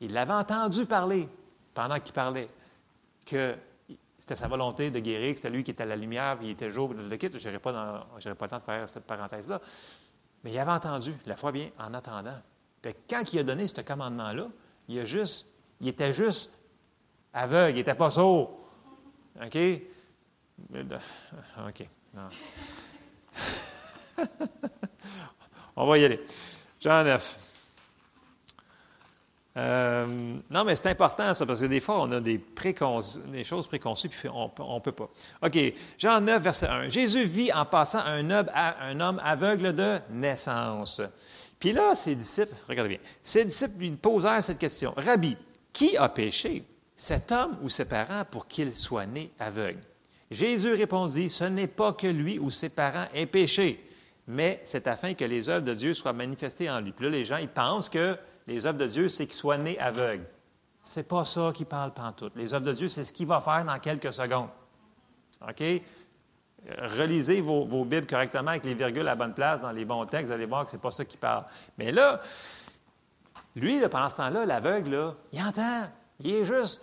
il 0.00 0.12
l'avait 0.12 0.32
entendu 0.32 0.86
parler 0.86 1.28
pendant 1.74 1.98
qu'il 2.00 2.12
parlait 2.12 2.48
que 3.24 3.56
c'était 4.18 4.36
sa 4.36 4.48
volonté 4.48 4.90
de 4.90 5.00
guérir, 5.00 5.32
que 5.32 5.38
c'était 5.38 5.50
lui 5.50 5.64
qui 5.64 5.72
était 5.72 5.86
la 5.86 5.96
lumière, 5.96 6.38
puis 6.38 6.48
il 6.48 6.50
était 6.52 6.70
jour, 6.70 6.94
le 6.94 7.16
quitte. 7.16 7.38
Je 7.38 7.48
n'aurais 7.48 7.58
pas, 7.58 7.72
pas 7.72 8.30
le 8.30 8.48
temps 8.48 8.58
de 8.58 8.62
faire 8.62 8.88
cette 8.88 9.04
parenthèse-là. 9.04 9.60
Mais 10.44 10.52
il 10.52 10.58
avait 10.58 10.72
entendu, 10.72 11.14
la 11.26 11.36
foi 11.36 11.52
vient 11.52 11.68
en 11.78 11.94
attendant. 11.94 12.40
Quand 13.08 13.32
il 13.32 13.38
a 13.38 13.44
donné 13.44 13.68
ce 13.68 13.80
commandement-là, 13.80 14.48
il, 14.88 14.98
a 14.98 15.04
juste, 15.04 15.46
il 15.80 15.86
était 15.88 16.12
juste 16.12 16.58
aveugle, 17.32 17.76
il 17.76 17.80
n'était 17.80 17.94
pas 17.94 18.10
sourd. 18.10 18.58
OK? 19.40 19.56
OK. 21.68 21.88
On 25.76 25.86
va 25.86 25.98
y 25.98 26.04
aller. 26.04 26.20
Jean 26.80 27.02
9. 27.02 27.41
Euh, 29.56 30.06
non, 30.50 30.64
mais 30.64 30.76
c'est 30.76 30.88
important, 30.88 31.34
ça, 31.34 31.44
parce 31.44 31.60
que 31.60 31.66
des 31.66 31.80
fois, 31.80 32.00
on 32.00 32.12
a 32.12 32.20
des, 32.20 32.38
des 32.38 33.44
choses 33.44 33.66
préconçues, 33.66 34.08
puis 34.08 34.28
on 34.28 34.50
ne 34.74 34.80
peut 34.80 34.92
pas. 34.92 35.10
OK. 35.42 35.58
Jean 35.98 36.20
9, 36.20 36.42
verset 36.42 36.68
1. 36.68 36.88
Jésus 36.88 37.24
vit 37.24 37.52
en 37.52 37.66
passant 37.66 38.00
un 38.00 38.30
homme, 38.30 38.48
un 38.54 39.00
homme 39.00 39.20
aveugle 39.22 39.74
de 39.74 39.98
naissance. 40.10 41.02
Puis 41.58 41.72
là, 41.72 41.94
ses 41.94 42.14
disciples, 42.14 42.54
regardez 42.68 42.96
bien, 42.96 42.98
ses 43.22 43.44
disciples 43.44 43.78
lui 43.78 43.90
posèrent 43.92 44.42
cette 44.42 44.58
question. 44.58 44.94
Rabbi, 44.96 45.36
qui 45.72 45.96
a 45.96 46.08
péché, 46.08 46.64
cet 46.96 47.30
homme 47.30 47.56
ou 47.62 47.68
ses 47.68 47.84
parents, 47.84 48.24
pour 48.30 48.46
qu'il 48.46 48.74
soit 48.74 49.06
né 49.06 49.30
aveugle? 49.38 49.80
Jésus 50.30 50.72
répondit, 50.72 51.28
ce 51.28 51.44
n'est 51.44 51.66
pas 51.66 51.92
que 51.92 52.06
lui 52.06 52.38
ou 52.38 52.50
ses 52.50 52.70
parents 52.70 53.06
aient 53.14 53.26
péché, 53.26 53.84
mais 54.26 54.60
c'est 54.64 54.86
afin 54.86 55.12
que 55.12 55.24
les 55.24 55.50
œuvres 55.50 55.64
de 55.64 55.74
Dieu 55.74 55.92
soient 55.92 56.14
manifestées 56.14 56.70
en 56.70 56.80
lui. 56.80 56.92
Puis 56.92 57.04
là, 57.04 57.10
les 57.10 57.24
gens, 57.24 57.36
ils 57.36 57.48
pensent 57.48 57.90
que 57.90 58.16
les 58.46 58.66
œuvres 58.66 58.78
de 58.78 58.86
Dieu, 58.86 59.08
c'est 59.08 59.26
qu'il 59.26 59.36
soit 59.36 59.58
né 59.58 59.78
aveugle. 59.78 60.26
C'est 60.82 61.06
pas 61.06 61.24
ça 61.24 61.52
qui 61.54 61.64
parle 61.64 61.92
pantoute. 61.92 62.32
Les 62.34 62.54
œuvres 62.54 62.66
de 62.66 62.72
Dieu, 62.72 62.88
c'est 62.88 63.04
ce 63.04 63.12
qu'il 63.12 63.26
va 63.26 63.40
faire 63.40 63.64
dans 63.64 63.78
quelques 63.78 64.12
secondes. 64.12 64.48
OK? 65.48 65.62
Relisez 66.78 67.40
vos, 67.40 67.84
Bibles 67.84 68.06
correctement 68.06 68.50
avec 68.50 68.64
les 68.64 68.74
virgules 68.74 69.02
à 69.02 69.10
la 69.12 69.14
bonne 69.16 69.34
place 69.34 69.60
dans 69.60 69.72
les 69.72 69.84
bons 69.84 70.06
textes, 70.06 70.26
vous 70.26 70.32
allez 70.32 70.46
voir 70.46 70.64
que 70.64 70.70
ce 70.70 70.76
n'est 70.76 70.82
pas 70.82 70.90
ça 70.90 71.04
qui 71.04 71.16
parle. 71.16 71.44
Mais 71.78 71.90
là, 71.92 72.20
lui, 73.56 73.80
pendant 73.88 74.08
ce 74.08 74.16
temps-là, 74.16 74.46
l'aveugle, 74.46 75.14
il 75.32 75.42
entend. 75.42 75.88
Il 76.20 76.30
est 76.30 76.44
juste. 76.44 76.80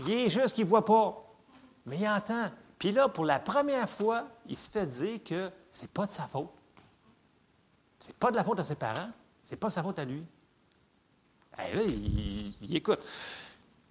Il 0.00 0.10
est 0.10 0.30
juste 0.30 0.54
qu'il 0.54 0.64
ne 0.64 0.70
voit 0.70 0.84
pas. 0.84 1.24
Mais 1.86 1.98
il 1.98 2.08
entend. 2.08 2.50
Puis 2.78 2.92
là, 2.92 3.08
pour 3.08 3.24
la 3.24 3.40
première 3.40 3.90
fois, 3.90 4.28
il 4.46 4.56
se 4.56 4.70
fait 4.70 4.86
dire 4.86 5.22
que 5.24 5.50
ce 5.72 5.82
n'est 5.82 5.88
pas 5.88 6.06
de 6.06 6.12
sa 6.12 6.24
faute. 6.24 6.50
Ce 7.98 8.08
n'est 8.08 8.14
pas 8.14 8.30
de 8.30 8.36
la 8.36 8.44
faute 8.44 8.58
de 8.58 8.62
ses 8.62 8.76
parents. 8.76 9.10
Ce 9.42 9.50
n'est 9.50 9.56
pas 9.56 9.70
sa 9.70 9.82
faute 9.82 9.98
à 9.98 10.04
lui. 10.04 10.24
Et 11.58 11.76
là, 11.76 11.82
il, 11.82 12.76
écoute. 12.76 13.00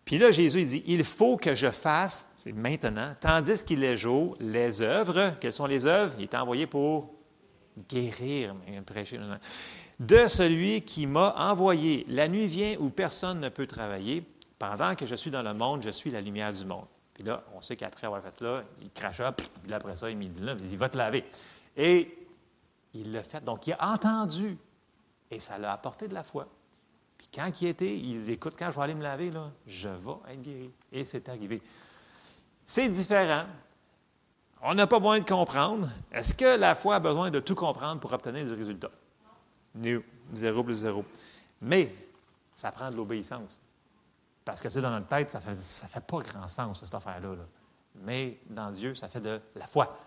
Puis 0.06 0.18
là, 0.18 0.32
Jésus 0.32 0.62
il 0.62 0.68
dit, 0.68 0.84
il 0.88 1.04
faut 1.04 1.36
que 1.36 1.54
je 1.54 1.70
fasse, 1.70 2.28
c'est 2.38 2.54
maintenant, 2.54 3.14
tandis 3.20 3.64
qu'il 3.66 3.84
est 3.84 3.98
jour, 3.98 4.38
les 4.40 4.82
œuvres, 4.82 5.34
quelles 5.40 5.54
sont 5.54 5.66
les 5.66 5.86
œuvres? 5.86 6.16
Il 6.18 6.24
est 6.24 6.36
envoyé 6.36 6.66
pour 6.66 7.14
guérir, 7.90 8.56
prêcher. 8.86 9.20
De 10.00 10.28
celui 10.28 10.82
qui 10.82 11.08
m'a 11.08 11.36
envoyé. 11.38 12.06
La 12.08 12.28
nuit 12.28 12.48
vient 12.48 12.76
où 12.80 12.90
personne 12.90 13.40
ne 13.40 13.50
peut 13.50 13.68
travailler. 13.68 14.24
Pendant 14.60 14.96
que 14.96 15.06
je 15.06 15.16
suis 15.16 15.30
dans 15.30 15.44
le 15.44 15.54
monde, 15.54 15.84
je 15.84 15.90
suis 15.90 16.10
la 16.10 16.22
lumière 16.22 16.54
du 16.54 16.66
monde. 16.66 16.86
Puis 17.14 17.24
là, 17.24 17.44
on 17.56 17.62
sait 17.62 17.76
qu'après 17.76 18.08
avoir 18.08 18.22
fait 18.22 18.34
cela, 18.38 18.64
il 18.82 18.92
cracha, 18.92 19.32
puis 19.32 19.48
là, 19.68 19.78
après 19.78 19.96
ça, 19.96 20.10
il 20.10 20.18
dit 20.18 20.42
là, 20.42 20.56
il 20.60 20.78
va 20.78 20.88
te 20.88 20.98
laver. 20.98 21.26
Et 21.76 22.28
il 22.94 23.12
l'a 23.12 23.24
fait. 23.24 23.44
Donc, 23.44 23.68
il 23.68 23.74
a 23.74 23.92
entendu. 23.92 24.58
Et 25.30 25.40
ça 25.40 25.58
l'a 25.58 25.74
apporté 25.74 26.08
de 26.08 26.14
la 26.14 26.24
foi. 26.24 26.48
Puis 27.18 27.30
quand 27.34 27.62
il 27.62 27.68
était, 27.68 27.98
ils 27.98 28.30
écoutent, 28.30 28.56
quand 28.58 28.70
je 28.72 28.76
vais 28.76 28.84
aller 28.84 28.96
me 28.96 29.04
laver, 29.04 29.32
là, 29.32 29.52
je 29.66 29.90
vais 29.90 30.34
être 30.34 30.42
guéri. 30.42 30.72
Et 30.92 31.06
c'est 31.06 31.28
arrivé. 31.30 31.62
C'est 32.66 32.90
différent. 32.90 33.46
On 34.62 34.74
n'a 34.74 34.88
pas 34.88 35.00
besoin 35.00 35.20
de 35.20 35.26
comprendre. 35.26 35.88
Est-ce 36.12 36.34
que 36.34 36.58
la 36.58 36.76
foi 36.76 36.96
a 36.96 37.00
besoin 37.00 37.30
de 37.30 37.40
tout 37.40 37.56
comprendre 37.56 38.02
pour 38.02 38.12
obtenir 38.12 38.46
des 38.46 38.54
résultats? 38.54 38.92
Non. 39.76 40.02
Zéro 40.34 40.64
plus 40.64 40.76
zéro. 40.76 41.06
Mais 41.62 41.94
ça 42.56 42.72
prend 42.72 42.90
de 42.90 42.96
l'obéissance. 42.96 43.60
Parce 44.44 44.62
que, 44.62 44.68
tu 44.68 44.76
sais, 44.76 44.82
dans 44.82 44.92
notre 44.92 45.08
tête, 45.08 45.30
ça 45.30 45.40
ne 45.40 45.44
fait, 45.44 45.56
ça 45.56 45.88
fait 45.88 46.02
pas 46.02 46.20
grand 46.20 46.48
sens, 46.48 46.84
cette 46.84 46.94
affaire-là. 46.94 47.36
Mais 47.96 48.40
dans 48.50 48.72
Dieu, 48.72 48.96
ça 48.96 49.08
fait 49.08 49.22
de 49.22 49.40
la 49.56 49.68
foi. 49.68 49.98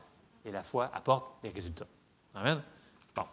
Et 0.45 0.51
la 0.51 0.63
foi 0.63 0.91
apporte 0.95 1.43
des 1.43 1.51
résultats. 1.51 1.87
Amen? 2.35 2.63
Bon. 3.15 3.25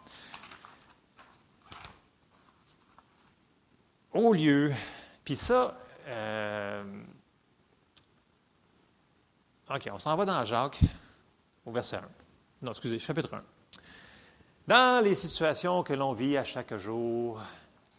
Au 4.12 4.32
lieu, 4.32 4.72
puis 5.24 5.36
ça, 5.36 5.76
euh, 6.06 6.82
OK, 9.70 9.88
on 9.92 9.98
s'en 9.98 10.16
va 10.16 10.24
dans 10.24 10.44
Jacques, 10.44 10.80
au 11.66 11.72
verset 11.72 11.96
1. 11.96 12.02
Non, 12.62 12.72
excusez, 12.72 12.98
chapitre 12.98 13.34
1. 13.34 13.42
Dans 14.66 15.04
les 15.04 15.14
situations 15.14 15.82
que 15.82 15.92
l'on 15.92 16.12
vit 16.12 16.36
à 16.36 16.44
chaque 16.44 16.76
jour, 16.76 17.40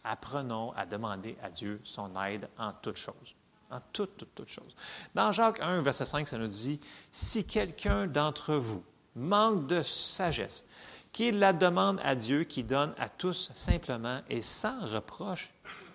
apprenons 0.04 0.72
à 0.72 0.86
demander 0.86 1.36
à 1.42 1.50
Dieu 1.50 1.80
son 1.84 2.10
aide 2.22 2.48
en 2.58 2.72
toutes 2.72 2.96
choses. 2.96 3.34
En 3.70 3.78
toutes, 3.92 4.16
toutes, 4.16 4.34
toutes 4.34 4.48
choses. 4.48 4.74
Dans 5.14 5.30
Jacques 5.30 5.60
1, 5.60 5.80
verset 5.80 6.06
5, 6.06 6.26
ça 6.26 6.38
nous 6.38 6.48
dit 6.48 6.80
Si 7.12 7.44
quelqu'un 7.44 8.06
d'entre 8.06 8.54
vous 8.54 8.82
manque 9.14 9.66
de 9.66 9.82
sagesse, 9.82 10.64
qu'il 11.12 11.38
la 11.38 11.52
demande 11.52 12.00
à 12.04 12.14
Dieu 12.14 12.44
qui 12.44 12.64
donne 12.64 12.94
à 12.98 13.08
tous 13.08 13.50
simplement 13.54 14.20
et 14.28 14.42
sans 14.42 14.88
reproche, 14.88 15.50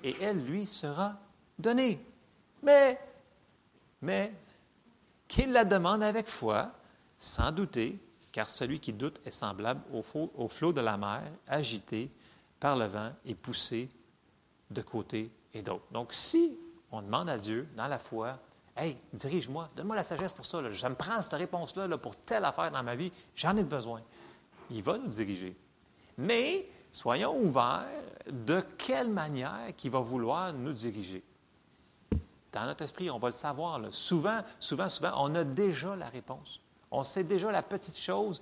et 0.06 0.16
elle 0.22 0.46
lui 0.46 0.68
sera 0.68 1.16
donnée. 1.58 2.00
Mais, 2.62 3.00
mais, 4.02 4.32
qu'il 5.28 5.52
la 5.52 5.66
demande 5.66 6.04
avec 6.04 6.28
foi, 6.28 6.72
sans 7.18 7.52
douter, 7.52 8.00
car 8.32 8.48
celui 8.48 8.80
qui 8.80 8.94
doute 8.94 9.20
est 9.26 9.32
semblable 9.32 9.82
au, 9.92 10.48
flot 10.48 10.74
de 10.74 10.82
la 10.82 10.96
mer, 10.96 11.24
agité 11.48 12.12
par 12.60 12.78
le 12.78 12.86
vent 12.86 13.12
et 13.26 13.34
poussé 13.34 13.90
de 14.70 14.82
côté 14.84 15.32
et 15.56 15.64
d'autre. 15.64 15.86
Donc, 15.92 16.14
si 16.14 16.56
on 16.92 17.02
demande 17.02 17.28
à 17.28 17.40
Dieu, 17.40 17.68
dans 17.76 17.88
la 17.88 18.00
foi, 18.00 18.40
Hey, 18.78 18.98
dirige-moi, 19.14 19.70
donne-moi 19.74 19.96
la 19.96 20.04
sagesse 20.04 20.34
pour 20.34 20.46
ça. 20.46 20.60
Je 20.70 20.88
me 20.88 20.96
prends 20.96 21.22
cette 21.22 21.32
réponse-là 21.32 21.88
là, 21.88 21.98
pour 21.98 22.14
telle 22.18 22.44
affaire 22.44 22.70
dans 22.72 22.84
ma 22.84 22.94
vie, 22.94 23.10
j'en 23.34 23.56
ai 23.56 23.64
besoin. 23.64 24.02
Il 24.70 24.84
va 24.84 24.98
nous 24.98 25.08
diriger. 25.08 25.56
Mais 26.18 26.66
soyons 26.96 27.38
ouverts 27.38 27.86
de 28.32 28.64
quelle 28.78 29.10
manière 29.10 29.68
il 29.84 29.92
va 29.92 30.00
vouloir 30.00 30.54
nous 30.54 30.72
diriger. 30.72 31.24
Dans 32.54 32.66
notre 32.66 32.86
esprit, 32.86 33.10
on 33.12 33.20
va 33.20 33.28
le 33.28 33.34
savoir. 33.34 33.82
Souvent, 33.92 34.40
souvent, 34.62 34.88
souvent, 34.88 35.12
on 35.18 35.36
a 35.36 35.44
déjà 35.44 35.96
la 35.98 36.08
réponse. 36.08 36.62
On 36.92 37.04
sait 37.04 37.26
déjà 37.26 37.52
la 37.52 37.62
petite 37.62 37.98
chose 37.98 38.42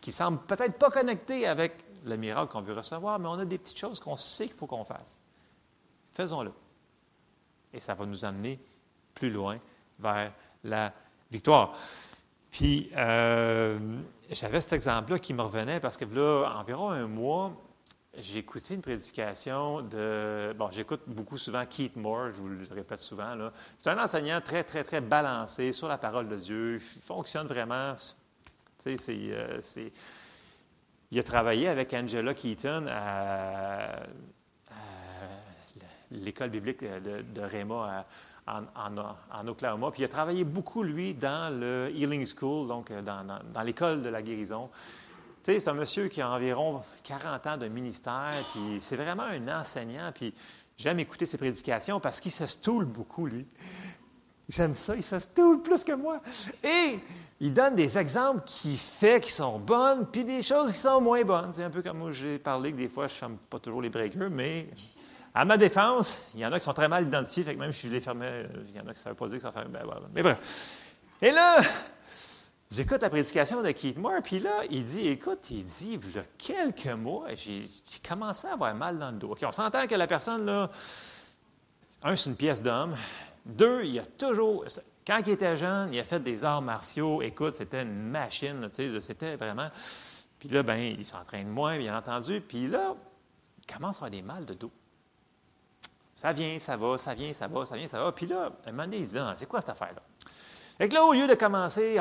qui 0.00 0.12
semble 0.12 0.38
peut-être 0.38 0.78
pas 0.78 0.90
connectée 0.90 1.48
avec 1.48 1.84
le 2.04 2.16
miracle 2.16 2.52
qu'on 2.52 2.60
veut 2.60 2.74
recevoir, 2.74 3.18
mais 3.18 3.26
on 3.26 3.32
a 3.32 3.44
des 3.44 3.58
petites 3.58 3.78
choses 3.78 3.98
qu'on 3.98 4.16
sait 4.16 4.46
qu'il 4.46 4.56
faut 4.56 4.68
qu'on 4.68 4.84
fasse. 4.84 5.18
Faisons-le. 6.14 6.52
Et 7.72 7.80
ça 7.80 7.94
va 7.94 8.06
nous 8.06 8.24
amener 8.24 8.60
plus 9.12 9.30
loin 9.30 9.58
vers 9.98 10.32
la 10.62 10.92
victoire. 11.32 11.72
Puis, 12.52 12.90
euh, 12.96 13.76
j'avais 14.30 14.60
cet 14.60 14.72
exemple-là 14.72 15.18
qui 15.18 15.34
me 15.34 15.42
revenait 15.42 15.80
parce 15.80 15.96
que 15.96 16.04
là, 16.04 16.54
environ 16.56 16.90
un 16.90 17.08
mois, 17.08 17.52
j'ai 18.20 18.40
écouté 18.40 18.74
une 18.74 18.82
prédication 18.82 19.82
de. 19.82 20.52
Bon, 20.58 20.70
j'écoute 20.70 21.02
beaucoup 21.06 21.38
souvent 21.38 21.64
Keith 21.66 21.96
Moore, 21.96 22.28
je 22.34 22.40
vous 22.40 22.48
le 22.48 22.66
répète 22.70 23.00
souvent. 23.00 23.34
C'est 23.78 23.90
un 23.90 24.02
enseignant 24.02 24.40
très, 24.40 24.64
très, 24.64 24.84
très 24.84 25.00
balancé 25.00 25.72
sur 25.72 25.88
la 25.88 25.98
parole 25.98 26.28
de 26.28 26.36
Dieu. 26.36 26.74
Il 26.74 27.02
fonctionne 27.02 27.46
vraiment. 27.46 27.94
Tu 28.82 28.96
sais, 28.98 29.10
euh, 29.10 29.58
c'est. 29.60 29.92
il 31.10 31.18
a 31.18 31.22
travaillé 31.22 31.68
avec 31.68 31.92
Angela 31.94 32.34
Keaton 32.34 32.86
à, 32.88 34.00
l'école 36.10 36.50
biblique 36.50 36.80
de, 36.82 37.22
de 37.22 37.40
Réma 37.42 38.06
en, 38.46 39.46
Oklahoma. 39.46 39.90
Puis 39.90 40.02
il 40.02 40.04
a 40.06 40.08
travaillé 40.08 40.44
beaucoup, 40.44 40.82
lui, 40.82 41.14
dans 41.14 41.54
le 41.54 41.90
Healing 41.94 42.26
School, 42.26 42.66
donc 42.66 42.90
dans, 42.92 43.26
dans 43.52 43.62
l'école 43.62 44.02
de 44.02 44.08
la 44.08 44.22
guérison. 44.22 44.70
Tu 45.42 45.52
sais, 45.52 45.60
c'est 45.60 45.70
un 45.70 45.74
monsieur 45.74 46.08
qui 46.08 46.20
a 46.20 46.30
environ 46.30 46.82
40 47.04 47.46
ans 47.46 47.56
de 47.56 47.68
ministère, 47.68 48.32
puis 48.52 48.78
c'est 48.80 48.96
vraiment 48.96 49.22
un 49.22 49.60
enseignant, 49.60 50.10
puis 50.14 50.34
j'aime 50.76 50.98
écouter 50.98 51.26
ses 51.26 51.38
prédications 51.38 52.00
parce 52.00 52.20
qu'il 52.20 52.32
se 52.32 52.46
stoule 52.46 52.84
beaucoup, 52.84 53.26
lui. 53.26 53.46
J'aime 54.48 54.74
ça, 54.74 54.96
il 54.96 55.02
se 55.02 55.18
stoule 55.18 55.60
plus 55.62 55.84
que 55.84 55.92
moi. 55.92 56.20
Et 56.64 56.98
il 57.40 57.52
donne 57.52 57.74
des 57.74 57.98
exemples 57.98 58.42
qui 58.46 58.76
fait 58.76 59.20
qui 59.20 59.30
sont 59.30 59.58
bonnes, 59.58 60.06
puis 60.10 60.24
des 60.24 60.42
choses 60.42 60.72
qui 60.72 60.78
sont 60.78 61.00
moins 61.00 61.22
bonnes. 61.22 61.52
C'est 61.52 61.62
un 61.62 61.70
peu 61.70 61.82
comme 61.82 61.98
moi, 61.98 62.12
j'ai 62.12 62.38
parlé 62.38 62.72
que 62.72 62.78
des 62.78 62.88
fois, 62.88 63.06
je 63.06 63.14
ne 63.14 63.18
ferme 63.18 63.36
pas 63.50 63.58
toujours 63.58 63.82
les 63.82 63.90
breakers, 63.90 64.30
mais 64.30 64.68
à 65.34 65.44
ma 65.44 65.56
défense, 65.56 66.22
il 66.34 66.40
y 66.40 66.46
en 66.46 66.52
a 66.52 66.58
qui 66.58 66.64
sont 66.64 66.72
très 66.72 66.88
mal 66.88 67.04
identifiés, 67.04 67.54
même 67.54 67.72
si 67.72 67.88
je 67.88 67.92
les 67.92 68.00
fermais, 68.00 68.48
il 68.68 68.74
y 68.74 68.80
en 68.80 68.88
a 68.88 68.92
qui 68.92 69.00
ne 69.00 69.04
savaient 69.04 69.14
pas 69.14 69.28
dire 69.28 69.36
que 69.36 69.42
ça 69.42 69.52
fait. 69.52 69.68
Ben. 69.68 69.84
Mais 70.14 70.22
bref. 70.22 70.38
Et 71.20 71.30
là, 71.30 71.58
J'écoute 72.70 73.00
la 73.00 73.08
prédication 73.08 73.62
de 73.62 73.70
Keith 73.70 73.96
Moore, 73.96 74.20
puis 74.22 74.40
là, 74.40 74.62
il 74.70 74.84
dit, 74.84 75.08
écoute, 75.08 75.50
il 75.50 75.64
dit, 75.64 75.98
il 76.04 76.14
y 76.14 76.18
a 76.18 76.22
quelques 76.36 76.86
mois, 76.86 77.34
j'ai 77.34 77.64
commencé 78.06 78.46
à 78.46 78.52
avoir 78.52 78.74
mal 78.74 78.98
dans 78.98 79.10
le 79.10 79.16
dos. 79.16 79.34
On 79.42 79.52
s'entend 79.52 79.86
que 79.86 79.94
la 79.94 80.06
personne, 80.06 80.44
là, 80.44 80.70
un, 82.02 82.14
c'est 82.14 82.28
une 82.28 82.36
pièce 82.36 82.62
d'homme. 82.62 82.94
Deux, 83.46 83.84
il 83.84 83.98
a 83.98 84.04
toujours, 84.04 84.66
quand 85.06 85.18
il 85.26 85.30
était 85.30 85.56
jeune, 85.56 85.94
il 85.94 85.98
a 85.98 86.04
fait 86.04 86.20
des 86.20 86.44
arts 86.44 86.60
martiaux. 86.60 87.22
Écoute, 87.22 87.54
c'était 87.54 87.82
une 87.82 88.10
machine, 88.10 88.68
tu 88.70 88.92
sais, 88.92 89.00
c'était 89.00 89.36
vraiment. 89.36 89.70
Puis 90.38 90.50
là, 90.50 90.62
ben, 90.62 90.76
il 90.76 91.06
s'entraîne 91.06 91.48
moins, 91.48 91.78
bien 91.78 91.96
entendu. 91.96 92.42
Puis 92.42 92.68
là, 92.68 92.94
il 93.58 93.74
commence 93.74 93.96
à 93.96 93.98
avoir 94.00 94.10
des 94.10 94.20
mal 94.22 94.44
de 94.44 94.52
dos. 94.52 94.70
Ça 96.14 96.32
vient, 96.34 96.58
ça 96.58 96.76
va, 96.76 96.98
ça 96.98 97.14
vient, 97.14 97.32
ça 97.32 97.48
va, 97.48 97.64
ça 97.64 97.76
vient, 97.76 97.86
ça 97.86 97.98
va. 97.98 98.12
Puis 98.12 98.26
là, 98.26 98.52
un 98.66 98.70
moment 98.72 98.84
donné, 98.84 98.98
il 98.98 99.06
dit, 99.06 99.16
c'est 99.36 99.46
quoi 99.46 99.60
cette 99.60 99.70
affaire-là? 99.70 100.02
Et 100.80 100.88
que 100.88 100.94
là, 100.94 101.04
au 101.04 101.12
lieu 101.12 101.26
de 101.26 101.34
commencer, 101.34 101.98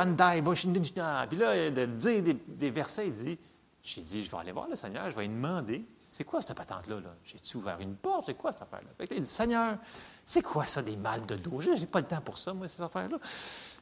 puis 1.30 1.38
là, 1.38 1.70
de 1.72 1.86
dire 1.86 2.24
des, 2.48 2.70
versets, 2.70 3.08
il 3.08 3.14
dit, 3.14 3.40
j'ai 3.82 4.02
dit, 4.02 4.24
je 4.24 4.30
vais 4.30 4.38
aller 4.38 4.52
voir 4.52 4.68
le 4.70 4.76
Seigneur, 4.76 5.10
je 5.10 5.16
vais 5.16 5.28
lui 5.28 5.34
demander, 5.34 5.84
c'est 6.00 6.24
quoi 6.24 6.42
cette 6.42 6.56
patente-là? 6.56 6.98
-là, 6.98 7.10
J'ai-tu 7.24 7.58
ouvert 7.58 7.80
une 7.80 7.96
porte? 7.96 8.26
C'est 8.28 8.38
quoi 8.38 8.52
cette 8.52 8.62
affaire-là? 8.62 8.90
Fait 8.98 9.08
que 9.08 9.14
là, 9.14 9.18
il 9.18 9.24
dit, 9.24 9.30
Seigneur, 9.30 9.78
c'est 10.26 10.42
quoi 10.42 10.66
ça, 10.66 10.84
des 10.84 10.96
mal 10.96 11.26
de 11.26 11.36
dos? 11.36 11.62
Je 11.62 11.72
n'ai 11.72 11.86
pas 11.88 12.02
le 12.02 12.08
temps 12.08 12.22
pour 12.22 12.38
ça, 12.38 12.54
moi, 12.54 12.68
cette 12.68 12.82
affaire-là. 12.82 13.18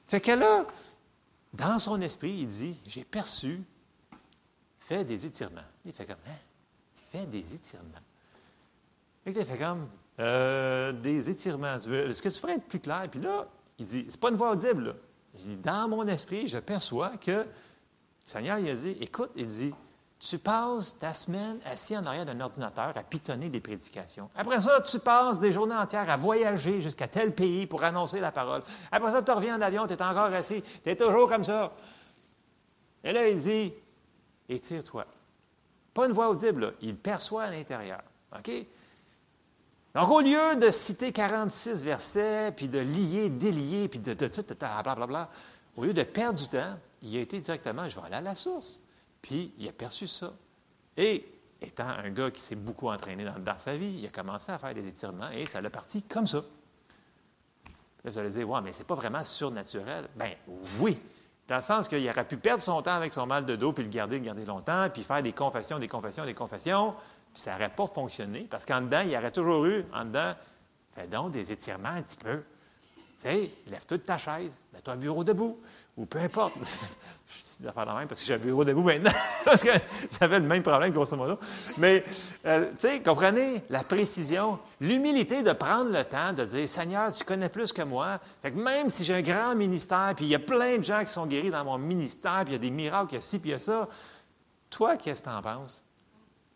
Fait 0.07 0.21
que 0.21 0.31
là, 0.31 0.65
dans 1.53 1.79
son 1.79 1.99
esprit, 2.01 2.31
il 2.31 2.47
dit, 2.47 2.79
j'ai 2.87 3.03
perçu, 3.03 3.63
fais 4.79 5.03
des 5.03 5.25
étirements. 5.25 5.61
Il 5.85 5.91
fait 5.91 6.05
comme, 6.05 6.17
hein? 6.27 6.39
Fais 7.11 7.25
des 7.25 7.53
étirements. 7.53 8.05
Et 9.25 9.31
il 9.31 9.45
fait 9.45 9.57
comme, 9.57 9.89
euh, 10.19 10.91
des 10.93 11.29
étirements. 11.29 11.75
Est-ce 11.75 12.21
que 12.21 12.29
tu 12.29 12.39
pourrais 12.39 12.55
être 12.55 12.67
plus 12.67 12.79
clair? 12.79 13.07
Puis 13.09 13.19
là, 13.19 13.47
il 13.79 13.85
dit, 13.85 14.05
c'est 14.09 14.19
pas 14.19 14.29
une 14.29 14.35
voix 14.35 14.51
audible. 14.51 14.85
Là. 14.85 14.93
Il 15.35 15.41
dit, 15.41 15.57
dans 15.57 15.89
mon 15.89 16.07
esprit, 16.07 16.47
je 16.47 16.57
perçois 16.57 17.17
que 17.17 17.31
le 17.31 17.47
Seigneur, 18.23 18.57
il 18.57 18.69
a 18.69 18.75
dit, 18.75 18.97
écoute, 19.01 19.31
il 19.35 19.47
dit, 19.47 19.73
tu 20.19 20.37
passes 20.37 20.97
ta 20.97 21.13
semaine 21.13 21.59
assis 21.65 21.95
en 21.95 22.03
arrière 22.05 22.25
d'un 22.25 22.39
ordinateur 22.39 22.93
à 22.95 23.03
pitonner 23.03 23.49
des 23.49 23.59
prédications. 23.59 24.29
Après 24.35 24.59
ça, 24.59 24.81
tu 24.81 24.97
passes 24.99 25.39
des 25.39 25.51
journées 25.51 25.75
entières 25.75 26.09
à 26.09 26.17
voyager 26.17 26.81
jusqu'à 26.81 27.07
tel 27.07 27.35
pays 27.35 27.67
pour 27.67 27.83
annoncer 27.83 28.19
la 28.19 28.31
parole. 28.31 28.63
Après 28.91 29.11
ça, 29.11 29.21
tu 29.21 29.31
reviens 29.31 29.57
en 29.57 29.61
avion, 29.61 29.85
tu 29.85 29.93
es 29.93 30.01
encore 30.01 30.33
assis, 30.33 30.63
tu 30.83 30.89
es 30.89 30.95
toujours 30.95 31.29
comme 31.29 31.43
ça. 31.43 31.73
Et 33.03 33.11
là, 33.11 33.27
il 33.27 33.37
dit, 33.37 33.73
étire-toi. 34.49 35.03
Pas 35.93 36.07
une 36.07 36.13
voix 36.13 36.29
audible, 36.29 36.61
là. 36.61 36.71
il 36.81 36.95
perçoit 36.95 37.43
à 37.43 37.51
l'intérieur. 37.51 38.01
OK? 38.37 38.51
Donc, 39.95 40.09
au 40.09 40.19
lieu 40.19 40.57
de 40.57 40.71
citer 40.71 41.13
46 41.13 41.81
versets, 41.85 42.51
puis 42.51 42.67
de 42.67 42.79
lier, 42.79 43.29
délier, 43.29 43.87
puis 43.87 43.99
de, 43.99 44.13
blablabla, 44.13 45.29
au 45.77 45.85
lieu 45.85 45.93
de 45.93 46.03
perdre 46.03 46.37
du 46.37 46.49
temps, 46.49 46.77
il 47.01 47.15
a 47.15 47.21
été 47.21 47.39
directement, 47.39 47.87
je 47.87 47.97
vais 47.97 48.05
aller 48.07 48.15
à 48.15 48.21
la 48.21 48.35
source. 48.35 48.81
Puis, 49.21 49.53
il 49.57 49.69
a 49.69 49.71
perçu 49.71 50.05
ça. 50.05 50.33
Et, 50.97 51.25
étant 51.61 51.87
un 51.87 52.09
gars 52.09 52.29
qui 52.29 52.41
s'est 52.41 52.57
beaucoup 52.57 52.89
entraîné 52.89 53.23
dans, 53.23 53.57
sa 53.57 53.77
vie, 53.77 53.99
il 53.99 54.05
a 54.05 54.09
commencé 54.09 54.51
à 54.51 54.59
faire 54.59 54.73
des 54.73 54.85
étirements 54.85 55.29
et 55.29 55.45
ça 55.45 55.61
l'a 55.61 55.69
parti 55.69 56.03
comme 56.03 56.27
ça. 56.27 56.43
Là, 58.03 58.11
vous 58.11 58.19
allez 58.19 58.29
dire, 58.31 58.49
ouais, 58.49 58.59
mais 58.61 58.73
c'est 58.73 58.85
pas 58.85 58.95
vraiment 58.95 59.23
surnaturel. 59.23 60.09
Ben 60.17 60.31
oui, 60.81 60.99
dans 61.47 61.55
le 61.55 61.61
sens 61.61 61.87
qu'il 61.87 62.07
aurait 62.09 62.27
pu 62.27 62.35
perdre 62.35 62.61
son 62.61 62.81
temps 62.81 62.95
avec 62.95 63.13
son 63.13 63.25
mal 63.25 63.45
de 63.45 63.55
dos, 63.55 63.71
puis 63.71 63.85
le 63.85 63.89
garder, 63.89 64.19
le 64.19 64.25
garder 64.25 64.45
longtemps, 64.45 64.89
puis 64.89 65.03
faire 65.03 65.23
des 65.23 65.31
confessions, 65.31 65.79
des 65.79 65.87
confessions, 65.87 66.25
des 66.25 66.33
confessions, 66.33 66.93
ça 67.35 67.53
n'aurait 67.53 67.69
pas 67.69 67.87
fonctionné 67.87 68.47
parce 68.49 68.65
qu'en 68.65 68.81
dedans, 68.81 69.01
il 69.03 69.11
y 69.11 69.17
aurait 69.17 69.31
toujours 69.31 69.65
eu, 69.65 69.85
en 69.93 70.05
dedans, 70.05 70.33
fais 70.93 71.07
donc 71.07 71.31
des 71.31 71.51
étirements 71.51 71.89
un 71.89 72.01
petit 72.01 72.17
peu. 72.17 72.43
Tu 73.21 73.29
sais, 73.29 73.51
lève 73.67 73.85
toute 73.85 74.05
ta 74.05 74.17
chaise, 74.17 74.61
mets-toi 74.73 74.93
un 74.93 74.97
bureau 74.97 75.23
debout, 75.23 75.59
ou 75.97 76.05
peu 76.05 76.19
importe. 76.19 76.53
je 77.27 77.65
dis 77.65 77.73
faire 77.73 77.85
la 77.85 77.95
même 77.95 78.07
parce 78.07 78.21
que 78.21 78.27
j'ai 78.27 78.33
un 78.33 78.39
bureau 78.39 78.65
debout 78.65 78.83
maintenant, 78.83 79.11
parce 79.45 79.63
que 79.63 79.69
j'avais 80.19 80.39
le 80.39 80.45
même 80.45 80.61
problème, 80.61 80.91
grosso 80.91 81.15
modo. 81.15 81.39
Mais, 81.77 82.03
euh, 82.45 82.71
tu 82.71 82.81
sais, 82.81 83.01
comprenez 83.01 83.63
la 83.69 83.83
précision, 83.83 84.59
l'humilité 84.81 85.43
de 85.43 85.53
prendre 85.53 85.91
le 85.91 86.03
temps 86.03 86.33
de 86.33 86.43
dire 86.43 86.67
Seigneur, 86.67 87.11
tu 87.13 87.23
connais 87.23 87.49
plus 87.49 87.71
que 87.71 87.81
moi. 87.81 88.19
Fait 88.41 88.51
que 88.51 88.57
même 88.57 88.89
si 88.89 89.05
j'ai 89.05 89.15
un 89.15 89.21
grand 89.21 89.55
ministère, 89.55 90.13
puis 90.15 90.25
il 90.25 90.29
y 90.31 90.35
a 90.35 90.39
plein 90.39 90.77
de 90.77 90.83
gens 90.83 90.99
qui 90.99 91.11
sont 91.11 91.25
guéris 91.25 91.51
dans 91.51 91.63
mon 91.63 91.77
ministère, 91.77 92.43
puis 92.43 92.51
il 92.51 92.53
y 92.53 92.55
a 92.55 92.59
des 92.59 92.71
miracles, 92.71 93.13
il 93.13 93.15
y 93.15 93.17
a 93.17 93.21
ci, 93.21 93.39
puis 93.39 93.49
il 93.49 93.53
y 93.53 93.55
a 93.55 93.59
ça, 93.59 93.87
toi, 94.69 94.97
qu'est-ce 94.97 95.21
que 95.21 95.29
tu 95.29 95.33
en 95.33 95.41
penses? 95.41 95.84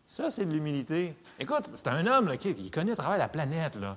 Ça, 0.09 0.31
c'est 0.31 0.43
de 0.43 0.51
l'humilité. 0.51 1.15
Écoute, 1.39 1.69
c'est 1.75 1.87
un 1.87 2.07
homme 2.07 2.35
qui 2.37 2.49
il 2.49 2.71
connaît 2.71 2.93
à 2.93 2.95
travers 2.95 3.19
la 3.19 3.29
planète. 3.29 3.75
Là. 3.75 3.95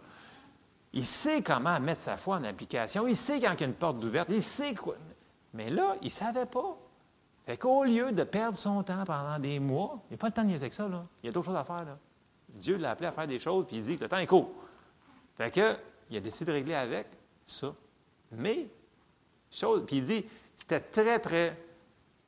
Il 0.93 1.07
sait 1.07 1.41
comment 1.41 1.81
mettre 1.81 2.03
sa 2.03 2.19
foi 2.19 2.37
en 2.37 2.45
application. 2.45 3.09
Il 3.09 3.17
sait 3.17 3.41
quand 3.41 3.55
il 3.55 3.61
y 3.61 3.65
a 3.65 3.67
une 3.67 3.73
porte 3.73 4.05
ouverte. 4.05 4.29
Il 4.31 4.43
sait 4.43 4.75
quoi. 4.75 4.97
Mais 5.55 5.71
là, 5.71 5.97
il 6.03 6.07
ne 6.07 6.11
savait 6.11 6.45
pas. 6.45 6.77
Fait 7.47 7.57
qu'au 7.57 7.85
lieu 7.85 8.13
de 8.13 8.25
perdre 8.25 8.59
son 8.59 8.83
temps 8.83 9.05
pendant 9.07 9.39
des 9.39 9.59
mois, 9.59 10.03
il 10.11 10.13
n'y 10.13 10.15
a 10.17 10.19
pas 10.19 10.29
de 10.29 10.35
temps 10.35 10.43
de 10.43 10.49
niaiser 10.49 10.65
avec 10.65 10.75
ça. 10.75 10.87
Là. 10.87 11.03
Il 11.23 11.27
y 11.27 11.29
a 11.31 11.33
d'autres 11.33 11.47
choses 11.47 11.57
à 11.57 11.65
faire. 11.65 11.83
Là. 11.83 11.99
Dieu 12.51 12.77
l'a 12.77 12.91
appelé 12.91 13.07
à 13.07 13.13
faire 13.13 13.27
des 13.27 13.39
choses, 13.39 13.67
puis 13.67 13.79
il 13.79 13.83
dit 13.83 13.97
que 13.97 14.03
le 14.03 14.09
temps 14.11 14.19
est 14.19 14.27
court. 14.27 14.53
Fait 15.39 15.51
que, 15.51 15.77
il 16.11 16.19
a 16.19 16.21
décidé 16.21 16.53
de 16.53 16.57
régler 16.59 16.75
avec 16.75 17.07
ça. 17.47 17.75
Mais, 18.33 18.69
chose, 19.51 19.85
puis 19.87 19.97
il 19.97 20.05
dit, 20.05 20.27
c'était 20.57 20.81
très, 20.81 21.19
très 21.19 21.59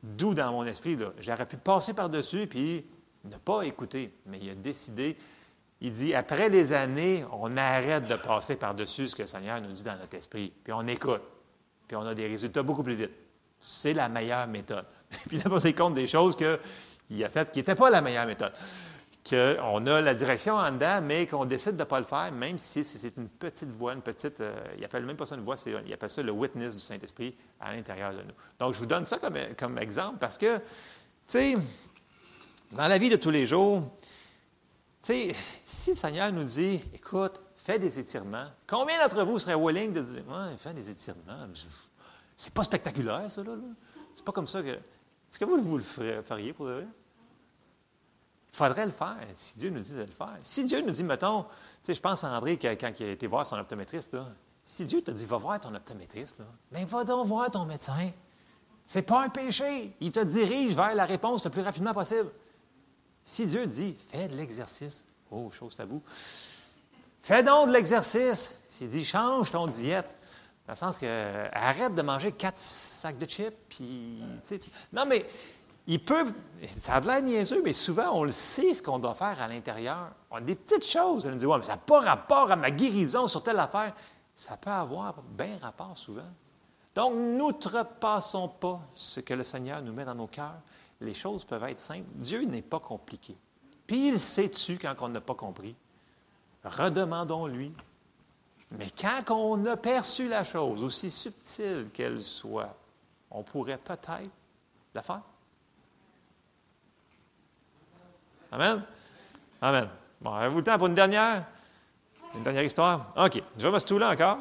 doux 0.03 0.33
dans 0.33 0.53
mon 0.53 0.65
esprit. 0.65 0.99
J'aurais 1.19 1.47
pu 1.47 1.59
passer 1.59 1.93
par-dessus, 1.93 2.47
puis 2.47 2.87
n'a 3.29 3.39
pas 3.39 3.63
écouté, 3.63 4.13
mais 4.27 4.39
il 4.41 4.51
a 4.51 4.55
décidé. 4.55 5.17
Il 5.81 5.93
dit, 5.93 6.15
après 6.15 6.49
les 6.49 6.73
années, 6.73 7.25
on 7.33 7.57
arrête 7.57 8.07
de 8.07 8.17
passer 8.17 8.57
par-dessus 8.57 9.09
ce 9.09 9.17
que 9.17 9.23
le 9.23 9.29
Seigneur 9.29 9.61
nous 9.61 9.73
dit 9.73 9.83
dans 9.83 9.97
notre 9.97 10.15
esprit, 10.15 10.53
puis 10.63 10.73
on 10.73 10.87
écoute, 10.87 11.23
puis 11.87 11.97
on 11.97 12.03
a 12.07 12.15
des 12.15 12.27
résultats 12.27 12.63
beaucoup 12.63 12.83
plus 12.83 12.95
vite. 12.95 13.13
C'est 13.61 13.93
la 13.95 14.09
meilleure 14.09 14.47
méthode. 14.47 14.87
puis 15.29 15.39
il 15.39 15.47
a 15.47 15.51
passé 15.51 15.73
compte 15.73 15.95
des 15.95 16.07
choses 16.07 16.37
qu'il 16.37 17.25
a 17.25 17.29
faites 17.29 17.51
qui 17.51 17.59
n'étaient 17.59 17.75
pas 17.75 17.91
la 17.91 18.01
meilleure 18.01 18.27
méthode. 18.27 18.53
Qu'on 19.29 19.87
a 19.87 20.03
la 20.03 20.15
direction 20.15 20.55
en 20.55 20.71
dedans, 20.71 21.01
mais 21.03 21.27
qu'on 21.27 21.47
décide 21.47 21.73
de 21.73 21.79
ne 21.79 21.85
pas 21.85 21.99
le 21.99 22.05
faire, 22.05 22.31
même 22.31 22.59
si 22.59 22.85
c'est 22.85 23.17
une 23.17 23.29
petite 23.29 23.71
voix, 23.71 23.95
une 23.95 24.03
petite. 24.03 24.41
Euh, 24.41 24.55
il 24.75 24.83
n'appelle 24.83 25.07
même 25.07 25.17
pas 25.17 25.25
ça 25.25 25.35
une 25.35 25.45
voix, 25.45 25.57
il 25.67 25.93
appelle 25.95 26.11
ça 26.11 26.23
le 26.23 26.31
witness 26.33 26.77
du 26.77 26.83
Saint-Esprit 26.83 27.35
à 27.59 27.75
l'intérieur 27.75 28.13
de 28.13 28.19
nous. 28.19 28.35
Donc, 28.59 28.75
je 28.75 28.79
vous 28.79 28.87
donne 28.87 29.07
ça 29.07 29.17
comme, 29.17 29.39
comme 29.59 29.79
exemple 29.79 30.19
parce 30.21 30.37
que, 30.37 30.59
tu 30.59 30.63
sais, 31.27 31.57
dans 32.75 32.89
la 32.89 32.99
vie 32.99 33.09
de 33.09 33.17
tous 33.17 33.31
les 33.31 33.47
jours, 33.47 33.83
si 35.01 35.29
le 35.89 35.95
Seigneur 35.95 36.33
nous 36.33 36.45
dit, 36.45 36.83
écoute, 36.93 37.41
fais 37.57 37.79
des 37.79 37.99
étirements, 37.99 38.47
combien 38.67 38.99
d'entre 38.99 39.23
vous 39.25 39.39
seraient 39.39 39.55
willing 39.55 39.93
de 39.93 40.01
dire, 40.01 40.23
ouais, 40.29 40.57
fais 40.59 40.73
des 40.73 40.89
étirements? 40.91 41.47
C'est 42.37 42.53
pas 42.53 42.65
spectaculaire, 42.65 43.31
ça, 43.31 43.43
là. 43.43 43.53
C'est 44.15 44.25
pas 44.25 44.33
comme 44.33 44.47
ça 44.47 44.63
que. 44.63 44.69
Est-ce 44.69 45.39
que 45.39 45.45
vous, 45.45 45.59
vous 45.59 45.79
le 45.79 45.83
feriez 45.83 46.53
pour 46.53 46.67
de 46.67 46.73
vrai? 46.73 46.87
Il 48.53 48.57
faudrait 48.57 48.87
le 48.87 48.93
faire, 48.93 49.17
si 49.35 49.59
Dieu 49.59 49.71
nous 49.71 49.81
dit 49.81 49.93
de 49.93 50.01
le 50.01 50.07
faire. 50.07 50.39
Si 50.43 50.65
Dieu 50.65 50.81
nous 50.81 50.93
dit, 50.93 51.03
mettons, 51.03 51.43
tu 51.43 51.49
sais, 51.85 51.95
je 51.95 52.01
pense 52.01 52.23
à 52.23 52.37
André 52.37 52.57
quand 52.57 52.93
il 53.01 53.07
a 53.07 53.11
été 53.11 53.27
voir 53.27 53.47
son 53.47 53.57
optométriste, 53.57 54.15
là, 54.15 54.27
si 54.65 54.85
Dieu 54.85 55.03
te 55.03 55.11
dit, 55.11 55.27
va 55.27 55.39
voir 55.39 55.61
ton 55.61 55.75
optométriste, 55.75 56.39
là, 56.39 56.45
bien, 56.71 56.87
va 56.87 57.05
donc 57.05 57.27
voir 57.27 57.51
ton 57.51 57.65
médecin. 57.65 58.11
C'est 58.87 59.03
pas 59.03 59.25
un 59.25 59.29
péché. 59.29 59.97
Il 60.01 60.13
te 60.13 60.21
dirige 60.21 60.77
vers 60.77 60.95
la 60.95 61.05
réponse 61.05 61.45
le 61.45 61.51
plus 61.51 61.63
rapidement 61.63 61.93
possible. 61.93 62.31
Si 63.25 63.47
Dieu 63.47 63.67
dit, 63.67 63.97
fais 64.11 64.29
de 64.29 64.37
l'exercice, 64.37 65.03
oh, 65.31 65.51
chose 65.51 65.75
tabou, 65.75 66.03
fais 67.23 67.43
donc 67.43 67.69
de 67.69 67.73
l'exercice. 67.73 68.55
S'il 68.69 68.89
dit, 68.89 69.05
change 69.05 69.51
ton 69.51 69.67
diète, 69.67 70.15
dans 70.67 70.75
le 70.75 70.77
sens 70.77 70.99
que, 70.99 71.49
arrête 71.53 71.95
de 71.95 72.03
manger 72.03 72.33
quatre 72.33 72.59
sacs 72.59 73.19
de 73.19 73.27
chips, 73.27 73.57
puis, 73.69 74.21
non, 74.93 75.07
mais 75.07 75.27
il 75.87 76.03
peut, 76.03 76.27
ça 76.79 76.95
a 76.95 77.01
de 77.01 77.07
l'air 77.07 77.23
niaiseux, 77.23 77.63
mais 77.63 77.73
souvent, 77.73 78.11
on 78.13 78.25
le 78.25 78.31
sait 78.31 78.75
ce 78.75 78.83
qu'on 78.83 78.99
doit 78.99 79.15
faire 79.15 79.41
à 79.41 79.49
l'intérieur. 79.49 80.11
On 80.31 80.37
a 80.37 80.41
des 80.41 80.55
petites 80.55 80.87
choses. 80.87 81.27
On 81.27 81.35
dit, 81.37 81.47
ouais, 81.47 81.59
mais 81.59 81.65
ça 81.65 81.73
n'a 81.73 81.79
pas 81.79 82.01
rapport 82.01 82.51
à 82.51 82.57
ma 82.57 82.71
guérison 82.71 83.29
sur 83.29 83.43
telle 83.43 83.59
affaire. 83.59 83.95
Ça 84.35 84.57
peut 84.57 84.71
avoir 84.71 85.23
bien 85.23 85.59
rapport 85.61 85.97
souvent. 85.97 86.23
Donc, 86.95 87.15
n'outrepassons 87.15 88.49
pas 88.49 88.81
ce 88.95 89.21
que 89.21 89.35
le 89.35 89.45
Seigneur 89.45 89.83
nous 89.83 89.93
met 89.93 90.05
dans 90.05 90.15
nos 90.15 90.27
cœurs 90.27 90.61
les 91.01 91.15
choses 91.15 91.45
peuvent 91.45 91.65
être 91.65 91.81
simples. 91.81 92.09
Dieu 92.15 92.43
n'est 92.45 92.63
pas 92.63 92.81
compliqué. 92.81 93.35
Puis 93.87 94.09
il 94.09 94.19
sait-tu 94.19 94.79
quand 94.79 94.95
on 95.01 95.09
n'a 95.09 95.21
pas 95.21 95.35
compris? 95.35 95.75
redemandons-lui. 96.65 97.73
Mais 98.71 98.89
quand 98.99 99.31
on 99.31 99.67
a 99.67 99.77
perçu 99.77 100.29
la 100.29 100.45
chose, 100.45 100.83
aussi 100.83 101.11
subtile 101.11 101.89
qu'elle 101.93 102.23
soit, 102.23 102.75
on 103.31 103.43
pourrait 103.43 103.79
peut-être 103.79 104.31
la 104.95 105.03
faire. 105.03 105.21
Amen? 108.51 108.83
Amen. 109.61 109.89
Bon, 110.21 110.33
avez-vous 110.33 110.59
le 110.59 110.65
temps 110.65 110.79
pour 110.79 110.87
une 110.87 110.95
dernière? 110.95 111.45
Une 112.35 112.43
dernière 112.43 112.65
histoire? 112.65 113.13
OK. 113.17 113.43
Je 113.59 113.67
vais 113.67 113.73
me 113.73 113.79
stouler 113.79 114.07
encore. 114.07 114.39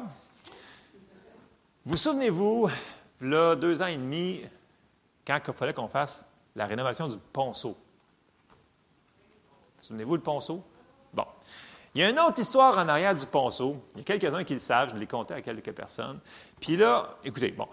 Vous 1.84 1.96
souvenez-vous, 1.96 2.70
là, 3.20 3.54
deux 3.54 3.82
ans 3.82 3.86
et 3.86 3.96
demi, 3.96 4.42
quand 5.26 5.38
il 5.46 5.52
fallait 5.52 5.74
qu'on 5.74 5.88
fasse 5.88 6.24
la 6.56 6.66
rénovation 6.66 7.08
du 7.08 7.16
ponceau? 7.32 7.76
Souvenez-vous 9.82 10.14
le 10.16 10.22
ponceau? 10.22 10.62
Bon. 11.12 11.26
Il 11.94 12.00
y 12.00 12.04
a 12.04 12.10
une 12.10 12.18
autre 12.18 12.40
histoire 12.40 12.76
en 12.76 12.88
arrière 12.88 13.14
du 13.14 13.26
ponceau. 13.26 13.76
Il 13.94 13.98
y 13.98 14.00
a 14.00 14.04
quelques-uns 14.04 14.42
qui 14.42 14.54
le 14.54 14.58
savent, 14.58 14.90
je 14.90 14.96
l'ai 14.96 15.06
conté 15.06 15.34
à 15.34 15.40
quelques 15.40 15.72
personnes. 15.72 16.18
Puis 16.60 16.76
là, 16.76 17.16
écoutez, 17.22 17.52
bon, 17.52 17.68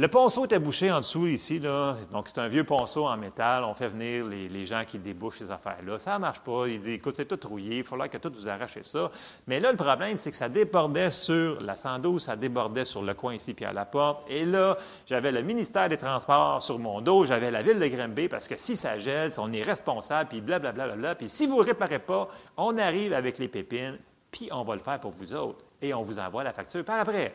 le 0.00 0.08
ponceau 0.08 0.46
était 0.46 0.58
bouché 0.58 0.90
en 0.90 1.00
dessous 1.00 1.26
ici, 1.26 1.58
là. 1.58 1.94
donc 2.10 2.30
c'est 2.30 2.40
un 2.40 2.48
vieux 2.48 2.64
ponceau 2.64 3.06
en 3.06 3.18
métal. 3.18 3.64
On 3.64 3.74
fait 3.74 3.88
venir 3.88 4.24
les, 4.24 4.64
gens 4.64 4.82
qui 4.86 4.98
débouchent 4.98 5.40
ces 5.40 5.50
affaires-là. 5.50 5.98
Ça 5.98 6.14
ne 6.14 6.20
marche 6.20 6.40
pas. 6.40 6.68
Il 6.68 6.80
dit, 6.80 6.92
écoute, 6.92 7.16
c'est 7.16 7.26
tout 7.26 7.46
rouillé, 7.46 7.78
il 7.78 7.84
faudra 7.84 8.08
que 8.08 8.16
tout 8.16 8.32
vous 8.34 8.48
arrachez 8.48 8.82
ça. 8.82 9.10
Mais 9.46 9.60
là, 9.60 9.70
le 9.70 9.76
problème, 9.76 10.16
c'est 10.16 10.30
que 10.30 10.38
ça 10.38 10.48
débordait 10.48 11.10
sur 11.10 11.60
la 11.60 11.76
112, 11.76 12.22
ça 12.22 12.34
débordait 12.34 12.86
sur 12.86 13.02
le 13.02 13.12
coin 13.12 13.34
ici, 13.34 13.52
puis 13.52 13.66
à 13.66 13.74
la 13.74 13.84
porte. 13.84 14.22
Et 14.30 14.46
là, 14.46 14.78
j'avais 15.04 15.32
le 15.32 15.42
ministère 15.42 15.90
des 15.90 15.98
Transports 15.98 16.62
sur 16.62 16.78
mon 16.78 17.02
dos, 17.02 17.26
j'avais 17.26 17.50
la 17.50 17.62
ville 17.62 17.78
de 17.78 17.86
Grimby, 17.86 18.28
parce 18.28 18.48
que 18.48 18.56
si 18.56 18.76
ça 18.76 18.96
gèle, 18.96 19.30
on 19.36 19.52
est 19.52 19.62
responsable, 19.62 20.30
puis 20.30 20.40
blablabla. 20.40 20.86
Bla, 20.86 20.94
bla, 20.94 21.08
bla, 21.08 21.14
puis 21.14 21.28
si 21.28 21.46
vous 21.46 21.58
ne 21.58 21.64
réparez 21.66 21.98
pas, 21.98 22.26
on 22.56 22.78
arrive 22.78 23.12
avec 23.12 23.36
les 23.36 23.48
pépines, 23.48 23.98
puis 24.30 24.48
on 24.50 24.62
va 24.62 24.76
le 24.76 24.80
faire 24.80 24.98
pour 24.98 25.10
vous 25.10 25.34
autres. 25.34 25.62
Et 25.82 25.92
on 25.92 26.02
vous 26.02 26.18
envoie 26.18 26.42
la 26.42 26.54
facture 26.54 26.86
par 26.86 27.00
après. 27.00 27.34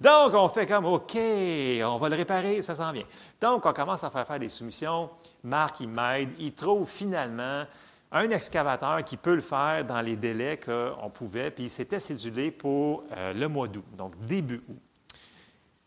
Donc, 0.00 0.34
on 0.34 0.48
fait 0.48 0.66
comme, 0.66 0.86
OK, 0.86 1.16
on 1.16 1.98
va 1.98 2.08
le 2.08 2.16
réparer, 2.16 2.62
ça 2.62 2.74
s'en 2.74 2.92
vient. 2.92 3.04
Donc, 3.40 3.64
on 3.64 3.72
commence 3.72 4.04
à 4.04 4.10
faire 4.10 4.26
faire 4.26 4.38
des 4.38 4.48
soumissions. 4.48 5.10
Marc, 5.42 5.80
il 5.80 5.88
m'aide. 5.88 6.30
Il 6.38 6.52
trouve 6.52 6.88
finalement 6.88 7.64
un 8.12 8.30
excavateur 8.30 9.02
qui 9.04 9.16
peut 9.16 9.34
le 9.34 9.40
faire 9.40 9.84
dans 9.84 10.00
les 10.00 10.16
délais 10.16 10.58
qu'on 10.58 11.10
pouvait, 11.10 11.50
puis 11.50 11.64
il 11.64 11.70
s'était 11.70 12.00
cédulé 12.00 12.50
pour 12.50 13.04
euh, 13.12 13.32
le 13.32 13.48
mois 13.48 13.66
d'août, 13.66 13.84
donc 13.96 14.12
début 14.24 14.62
août. 14.68 14.78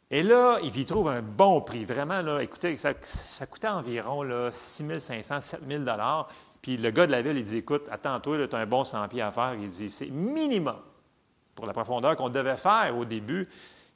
Et 0.10 0.24
là, 0.24 0.60
il 0.64 0.86
trouve 0.86 1.10
un 1.10 1.22
bon 1.22 1.62
prix. 1.62 1.84
Vraiment, 1.84 2.22
là, 2.22 2.42
écoutez, 2.42 2.78
ça, 2.78 2.94
coûtait 3.46 3.68
environ 3.68 4.24
6 4.52 5.00
500, 5.00 5.42
7 5.42 5.62
000 5.68 5.84
Puis 6.62 6.78
le 6.78 6.92
gars 6.92 7.08
de 7.08 7.12
la 7.12 7.22
ville, 7.22 7.38
il 7.38 7.44
dit 7.44 7.58
Écoute, 7.58 7.84
attends-toi, 7.92 8.48
tu 8.48 8.56
as 8.56 8.60
un 8.60 8.66
bon 8.66 8.86
100 8.86 9.08
pieds 9.10 9.22
à 9.22 9.32
faire. 9.32 9.56
Il 9.60 9.68
dit 9.68 9.90
C'est 9.90 10.10
minimum 10.10 10.78
pour 11.56 11.66
la 11.66 11.74
profondeur 11.74 12.16
qu'on 12.16 12.30
devait 12.30 12.56
faire 12.56 12.96
au 12.98 13.04
début 13.04 13.48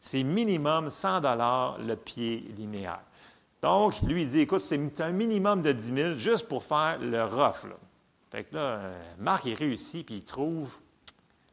c'est 0.01 0.23
minimum 0.23 0.89
100 0.89 1.21
dollars 1.21 1.77
le 1.77 1.95
pied 1.95 2.43
linéaire. 2.57 3.01
Donc, 3.61 4.01
lui, 4.01 4.23
il 4.23 4.27
dit, 4.27 4.39
écoute, 4.39 4.61
c'est 4.61 5.01
un 5.01 5.11
minimum 5.11 5.61
de 5.61 5.71
10 5.71 5.93
000 5.93 6.17
juste 6.17 6.47
pour 6.47 6.63
faire 6.63 6.97
le 6.99 7.23
rough. 7.23 7.63
Là. 7.69 7.75
Fait 8.31 8.43
que 8.43 8.55
là, 8.55 8.61
euh, 8.61 9.01
Marc, 9.19 9.45
il 9.45 9.53
réussit, 9.53 10.05
puis 10.05 10.15
il 10.15 10.23
trouve 10.23 10.75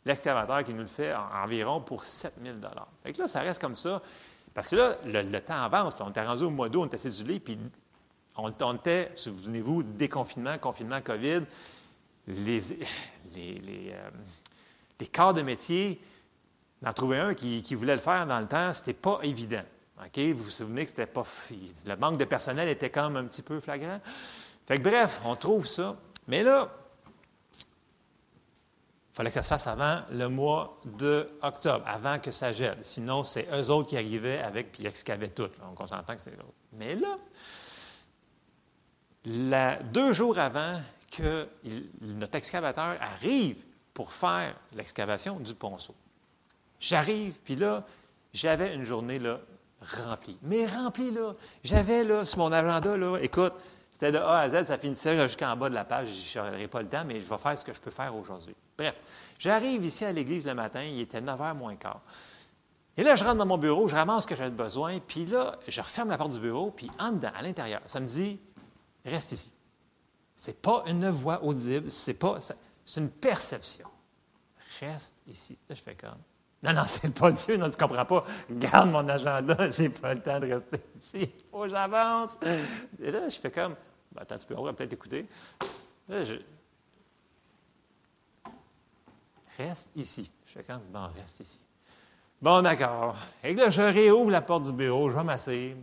l'excavateur 0.07 0.65
qui 0.65 0.73
nous 0.73 0.81
le 0.81 0.87
fait 0.87 1.15
environ 1.15 1.81
pour 1.83 2.05
7 2.05 2.35
000 2.43 2.57
Fait 3.05 3.13
que 3.13 3.19
là, 3.19 3.29
ça 3.29 3.41
reste 3.41 3.61
comme 3.61 3.77
ça. 3.77 4.01
Parce 4.55 4.69
que 4.69 4.77
là, 4.77 4.97
le, 5.05 5.39
temps 5.41 5.63
avance. 5.63 5.95
On 6.01 6.09
était 6.09 6.25
rendu 6.25 6.45
au 6.45 6.51
mois 6.51 6.71
d'août, 6.71 6.81
on 6.83 6.87
était 6.87 6.97
cédulé, 6.97 7.41
puis 7.41 7.59
on, 8.37 8.75
était, 8.75 9.13
souvenez-vous, 9.15 9.83
déconfinement, 9.83 10.57
confinement, 10.57 11.03
COVID. 11.03 11.43
Les, 12.27 12.61
les, 13.35 13.59
les, 13.59 13.93
euh, 13.93 14.11
les 14.99 15.07
corps 15.07 15.35
de 15.35 15.43
métier 15.43 16.01
d'en 16.83 16.93
trouver 16.93 17.19
un 17.19 17.35
qui, 17.35 17.75
voulait 17.75 17.95
le 17.95 18.01
faire 18.01 18.27
dans 18.27 18.41
le 18.41 18.47
temps, 18.47 18.73
ce 18.75 18.81
n'était 18.81 18.95
pas 18.95 19.21
évident. 19.23 19.63
Vous 20.17 20.45
vous 20.45 20.51
souvenez 20.51 20.85
que 20.85 20.91
c'était 20.91 21.07
pas. 21.07 21.25
Le 21.85 21.97
manque 21.97 22.19
de 22.19 22.25
personnel 22.25 22.69
était 22.69 22.91
quand 22.91 23.11
même 23.11 23.25
un 23.25 23.29
petit 23.29 23.43
peu 23.43 23.59
flagrant. 23.61 24.01
Fait 24.67 24.79
que 24.79 24.83
bref, 24.83 25.21
on 25.25 25.35
trouve 25.35 25.67
ça. 25.67 25.97
Mais 26.29 26.43
là, 26.43 26.71
il 27.59 29.15
fallait 29.15 29.31
que 29.31 29.35
ça 29.35 29.43
se 29.43 29.49
fasse 29.49 29.67
avant 29.67 30.03
le 30.13 30.29
mois 30.29 30.81
d'octobre, 30.85 31.83
avant 31.87 32.19
que 32.21 32.31
ça 32.31 32.53
gèle. 32.53 32.79
Sinon, 32.83 33.25
c'est 33.25 33.49
eux 33.53 33.71
autres 33.71 33.89
qui 33.89 33.97
arrivaient 33.97 34.39
avec, 34.39 34.71
puis 34.71 34.87
excavaient 34.87 35.31
tout. 35.31 35.49
Donc, 35.61 35.81
on 35.81 35.87
s'entend 35.87 36.15
que 36.15 36.21
c'est 36.21 36.37
l'autre. 36.37 36.55
Mais 36.73 36.95
là, 36.95 37.19
deux 39.83 40.13
jours 40.13 40.39
avant 40.39 40.81
que 41.11 41.49
notre 42.01 42.37
excavateur 42.37 42.97
arrive 43.01 43.65
pour 43.95 44.13
faire 44.13 44.55
l'excavation 44.75 45.41
du 45.41 45.55
ponceau, 45.55 45.95
J'arrive, 46.81 47.39
puis 47.45 47.57
là, 47.57 47.85
j'avais 48.33 48.75
une 48.75 48.85
journée 48.85 49.19
là, 49.19 49.41
remplie. 49.81 50.39
Mais 50.43 50.67
remplie, 50.67 51.11
là. 51.11 51.35
J'avais 51.65 52.05
là, 52.05 52.25
sur 52.25 52.39
mon 52.39 52.53
agenda, 52.53 52.97
là, 52.97 53.19
écoute, 53.19 53.55
c'était 53.93 54.13
de 54.13 54.19
A 54.19 54.39
à 54.39 54.49
Z, 54.49 54.65
ça 54.67 54.79
finissait 54.79 55.21
jusqu'en 55.21 55.57
bas 55.57 55.69
de 55.69 55.75
la 55.75 55.85
page. 55.85 56.09
Je 56.09 56.39
n'aurai 56.39 56.69
pas 56.69 56.83
le 56.83 56.89
temps, 56.89 57.05
mais 57.05 57.21
je 57.21 57.29
vais 57.29 57.39
faire 57.39 57.59
ce 57.59 57.65
que 57.65 57.73
je 57.73 57.81
peux 57.81 57.91
faire 57.91 58.15
aujourd'hui. 58.15 58.55
Bref, 58.77 58.97
j'arrive 59.39 59.85
ici 59.85 60.05
à 60.05 60.13
l'église 60.13 60.47
le 60.47 60.55
matin, 60.55 60.83
il 60.83 61.01
était 61.01 61.21
9 61.21 61.41
h 61.41 61.55
moins 61.55 61.75
quart. 61.75 62.01
Et 62.97 63.03
là, 63.03 63.17
je 63.17 63.25
rentre 63.25 63.37
dans 63.37 63.47
mon 63.47 63.59
bureau, 63.59 63.89
je 63.89 63.95
ramasse 63.95 64.25
ce 64.25 64.29
que 64.29 64.37
j'avais 64.37 64.51
besoin, 64.51 64.99
puis 65.01 65.27
là, 65.27 65.57
je 65.67 65.81
referme 65.81 66.11
la 66.11 66.19
porte 66.19 66.33
du 66.33 66.41
bureau, 66.41 66.71
puis 66.71 66.91
en 66.99 67.13
dedans, 67.13 67.31
à 67.37 67.43
l'intérieur, 67.43 67.81
ça 67.87 68.01
me 68.01 68.07
dit 68.07 68.39
reste 69.05 69.33
ici. 69.33 69.53
C'est 70.37 70.61
pas 70.61 70.85
une 70.87 71.09
voix 71.09 71.43
audible, 71.43 71.91
c'est 71.91 72.15
pas. 72.15 72.39
C'est 72.85 73.01
une 73.01 73.11
perception. 73.11 73.89
Reste 74.81 75.23
ici. 75.27 75.59
Là, 75.69 75.75
je 75.75 75.83
fais 75.83 75.97
comme 75.97 76.19
non, 76.63 76.73
non, 76.73 76.83
c'est 76.87 77.15
pas 77.15 77.31
Dieu, 77.31 77.57
non, 77.57 77.67
tu 77.67 77.73
ne 77.73 77.77
comprends 77.77 78.05
pas. 78.05 78.25
Garde 78.51 78.91
mon 78.91 79.09
agenda, 79.09 79.71
j'ai 79.71 79.89
pas 79.89 80.15
le 80.15 80.21
temps 80.21 80.41
de 80.41 80.53
rester 80.53 80.81
ici. 81.01 81.31
Que 81.53 81.69
j'avance. 81.69 82.37
Et 83.01 83.11
là, 83.11 83.29
je 83.29 83.39
fais 83.39 83.51
comme, 83.51 83.75
ben, 84.13 84.23
attends, 84.23 84.39
tu 84.39 84.47
peux, 84.47 84.57
on 84.57 84.65
va 84.65 84.73
peut-être 84.73 84.93
écouter. 84.93 85.27
Là, 86.09 86.25
je. 86.25 86.35
Reste 89.57 89.91
ici. 89.95 90.31
Je 90.47 90.53
fais 90.53 90.65
comme, 90.65 90.83
bon, 90.91 91.09
reste 91.17 91.41
ici. 91.41 91.61
Bon, 92.41 92.63
d'accord. 92.63 93.17
Et 93.43 93.55
là, 93.55 93.71
je 93.71 93.83
réouvre 93.83 94.31
la 94.31 94.41
porte 94.41 94.65
du 94.65 94.73
bureau, 94.73 95.11
je 95.11 95.17
vais 95.17 95.25
m'asseoir. 95.25 95.77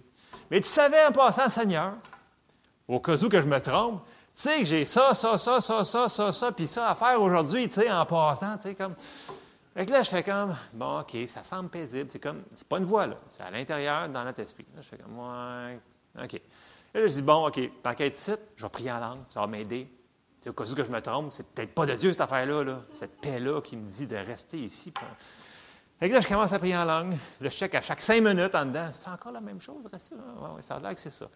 Mais 0.49 0.59
tu 0.61 0.67
savais 0.67 1.05
en 1.05 1.11
passant, 1.11 1.49
Seigneur, 1.49 1.93
au 2.87 2.99
cas 2.99 3.15
où 3.15 3.29
que 3.29 3.41
je 3.41 3.47
me 3.47 3.59
trompe, 3.59 4.01
tu 4.35 4.41
sais 4.41 4.59
que 4.59 4.65
j'ai 4.65 4.85
ça, 4.85 5.13
ça, 5.13 5.37
ça, 5.37 5.61
ça, 5.61 5.83
ça, 5.83 6.09
ça, 6.09 6.31
ça, 6.31 6.51
puis 6.51 6.67
ça 6.67 6.89
à 6.89 6.95
faire 6.95 7.21
aujourd'hui, 7.21 7.67
tu 7.69 7.81
sais, 7.81 7.91
en 7.91 8.05
passant, 8.05 8.57
tu 8.57 8.69
sais, 8.69 8.75
comme. 8.75 8.95
Fait 9.75 9.85
que 9.85 9.91
là, 9.91 10.03
je 10.03 10.09
fais 10.09 10.23
comme, 10.23 10.55
bon, 10.73 11.01
OK, 11.01 11.17
ça 11.27 11.43
semble 11.43 11.69
paisible. 11.69 12.09
C'est 12.09 12.19
comme, 12.19 12.43
c'est 12.53 12.67
pas 12.67 12.77
une 12.77 12.85
voix, 12.85 13.07
là. 13.07 13.17
C'est 13.29 13.43
à 13.43 13.51
l'intérieur, 13.51 14.07
dans 14.07 14.23
notre 14.23 14.39
esprit. 14.39 14.65
Là, 14.73 14.81
je 14.81 14.87
fais 14.87 14.97
comme, 14.97 15.19
ouais, 15.19 15.79
OK. 16.23 16.35
Et 16.35 17.01
là, 17.01 17.07
je 17.07 17.13
dis, 17.13 17.21
bon, 17.21 17.47
OK, 17.47 17.59
tant 17.83 17.93
qu'à 17.93 18.05
être 18.05 18.15
site, 18.15 18.39
je 18.55 18.63
vais 18.63 18.69
prier 18.69 18.91
en 18.93 18.99
langue, 18.99 19.19
ça 19.29 19.41
va 19.41 19.47
m'aider. 19.47 19.89
au 20.47 20.53
cas 20.53 20.63
où 20.63 20.75
que 20.75 20.83
je 20.83 20.91
me 20.91 21.01
trompe, 21.01 21.33
c'est 21.33 21.45
peut-être 21.49 21.75
pas 21.75 21.85
de 21.85 21.93
Dieu, 21.93 22.13
cette 22.13 22.21
affaire-là, 22.21 22.63
là. 22.63 22.81
cette 22.93 23.19
paix-là 23.19 23.59
qui 23.61 23.75
me 23.75 23.85
dit 23.85 24.07
de 24.07 24.15
rester 24.15 24.59
ici. 24.59 24.93
Fait 25.99 26.07
que 26.07 26.13
là, 26.13 26.21
je 26.21 26.27
commence 26.27 26.53
à 26.53 26.59
prier 26.59 26.77
en 26.77 26.85
langue. 26.85 27.11
Là, 27.41 27.49
je 27.49 27.57
check 27.57 27.75
à 27.75 27.81
chaque 27.81 28.01
cinq 28.01 28.21
minutes 28.21 28.55
en 28.55 28.65
dedans. 28.65 28.87
C'est 28.93 29.09
encore 29.09 29.33
la 29.33 29.41
même 29.41 29.59
chose, 29.59 29.85
rester 29.91 30.15
là? 30.15 30.53
Ouais, 30.53 30.61
ça 30.61 30.75
a 30.75 30.79
l'air 30.79 30.95
que 30.95 31.01
c'est 31.01 31.09
ça. 31.09 31.27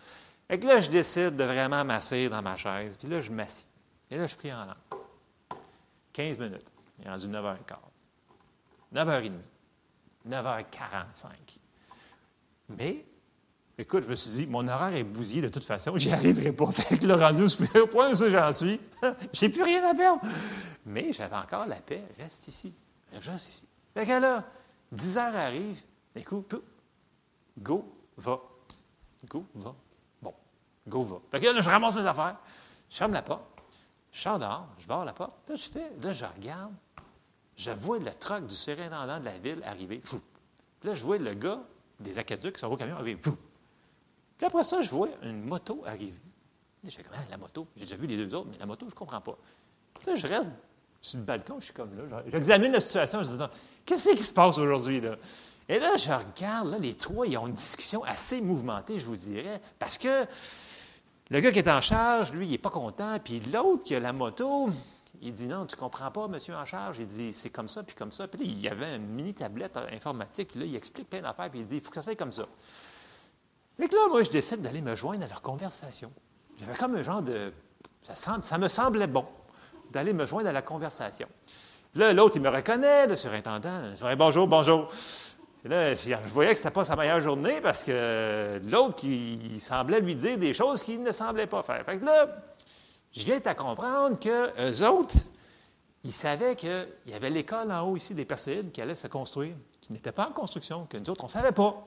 Fait 0.48 0.58
que 0.58 0.66
là, 0.66 0.80
je 0.80 0.90
décide 0.90 1.36
de 1.36 1.44
vraiment 1.44 1.84
m'asseoir 1.84 2.30
dans 2.30 2.42
ma 2.42 2.56
chaise. 2.56 2.96
Puis 2.96 3.10
là, 3.10 3.20
je 3.20 3.32
m'assieds. 3.32 3.68
Et 4.10 4.18
là, 4.18 4.28
je 4.28 4.36
prie 4.36 4.54
en 4.54 4.66
langue. 4.66 4.76
15 6.14 6.40
minutes. 6.40 6.72
Il 7.00 7.08
est 7.08 7.10
rendu 7.10 7.28
9h15. 7.28 7.89
9h30, 8.94 9.32
9h45. 10.28 11.30
Mais, 12.70 13.06
écoute, 13.78 14.04
je 14.04 14.10
me 14.10 14.16
suis 14.16 14.32
dit, 14.32 14.48
mon 14.48 14.68
horaire 14.68 14.96
est 14.96 15.04
bousillé 15.04 15.42
de 15.42 15.50
toute 15.50 15.64
façon, 15.64 15.98
j'y 15.98 16.12
arriverai 16.12 16.52
pas. 16.52 16.66
Fait 16.72 16.98
que 16.98 17.06
le 17.06 17.16
rendu 17.16 17.44
au 17.44 17.88
point 17.88 18.12
où 18.12 18.16
j'en 18.16 18.54
suis, 18.54 18.80
j'ai 19.34 19.50
plus 19.50 19.64
rien 19.64 19.84
à 19.88 19.94
perdre. 19.94 20.22
Mais 20.86 21.14
j'avais 21.14 21.36
encore 21.36 21.66
la 21.66 21.78
paix, 21.78 22.04
reste 22.18 22.48
ici, 22.48 22.74
reste 23.14 23.50
ici. 23.50 23.66
Fait 23.94 24.06
que 24.06 24.20
là, 24.20 24.46
10 24.92 25.18
heures 25.18 25.36
arrive, 25.36 25.82
écoute, 26.16 26.56
go, 27.58 27.86
va. 28.18 28.40
Go, 29.28 29.46
va. 29.56 29.76
Bon, 30.22 30.34
go, 30.88 31.02
va. 31.04 31.18
Fait 31.32 31.40
que 31.40 31.46
là, 31.46 31.62
je 31.62 31.70
ramasse 31.70 31.96
mes 31.96 32.06
affaires, 32.06 32.38
je 32.90 32.98
ferme 32.98 33.14
la 33.14 33.22
porte, 33.22 33.44
je 34.12 34.22
sors 34.22 34.40
dehors, 34.40 34.68
je 34.80 34.88
barre 34.88 35.06
la 35.06 35.14
porte, 35.14 35.34
là, 35.48 35.56
je 35.56 35.70
fais, 35.70 35.92
là, 36.02 36.14
je 36.14 36.26
regarde, 36.26 36.74
je 37.60 37.72
vois 37.72 38.00
le 38.00 38.12
truck 38.14 38.48
du 38.48 38.56
surintendant 38.56 39.20
de 39.20 39.26
la 39.26 39.38
ville 39.38 39.62
arriver. 39.66 40.00
Fou. 40.02 40.22
Puis 40.80 40.90
là, 40.90 40.96
je 40.96 41.04
vois 41.04 41.18
le 41.18 41.34
gars 41.34 41.60
des 42.00 42.18
aqueducs 42.18 42.54
qui 42.54 42.60
sont 42.62 42.68
au 42.68 42.78
camion 42.78 42.96
arriver. 42.96 43.20
Fou. 43.22 43.36
Puis 44.38 44.48
après 44.48 44.64
ça, 44.64 44.82
je 44.82 44.90
vois 44.90 45.10
une 45.22 45.44
moto 45.44 45.84
arriver. 45.86 46.18
Je 46.86 46.92
fais 46.92 47.04
comment, 47.04 47.22
la 47.30 47.38
moto? 47.38 47.68
J'ai 47.76 47.84
déjà 47.84 47.98
vu 47.98 48.08
les 48.08 48.16
deux 48.16 48.34
autres, 48.34 48.48
mais 48.50 48.58
la 48.58 48.66
moto, 48.66 48.86
je 48.88 48.94
ne 48.94 48.98
comprends 48.98 49.20
pas. 49.20 49.38
Puis 49.94 50.08
là, 50.08 50.16
je 50.16 50.26
reste 50.26 50.52
sur 51.02 51.20
le 51.20 51.26
balcon, 51.26 51.58
je 51.60 51.66
suis 51.66 51.74
comme 51.74 51.94
là. 51.98 52.24
J'examine 52.28 52.72
la 52.72 52.80
situation, 52.80 53.22
je 53.24 53.32
dis, 53.32 53.44
qu'est-ce 53.86 54.16
qui 54.16 54.24
se 54.24 54.32
passe 54.32 54.58
aujourd'hui, 54.58 55.02
là? 55.02 55.18
Et 55.68 55.80
là, 55.80 55.98
je 55.98 56.12
regarde, 56.12 56.70
là, 56.70 56.78
les 56.80 56.96
trois, 56.96 57.28
ils 57.28 57.38
ont 57.38 57.48
une 57.48 57.54
discussion 57.54 58.06
assez 58.06 58.40
mouvementée, 58.40 59.00
je 59.00 59.06
vous 59.06 59.18
dirais, 59.18 59.62
parce 59.78 59.98
que 59.98 60.26
le 61.30 61.40
gars 61.42 61.52
qui 61.52 61.60
est 61.60 61.70
en 61.70 61.82
charge, 61.82 62.32
lui, 62.32 62.48
il 62.48 62.52
n'est 62.52 62.58
pas 62.58 62.70
content, 62.70 63.20
puis 63.22 63.42
l'autre 63.42 63.84
qui 63.84 63.96
a 63.96 64.00
la 64.00 64.14
moto, 64.14 64.70
Il 65.22 65.34
dit 65.34 65.48
non, 65.48 65.66
tu 65.66 65.76
comprends 65.76 66.12
pas, 66.12 66.28
monsieur 66.28 66.56
en 66.56 66.66
charge. 66.66 66.98
Il 67.00 67.06
dit 67.06 67.34
c'est 67.34 67.50
comme 67.50 67.68
ça, 67.68 67.84
puis 67.84 67.96
comme 67.96 68.12
ça. 68.12 68.28
Puis 68.28 68.40
là, 68.40 68.46
il 68.50 68.60
y 68.60 68.68
avait 68.70 68.96
une 68.96 69.08
mini 69.08 69.34
tablette 69.34 69.78
informatique. 69.92 70.56
Là, 70.56 70.66
il 70.66 70.76
explique 70.76 71.10
plein 71.10 71.22
d'affaires, 71.22 71.50
puis 71.50 71.60
il 71.60 71.66
dit 71.66 71.76
il 71.76 71.82
faut 71.82 71.90
que 71.90 71.96
ça 71.96 72.04
soit 72.04 72.16
comme 72.16 72.32
ça. 72.32 72.46
Et 73.82 73.88
que 73.88 73.96
là, 73.96 74.08
moi, 74.10 74.24
je 74.24 74.30
décide 74.30 74.62
d'aller 74.62 74.82
me 74.82 74.96
joindre 74.96 75.26
à 75.26 75.28
leur 75.28 75.42
conversation. 75.42 76.12
J'avais 76.60 76.76
comme 76.76 76.96
un 76.96 77.02
genre 77.02 77.22
de. 77.22 77.54
Ça, 78.14 78.58
me 78.58 78.68
semblait 78.68 79.08
bon 79.08 79.26
d'aller 79.92 80.14
me 80.14 80.26
joindre 80.26 80.50
à 80.50 80.52
la 80.52 80.62
conversation. 80.62 81.28
Là, 81.96 82.14
l'autre, 82.14 82.36
il 82.36 82.42
me 82.42 82.50
reconnaît, 82.50 83.08
le 83.08 83.16
surintendant. 83.16 83.96
Je 83.96 84.08
dis 84.08 84.16
bonjour, 84.16 84.48
bonjour. 84.48 84.92
là, 85.64 85.96
je 85.96 86.16
voyais 86.28 86.52
que 86.52 86.60
ce 86.60 86.64
n'était 86.64 86.74
pas 86.74 86.86
sa 86.86 86.96
meilleure 86.96 87.22
journée 87.22 87.62
parce 87.62 87.84
que 87.84 88.62
l'autre, 88.66 88.96
qui 88.96 89.60
semblait 89.60 90.00
lui 90.00 90.16
dire 90.16 90.38
des 90.38 90.54
choses 90.54 90.84
qu'il 90.84 91.02
ne 91.02 91.12
semblait 91.12 91.48
pas 91.48 91.64
faire. 91.64 91.84
Fait 91.86 92.00
que 92.00 92.06
là, 92.06 92.28
je 93.14 93.26
viens 93.26 93.40
à 93.46 93.56
comprendre 93.56 94.20
que 94.20 94.50
eux 94.60 94.88
autres, 94.88 95.16
ils 96.04 96.14
savaient 96.14 96.56
qu'il 96.56 96.88
y 97.08 97.14
avait 97.14 97.30
l'école 97.30 97.72
en 97.72 97.82
haut 97.82 97.98
ici 97.98 98.14
des 98.14 98.26
Perséides 98.26 98.72
qui 98.72 98.82
allait 98.82 98.96
se 98.96 99.08
construire, 99.08 99.56
qui 99.82 99.92
n'était 99.92 100.12
pas 100.12 100.28
en 100.28 100.32
construction, 100.32 100.86
que 100.86 100.98
nous 100.98 101.10
autres, 101.10 101.24
on 101.24 101.28
ne 101.28 101.32
savait 101.32 101.52
pas. 101.52 101.86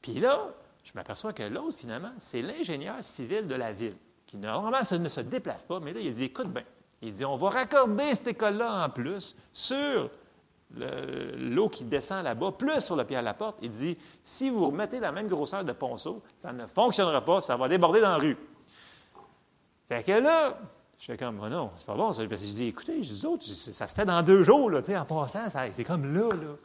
Puis 0.00 0.14
là, 0.14 0.48
je 0.84 0.92
m'aperçois 0.94 1.32
que 1.32 1.42
l'autre, 1.42 1.76
finalement, 1.76 2.12
c'est 2.18 2.42
l'ingénieur 2.42 2.96
civil 3.02 3.46
de 3.46 3.54
la 3.54 3.72
ville, 3.72 3.96
qui 4.26 4.36
normalement 4.38 4.78
ne 4.90 5.08
se 5.08 5.20
déplace 5.20 5.62
pas, 5.64 5.80
mais 5.80 5.92
là, 5.92 6.00
il 6.00 6.12
dit 6.12 6.24
écoute 6.24 6.48
bien, 6.48 6.64
il 7.02 7.12
dit 7.12 7.24
on 7.24 7.36
va 7.36 7.50
raccorder 7.50 8.14
cette 8.14 8.28
école-là 8.28 8.86
en 8.86 8.88
plus 8.88 9.36
sur 9.52 10.10
l'eau 10.74 11.68
qui 11.68 11.84
descend 11.84 12.24
là-bas, 12.24 12.52
plus 12.52 12.80
sur 12.80 12.96
le 12.96 13.04
pied 13.04 13.16
à 13.16 13.22
la 13.22 13.34
porte. 13.34 13.58
Il 13.60 13.70
dit 13.70 13.98
si 14.22 14.48
vous 14.48 14.66
remettez 14.66 15.00
la 15.00 15.12
même 15.12 15.28
grosseur 15.28 15.64
de 15.64 15.72
ponceau, 15.72 16.22
ça 16.38 16.52
ne 16.52 16.66
fonctionnera 16.66 17.22
pas, 17.22 17.42
ça 17.42 17.56
va 17.56 17.68
déborder 17.68 18.00
dans 18.00 18.10
la 18.10 18.18
rue. 18.18 18.36
Fait 19.92 20.04
que 20.04 20.12
là, 20.12 20.58
je 20.98 21.04
fais 21.04 21.18
comme, 21.18 21.38
oh 21.44 21.48
non, 21.50 21.70
c'est 21.76 21.84
pas 21.84 21.94
bon 21.94 22.14
ça. 22.14 22.22
je 22.22 22.34
dis, 22.34 22.68
écoutez, 22.68 23.02
je 23.02 23.12
dis, 23.12 23.26
autres, 23.26 23.44
ça 23.44 23.86
se 23.86 23.94
fait 23.94 24.06
dans 24.06 24.22
deux 24.22 24.42
jours, 24.42 24.70
là, 24.70 24.80
en 24.98 25.04
passant, 25.04 25.50
c'est 25.70 25.84
comme 25.84 26.14
là, 26.14 26.30
là. 26.30 26.56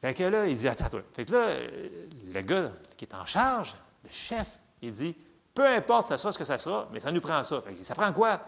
Fait 0.00 0.14
que 0.14 0.22
là, 0.22 0.46
il 0.46 0.56
dit, 0.56 0.68
attends. 0.68 1.00
Fait 1.14 1.24
que 1.24 1.32
là, 1.32 1.46
le 2.32 2.40
gars 2.42 2.70
qui 2.96 3.06
est 3.06 3.14
en 3.14 3.26
charge, 3.26 3.74
le 4.04 4.10
chef, 4.12 4.46
il 4.80 4.92
dit, 4.92 5.16
peu 5.52 5.66
importe 5.66 6.06
ça 6.06 6.16
sera 6.16 6.30
ce 6.30 6.38
que 6.38 6.44
ça 6.44 6.58
sera, 6.58 6.88
mais 6.92 7.00
ça 7.00 7.10
nous 7.10 7.20
prend 7.20 7.42
ça. 7.42 7.60
Fait 7.60 7.74
que 7.74 7.82
ça 7.82 7.96
prend 7.96 8.12
quoi? 8.12 8.40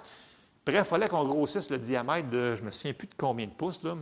Bref, 0.64 0.82
il 0.86 0.88
fallait 0.88 1.09
qu'on 1.09 1.24
grossisse 1.24 1.68
le 1.68 1.78
diamètre 1.78 2.30
de, 2.30 2.55
je 2.55 2.62
me 2.62 2.70
souviens 2.70 2.93
plus 2.93 3.09
de 3.09 3.14
combien 3.16 3.47
de 3.47 3.53
pouces, 3.53 3.82
là. 3.82 3.97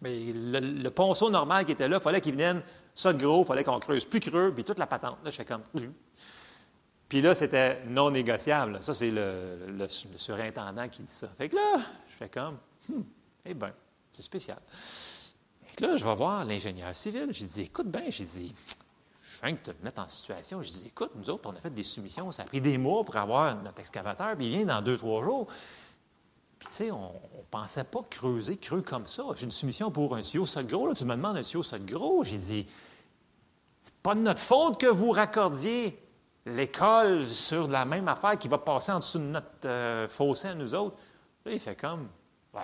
Mais 0.00 0.32
le, 0.32 0.88
ponceau 0.88 1.28
normal 1.28 1.66
qui 1.66 1.72
était 1.72 1.86
là, 1.86 1.98
il 1.98 2.02
fallait 2.02 2.22
qu'il 2.22 2.34
vienne 2.34 2.62
ça 2.94 3.12
de 3.12 3.22
gros, 3.22 3.42
il 3.42 3.46
fallait 3.46 3.64
qu'on 3.64 3.78
creuse 3.78 4.06
plus 4.06 4.20
creux, 4.20 4.52
puis 4.54 4.64
toute 4.64 4.78
la 4.78 4.86
patente. 4.86 5.18
Je 5.26 5.30
fais 5.32 5.44
comme, 5.44 5.62
puis 7.12 7.20
là, 7.20 7.34
c'était 7.34 7.84
non 7.84 8.10
négociable. 8.10 8.78
Ça, 8.80 8.94
c'est 8.94 9.10
le, 9.10 9.86
surintendant 10.16 10.88
qui 10.88 11.02
dit 11.02 11.12
ça. 11.12 11.28
Fait 11.36 11.50
que 11.50 11.56
là, 11.56 11.82
je 12.08 12.14
fais 12.16 12.30
comme, 12.30 12.56
hmm, 12.88 13.02
eh 13.44 13.52
bien, 13.52 13.70
c'est 14.14 14.22
spécial. 14.22 14.56
Fait 15.66 15.76
que 15.76 15.84
là, 15.84 15.96
je 15.98 16.04
vais 16.06 16.14
voir 16.14 16.42
l'ingénieur 16.46 16.96
civil. 16.96 17.28
J'ai 17.32 17.44
dit, 17.44 17.60
écoute 17.60 17.88
bien, 17.88 18.04
j'ai 18.08 18.24
dit, 18.24 18.54
je 19.24 19.40
viens 19.42 19.52
de 19.52 19.58
te 19.58 19.72
mettre 19.84 20.00
en 20.00 20.08
situation. 20.08 20.62
J'ai 20.62 20.72
dit, 20.72 20.86
écoute, 20.86 21.10
nous 21.14 21.28
autres, 21.28 21.50
on 21.50 21.52
a 21.54 21.60
fait 21.60 21.68
des 21.68 21.82
soumissions. 21.82 22.32
Ça 22.32 22.44
a 22.44 22.46
pris 22.46 22.62
des 22.62 22.78
mois 22.78 23.04
pour 23.04 23.14
avoir 23.18 23.62
notre 23.62 23.80
excavateur, 23.80 24.34
puis 24.34 24.46
il 24.46 24.56
vient 24.56 24.64
dans 24.64 24.80
deux, 24.80 24.96
trois 24.96 25.22
jours. 25.22 25.48
Puis, 26.60 26.68
tu 26.70 26.76
sais, 26.76 26.90
on 26.92 27.08
ne 27.08 27.42
pensait 27.50 27.84
pas 27.84 28.00
creuser 28.08 28.56
creux 28.56 28.80
comme 28.80 29.06
ça. 29.06 29.22
J'ai 29.36 29.44
une 29.44 29.50
soumission 29.50 29.90
pour 29.90 30.16
un 30.16 30.22
tuyau 30.22 30.46
sol 30.46 30.66
gros. 30.66 30.86
Là, 30.86 30.94
tu 30.94 31.04
me 31.04 31.14
demandes 31.14 31.36
un 31.36 31.42
tuyau 31.42 31.62
sol 31.62 31.84
gros. 31.84 32.24
J'ai 32.24 32.38
dit, 32.38 32.66
c'est 33.84 33.94
pas 34.02 34.14
de 34.14 34.20
notre 34.20 34.42
faute 34.42 34.80
que 34.80 34.86
vous 34.86 35.10
raccordiez 35.10 35.98
l'école 36.46 37.26
sur 37.26 37.68
la 37.68 37.84
même 37.84 38.08
affaire 38.08 38.38
qui 38.38 38.48
va 38.48 38.58
passer 38.58 38.92
en 38.92 38.98
dessous 38.98 39.18
de 39.18 39.24
notre 39.24 39.46
euh, 39.64 40.08
fossé 40.08 40.48
à 40.48 40.54
nous 40.54 40.74
autres. 40.74 40.96
Là, 41.44 41.52
il 41.52 41.60
fait 41.60 41.76
comme, 41.76 42.08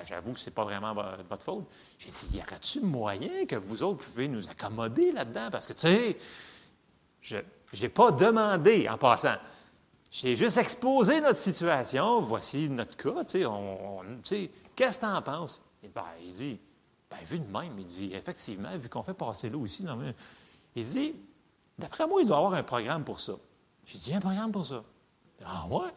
j'avoue 0.05 0.33
que 0.33 0.41
ce 0.41 0.47
n'est 0.47 0.55
pas 0.55 0.65
vraiment 0.65 0.95
votre 0.95 1.43
faute. 1.43 1.67
J'ai 1.99 2.11
dit, 2.11 2.39
y 2.39 2.41
aura-t-il 2.41 2.85
moyen 2.85 3.47
que 3.47 3.57
vous 3.57 3.83
autres 3.83 4.05
pouvez 4.05 4.29
nous 4.29 4.49
accommoder 4.49 5.13
là-dedans? 5.13 5.49
Parce 5.51 5.67
que, 5.67 5.73
tu 5.73 5.81
sais, 5.81 6.17
je 7.23 7.39
n'ai 7.81 7.89
pas 7.89 8.13
demandé 8.13 8.89
en 8.89 8.99
passant. 8.99 9.37
J'ai 10.11 10.37
juste 10.37 10.57
exposé 10.57 11.21
notre 11.21 11.39
situation. 11.39 12.21
Voici 12.21 12.69
notre 12.69 12.97
cas. 12.97 13.25
Tu 13.25 13.45
sais, 14.25 14.51
qu'est-ce 14.75 15.01
que 15.01 15.05
tu 15.05 15.11
en 15.11 15.23
penses? 15.23 15.63
Et 15.83 15.89
ben, 15.89 16.05
il 16.23 16.33
dit, 16.33 16.61
ben, 17.11 17.19
vu 17.25 17.39
de 17.39 17.47
même, 17.47 17.79
il 17.79 17.85
dit, 17.85 18.11
effectivement, 18.13 18.77
vu 18.77 18.89
qu'on 18.89 19.03
fait 19.03 19.15
passer 19.15 19.49
l'eau 19.51 19.67
ici, 19.67 19.85
il 20.75 20.85
dit, 20.85 21.15
d'après 21.79 22.07
moi, 22.07 22.23
il 22.23 22.27
doit 22.27 22.39
avoir 22.39 22.55
un 22.55 22.63
programme 22.63 23.05
pour 23.05 23.21
ça. 23.21 23.35
J'ai 23.89 23.99
dit, 23.99 24.15
un 24.15 24.21
programme 24.21 24.53
pour 24.53 24.67
ça. 24.67 24.85
Ah 25.45 25.67
ouais? 25.71 25.89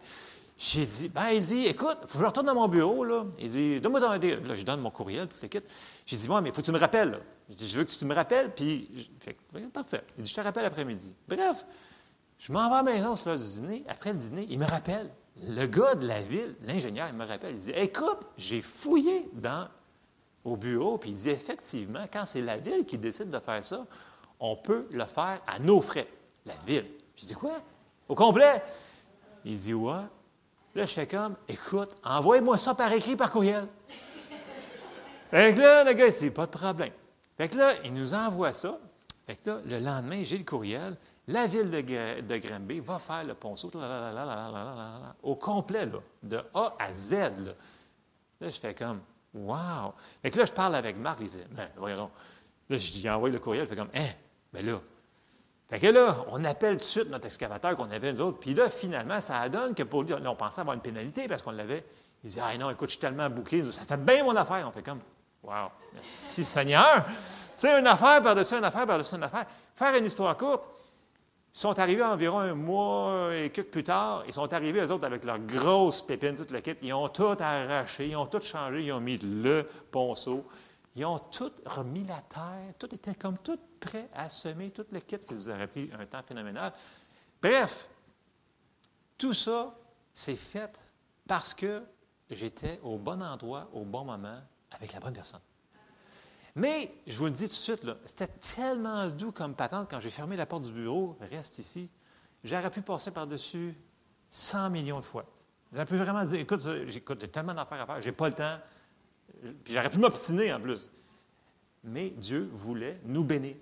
J'ai 0.58 0.86
dit, 0.86 1.10
ben, 1.10 1.30
il 1.32 1.44
dit, 1.44 1.66
écoute, 1.66 1.98
il 2.04 2.08
faut 2.08 2.20
que 2.20 2.24
je 2.24 2.26
retourne 2.26 2.46
dans 2.46 2.56
mon 2.56 2.68
bureau, 2.70 3.04
là. 3.04 3.26
Il 3.38 3.50
dit, 3.50 3.82
donne-moi 3.82 4.00
ton 4.00 4.12
Là, 4.12 4.56
je 4.56 4.64
donne 4.64 4.80
mon 4.80 4.92
courriel, 4.92 5.28
toute 5.28 5.42
l'équipe. 5.42 5.66
J'ai 6.06 6.16
dit, 6.16 6.28
moi, 6.30 6.40
mais 6.40 6.50
il 6.50 6.52
faut 6.54 6.62
que 6.62 6.68
tu 6.68 6.72
me 6.72 6.80
rappelles. 6.80 7.20
Dit, 7.50 7.68
je 7.68 7.78
veux 7.80 7.84
que 7.84 7.92
tu 7.92 8.06
me 8.06 8.16
rappelles, 8.16 8.54
puis. 8.54 9.10
Fait, 9.20 9.36
parfait. 9.74 10.04
Il 10.18 10.24
dit, 10.24 10.30
je 10.30 10.36
te 10.36 10.40
rappelle 10.40 10.66
après-midi. 10.66 11.12
Bref, 11.28 11.66
je 12.40 12.54
m'en 12.54 12.70
vais 12.70 12.76
à 12.76 12.84
la 12.84 12.92
maison 12.94 13.16
sur 13.18 13.32
le 13.32 13.38
dîner. 13.38 13.84
Après 13.90 14.14
le 14.14 14.20
dîner, 14.20 14.48
il 14.50 14.58
me 14.58 14.66
rappelle. 14.66 15.10
Le 15.46 15.66
gars 15.66 15.96
de 15.96 16.08
la 16.08 16.22
ville, 16.22 16.56
l'ingénieur, 16.62 17.10
il 17.10 17.16
me 17.16 17.26
rappelle. 17.26 17.56
Il 17.56 17.62
dit, 17.62 17.72
écoute, 17.72 18.20
j'ai 18.38 18.62
fouillé 18.62 19.30
dans, 19.34 19.68
au 20.46 20.56
bureau, 20.56 20.98
puis 20.98 21.10
il 21.10 21.16
dit, 21.18 21.30
effectivement, 21.30 22.06
quand 22.14 22.26
c'est 22.26 22.42
la 22.42 22.58
ville 22.58 22.86
qui 22.86 22.98
décide 22.98 23.32
de 23.32 23.40
faire 23.40 23.66
ça, 23.66 23.86
on 24.40 24.56
peut 24.56 24.88
le 24.92 25.06
faire 25.06 25.42
à 25.46 25.60
nos 25.60 25.82
frais. 25.82 26.08
La 26.46 26.56
ville. 26.66 26.86
Je 27.16 27.26
dis, 27.26 27.34
quoi? 27.34 27.62
Au 28.12 28.16
complet. 28.16 28.62
Il 29.46 29.58
dit 29.58 29.74
Ouais. 29.74 30.04
Là, 30.76 30.86
je 30.86 30.94
fais 30.94 31.08
comme 31.08 31.38
Écoute, 31.48 31.96
envoie-moi 32.04 32.58
ça 32.58 32.76
par 32.76 32.92
écrit, 32.92 33.16
par 33.16 33.32
courriel. 33.32 33.70
fait 35.30 35.54
que 35.54 35.60
là, 35.60 35.86
le 35.86 35.94
gars, 35.94 36.08
il 36.08 36.14
dit 36.14 36.30
Pas 36.30 36.46
de 36.46 36.52
problème. 36.52 36.92
Fait 37.38 37.48
que 37.48 37.58
là, 37.58 37.72
il 37.86 37.94
nous 37.94 38.14
envoie 38.14 38.52
ça. 38.52 38.78
Fait 39.26 39.38
que 39.38 39.50
là, 39.50 39.60
le 39.66 39.80
lendemain, 39.80 40.24
j'ai 40.26 40.38
le 40.38 40.44
courriel. 40.44 40.98
La 41.30 41.48
ville 41.48 41.72
de, 41.72 41.80
de 42.20 42.82
va 42.82 43.00
faire 43.00 43.24
le 43.24 43.34
ponceau 43.34 43.72
au 45.24 45.36
complet, 45.36 45.86
là, 45.86 46.00
de 46.22 46.44
A 46.54 46.76
à 46.80 46.94
Z. 46.94 47.14
Là, 47.14 47.30
là 48.42 48.50
je 48.50 48.60
fais 48.60 48.74
comme 48.74 49.00
Wow! 49.34 49.94
Fait 50.22 50.32
que 50.32 50.40
là, 50.40 50.44
je 50.44 50.52
parle 50.52 50.76
avec 50.76 50.98
Marc, 50.98 51.20
il 51.22 51.30
dit 51.30 51.38
Ben, 51.52 51.70
voyons. 51.78 52.12
Là, 52.70 52.78
je 52.78 52.92
lui 52.94 53.32
le 53.32 53.40
courriel, 53.40 53.64
il 53.64 53.70
fait 53.70 53.78
comme 53.78 53.92
Hein, 53.96 54.10
ben 54.52 54.66
là, 54.66 54.82
fait 55.72 55.80
que 55.80 55.88
là, 55.88 56.26
on 56.28 56.44
appelle 56.44 56.74
tout 56.74 56.80
de 56.80 56.84
suite 56.84 57.10
notre 57.10 57.28
excavateur 57.28 57.78
qu'on 57.78 57.90
avait, 57.92 58.12
nous 58.12 58.20
autres. 58.20 58.40
Puis 58.40 58.54
là, 58.54 58.70
finalement, 58.70 59.22
ça 59.22 59.48
donne 59.48 59.74
que 59.74 59.84
pour 59.84 60.04
dire, 60.04 60.20
on 60.26 60.36
pensait 60.36 60.60
avoir 60.60 60.76
une 60.76 60.82
pénalité 60.82 61.30
parce 61.30 61.42
qu'on 61.42 61.52
l'avait. 61.52 61.86
Il 62.26 62.30
dit, 62.30 62.40
ah 62.44 62.58
non, 62.58 62.70
écoute, 62.70 62.90
je 62.90 62.96
suis 62.96 63.00
tellement 63.00 63.30
bouqué. 63.30 63.64
Ça 63.72 63.86
fait 63.86 63.96
bien 63.96 64.26
mon 64.26 64.36
affaire. 64.36 64.66
On 64.68 64.72
fait 64.72 64.84
comme, 64.84 65.00
wow, 65.42 65.70
merci 65.94 66.44
Seigneur. 66.44 67.06
Tu 67.06 67.14
sais, 67.56 67.80
une 67.80 67.88
affaire 67.88 68.22
par-dessus 68.22 68.56
une 68.56 68.66
affaire 68.66 68.86
par-dessus 68.86 69.16
une 69.16 69.24
affaire. 69.24 69.46
Faire 69.74 69.96
une 69.96 70.04
histoire 70.04 70.36
courte. 70.36 70.70
Ils 71.54 71.58
sont 71.58 71.80
arrivés 71.80 72.04
environ 72.04 72.40
un 72.40 72.54
mois 72.54 73.34
et 73.34 73.50
quelques 73.50 73.72
plus 73.72 73.86
tard. 73.86 74.26
Ils 74.28 74.34
sont 74.34 74.52
arrivés, 74.52 74.82
eux 74.82 74.92
autres, 74.92 75.06
avec 75.06 75.24
leurs 75.24 75.40
grosses 75.40 76.02
pépines, 76.02 76.36
toute 76.36 76.52
la 76.52 76.60
kit. 76.60 76.76
Ils 76.82 76.94
ont 76.94 77.08
tout 77.08 77.38
arraché, 77.40 78.08
ils 78.08 78.18
ont 78.18 78.26
tout 78.26 78.42
changé, 78.42 78.84
ils 78.84 78.92
ont 78.92 79.00
mis 79.00 79.18
le 79.18 79.66
ponceau. 79.90 80.46
Ils 80.96 81.06
ont 81.06 81.20
tout 81.20 81.52
remis 81.66 82.04
la 82.04 82.22
terre, 82.22 82.74
tout 82.78 82.94
était 82.94 83.16
comme 83.16 83.38
tout 83.38 83.60
prêt 83.80 84.10
à 84.14 84.30
semer, 84.30 84.72
tout 84.72 84.86
le 84.92 85.00
kit 85.00 85.20
qui 85.20 85.34
vous 85.34 85.50
aurait 85.50 85.68
pris 85.68 85.90
un 85.98 86.06
temps 86.06 86.22
phénoménal. 86.22 86.74
Bref, 87.42 87.90
tout 89.18 89.34
ça 89.34 89.74
s'est 90.14 90.36
fait 90.36 90.78
parce 91.28 91.54
que 91.54 91.82
j'étais 92.30 92.80
au 92.84 92.98
bon 92.98 93.22
endroit, 93.22 93.70
au 93.74 93.86
bon 93.86 94.04
moment, 94.04 94.42
avec 94.72 94.92
la 94.94 95.00
bonne 95.00 95.14
personne. 95.14 95.40
Mais, 96.56 96.94
je 97.08 97.18
vous 97.18 97.26
le 97.26 97.32
dis 97.32 97.46
tout 97.46 97.50
de 97.50 97.54
suite, 97.54 97.88
c'était 98.06 98.28
tellement 98.28 99.08
doux 99.08 99.32
comme 99.32 99.56
patente 99.56 99.90
quand 99.90 100.02
j'ai 100.02 100.10
fermé 100.10 100.36
la 100.36 100.46
porte 100.46 100.64
du 100.64 100.72
bureau, 100.74 101.18
reste 101.22 101.60
ici, 101.60 101.90
j'aurais 102.44 102.70
pu 102.70 102.82
passer 102.82 103.12
par-dessus 103.12 103.74
100 104.32 104.70
millions 104.70 105.00
de 105.00 105.06
fois. 105.06 105.26
J'aurais 105.72 105.86
pu 105.86 105.96
vraiment 105.96 106.26
dire, 106.26 106.42
écoute, 106.42 106.60
j'ai 107.20 107.30
tellement 107.30 107.54
d'affaires 107.54 107.82
à 107.82 107.86
faire, 107.86 108.02
j'ai 108.02 108.12
pas 108.12 108.28
le 108.28 108.36
temps, 108.36 108.58
puis 109.64 109.74
j'aurais 109.74 109.90
pu 109.90 110.00
m'obstiner 110.00 110.54
en 110.54 110.60
plus. 110.60 110.90
Mais 111.84 112.10
Dieu 112.10 112.50
voulait 112.52 113.00
nous 113.06 113.24
bénir. 113.24 113.56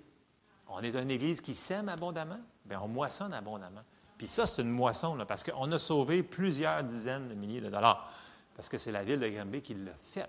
On 0.68 0.80
est 0.80 0.94
une 0.94 1.10
Église 1.10 1.40
qui 1.40 1.54
sème 1.54 1.88
abondamment, 1.88 2.40
bien, 2.64 2.80
on 2.82 2.88
moissonne 2.88 3.32
abondamment. 3.32 3.82
Puis 4.18 4.28
ça, 4.28 4.46
c'est 4.46 4.62
une 4.62 4.70
moisson, 4.70 5.14
là, 5.14 5.24
parce 5.24 5.42
qu'on 5.42 5.72
a 5.72 5.78
sauvé 5.78 6.22
plusieurs 6.22 6.84
dizaines 6.84 7.28
de 7.28 7.34
milliers 7.34 7.60
de 7.60 7.70
dollars. 7.70 8.12
Parce 8.54 8.68
que 8.68 8.76
c'est 8.76 8.92
la 8.92 9.02
ville 9.02 9.18
de 9.18 9.28
Granby 9.28 9.62
qui 9.62 9.74
l'a 9.74 9.94
fait. 10.02 10.28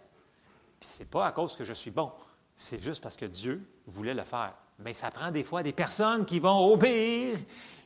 Puis 0.79 0.89
c'est 0.89 1.09
pas 1.09 1.27
à 1.27 1.31
cause 1.31 1.55
que 1.55 1.63
je 1.63 1.73
suis 1.73 1.91
bon. 1.91 2.11
C'est 2.55 2.81
juste 2.81 3.03
parce 3.03 3.17
que 3.17 3.25
Dieu 3.25 3.61
voulait 3.87 4.13
le 4.13 4.23
faire. 4.23 4.53
Mais 4.79 4.93
ça 4.93 5.11
prend 5.11 5.29
des 5.29 5.43
fois 5.43 5.61
des 5.61 5.73
personnes 5.73 6.25
qui 6.25 6.39
vont 6.39 6.71
obéir, 6.71 7.37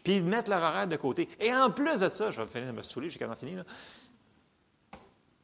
puis 0.03 0.21
mettre 0.21 0.49
leur 0.49 0.61
horaire 0.61 0.87
de 0.87 0.95
côté. 0.95 1.27
Et 1.39 1.53
en 1.53 1.71
plus 1.71 1.99
de 1.99 2.07
ça, 2.07 2.31
je 2.31 2.41
vais 2.41 2.47
finir 2.47 2.67
de 2.67 2.77
me 2.77 2.83
stouler, 2.83 3.09
j'ai 3.09 3.19
quand 3.19 3.27
même 3.27 3.35
fini, 3.35 3.55
là. 3.55 3.63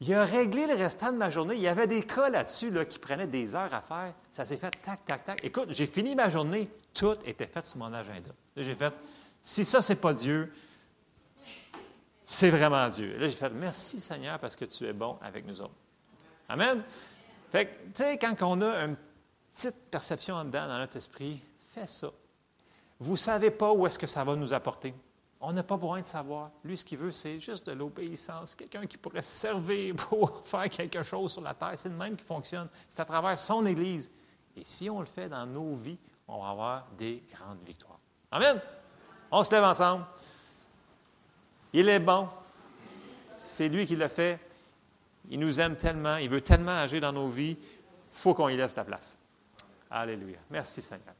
Il 0.01 0.11
a 0.15 0.25
réglé 0.25 0.65
le 0.65 0.73
restant 0.73 1.11
de 1.11 1.17
ma 1.17 1.29
journée. 1.29 1.53
Il 1.55 1.61
y 1.61 1.67
avait 1.67 1.85
des 1.85 2.03
cas 2.03 2.31
là-dessus 2.31 2.71
qui 2.89 2.97
prenaient 2.97 3.27
des 3.27 3.53
heures 3.55 3.71
à 3.71 3.81
faire. 3.81 4.13
Ça 4.31 4.43
s'est 4.43 4.57
fait 4.57 4.71
tac, 4.83 5.05
tac, 5.05 5.23
tac. 5.23 5.43
Écoute, 5.43 5.67
j'ai 5.69 5.85
fini 5.85 6.15
ma 6.15 6.27
journée. 6.27 6.67
Tout 6.91 7.17
était 7.23 7.45
fait 7.45 7.63
sur 7.63 7.77
mon 7.77 7.93
agenda. 7.93 8.31
J'ai 8.57 8.73
fait, 8.73 8.93
si 9.43 9.63
ça, 9.63 9.79
c'est 9.79 9.95
pas 9.95 10.15
Dieu, 10.15 10.51
c'est 12.23 12.49
vraiment 12.49 12.89
Dieu. 12.89 13.15
Là, 13.19 13.29
j'ai 13.29 13.35
fait 13.35 13.51
merci 13.51 14.01
Seigneur 14.01 14.39
parce 14.39 14.55
que 14.55 14.65
tu 14.65 14.85
es 14.85 14.93
bon 14.93 15.19
avec 15.21 15.45
nous 15.45 15.61
autres. 15.61 15.75
Amen. 16.49 16.81
Fait 17.51 17.67
que, 17.67 17.75
tu 17.93 18.03
sais, 18.03 18.17
quand 18.17 18.35
on 18.41 18.59
a 18.61 18.85
une 18.85 18.95
petite 19.53 19.77
perception 19.91 20.33
en 20.33 20.45
dedans 20.45 20.67
dans 20.67 20.79
notre 20.79 20.97
esprit, 20.97 21.39
fais 21.75 21.85
ça. 21.85 22.09
Vous 22.99 23.11
ne 23.11 23.17
savez 23.17 23.51
pas 23.51 23.71
où 23.71 23.85
est-ce 23.85 23.99
que 23.99 24.07
ça 24.07 24.23
va 24.23 24.35
nous 24.35 24.51
apporter. 24.51 24.95
On 25.43 25.53
n'a 25.53 25.63
pas 25.63 25.75
besoin 25.75 26.01
de 26.01 26.05
savoir. 26.05 26.51
Lui, 26.63 26.77
ce 26.77 26.85
qu'il 26.85 26.99
veut, 26.99 27.11
c'est 27.11 27.39
juste 27.39 27.65
de 27.65 27.71
l'obéissance. 27.71 28.53
Quelqu'un 28.53 28.85
qui 28.85 28.97
pourrait 28.97 29.23
servir 29.23 29.95
pour 30.09 30.41
faire 30.45 30.69
quelque 30.69 31.01
chose 31.01 31.31
sur 31.33 31.41
la 31.41 31.55
terre. 31.55 31.73
C'est 31.75 31.89
le 31.89 31.95
même 31.95 32.15
qui 32.15 32.23
fonctionne. 32.23 32.67
C'est 32.87 33.01
à 33.01 33.05
travers 33.05 33.37
son 33.37 33.65
Église. 33.65 34.11
Et 34.55 34.61
si 34.63 34.87
on 34.89 34.99
le 34.99 35.07
fait 35.07 35.27
dans 35.27 35.45
nos 35.47 35.73
vies, 35.73 35.97
on 36.27 36.43
va 36.43 36.49
avoir 36.49 36.87
des 36.95 37.23
grandes 37.33 37.63
victoires. 37.65 37.99
Amen. 38.31 38.61
On 39.31 39.43
se 39.43 39.51
lève 39.51 39.63
ensemble. 39.63 40.05
Il 41.73 41.89
est 41.89 41.99
bon. 41.99 42.27
C'est 43.35 43.67
lui 43.67 43.87
qui 43.87 43.95
l'a 43.95 44.09
fait. 44.09 44.39
Il 45.29 45.39
nous 45.39 45.59
aime 45.59 45.75
tellement. 45.75 46.17
Il 46.17 46.29
veut 46.29 46.41
tellement 46.41 46.77
agir 46.77 47.01
dans 47.01 47.13
nos 47.13 47.29
vies. 47.29 47.57
Il 47.59 48.17
faut 48.17 48.35
qu'on 48.35 48.49
y 48.49 48.57
laisse 48.57 48.75
la 48.75 48.83
place. 48.83 49.17
Alléluia. 49.89 50.37
Merci 50.51 50.81
Seigneur. 50.81 51.15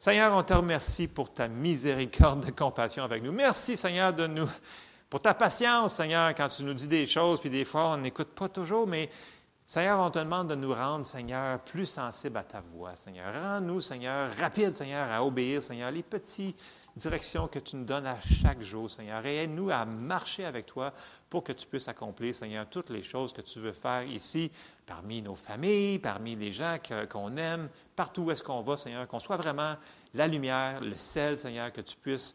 Seigneur, 0.00 0.32
on 0.32 0.44
te 0.44 0.54
remercie 0.54 1.08
pour 1.08 1.32
ta 1.32 1.48
miséricorde 1.48 2.46
de 2.46 2.52
compassion 2.52 3.02
avec 3.02 3.20
nous. 3.20 3.32
Merci, 3.32 3.76
Seigneur, 3.76 4.12
de 4.12 4.28
nous, 4.28 4.48
pour 5.10 5.20
ta 5.20 5.34
patience, 5.34 5.94
Seigneur, 5.94 6.32
quand 6.36 6.46
tu 6.46 6.62
nous 6.62 6.72
dis 6.72 6.86
des 6.86 7.04
choses, 7.04 7.40
puis 7.40 7.50
des 7.50 7.64
fois, 7.64 7.88
on 7.88 7.96
n'écoute 7.96 8.28
pas 8.28 8.48
toujours, 8.48 8.86
mais 8.86 9.10
Seigneur, 9.66 9.98
on 9.98 10.08
te 10.08 10.20
demande 10.20 10.50
de 10.50 10.54
nous 10.54 10.72
rendre, 10.72 11.04
Seigneur, 11.04 11.58
plus 11.58 11.86
sensibles 11.86 12.36
à 12.36 12.44
ta 12.44 12.60
voix, 12.60 12.94
Seigneur. 12.94 13.34
Rends-nous, 13.34 13.80
Seigneur, 13.80 14.30
rapides, 14.38 14.72
Seigneur, 14.72 15.10
à 15.10 15.24
obéir, 15.24 15.64
Seigneur, 15.64 15.90
les 15.90 16.04
petites 16.04 16.56
directions 16.94 17.48
que 17.48 17.58
tu 17.58 17.74
nous 17.74 17.84
donnes 17.84 18.06
à 18.06 18.20
chaque 18.20 18.62
jour, 18.62 18.88
Seigneur. 18.88 19.26
Et 19.26 19.38
aide-nous 19.38 19.70
à 19.70 19.84
marcher 19.84 20.44
avec 20.44 20.66
toi 20.66 20.92
pour 21.28 21.42
que 21.42 21.52
tu 21.52 21.66
puisses 21.66 21.88
accomplir, 21.88 22.36
Seigneur, 22.36 22.66
toutes 22.70 22.90
les 22.90 23.02
choses 23.02 23.32
que 23.32 23.40
tu 23.40 23.58
veux 23.58 23.72
faire 23.72 24.04
ici, 24.04 24.52
parmi 24.88 25.20
nos 25.22 25.34
familles, 25.34 25.98
parmi 25.98 26.34
les 26.34 26.52
gens 26.52 26.76
qu'on 27.10 27.36
aime, 27.36 27.68
partout 27.94 28.22
où 28.22 28.30
est-ce 28.30 28.42
qu'on 28.42 28.62
va, 28.62 28.76
Seigneur, 28.76 29.06
qu'on 29.06 29.20
soit 29.20 29.36
vraiment 29.36 29.76
la 30.14 30.26
lumière, 30.26 30.80
le 30.80 30.96
sel, 30.96 31.36
Seigneur, 31.36 31.70
que 31.72 31.82
tu 31.82 31.94
puisses 31.96 32.34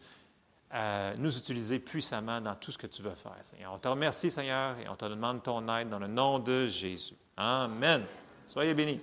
euh, 0.74 1.14
nous 1.18 1.36
utiliser 1.38 1.80
puissamment 1.80 2.40
dans 2.40 2.56
tout 2.56 2.72
ce 2.72 2.78
que 2.78 2.88
tu 2.88 3.02
veux 3.02 3.16
faire, 3.16 3.38
Seigneur. 3.42 3.74
On 3.74 3.80
te 3.80 3.88
remercie, 3.88 4.32
Seigneur, 4.32 4.78
et 4.80 4.88
on 4.88 4.96
te 4.96 5.06
demande 5.06 5.44
ton 5.44 5.68
aide 5.76 5.90
dans 5.90 6.00
le 6.00 6.08
nom 6.08 6.40
de 6.40 6.68
Jésus. 6.68 7.16
Amen. 7.36 8.04
Soyez 8.48 8.74
bénis. 8.74 9.02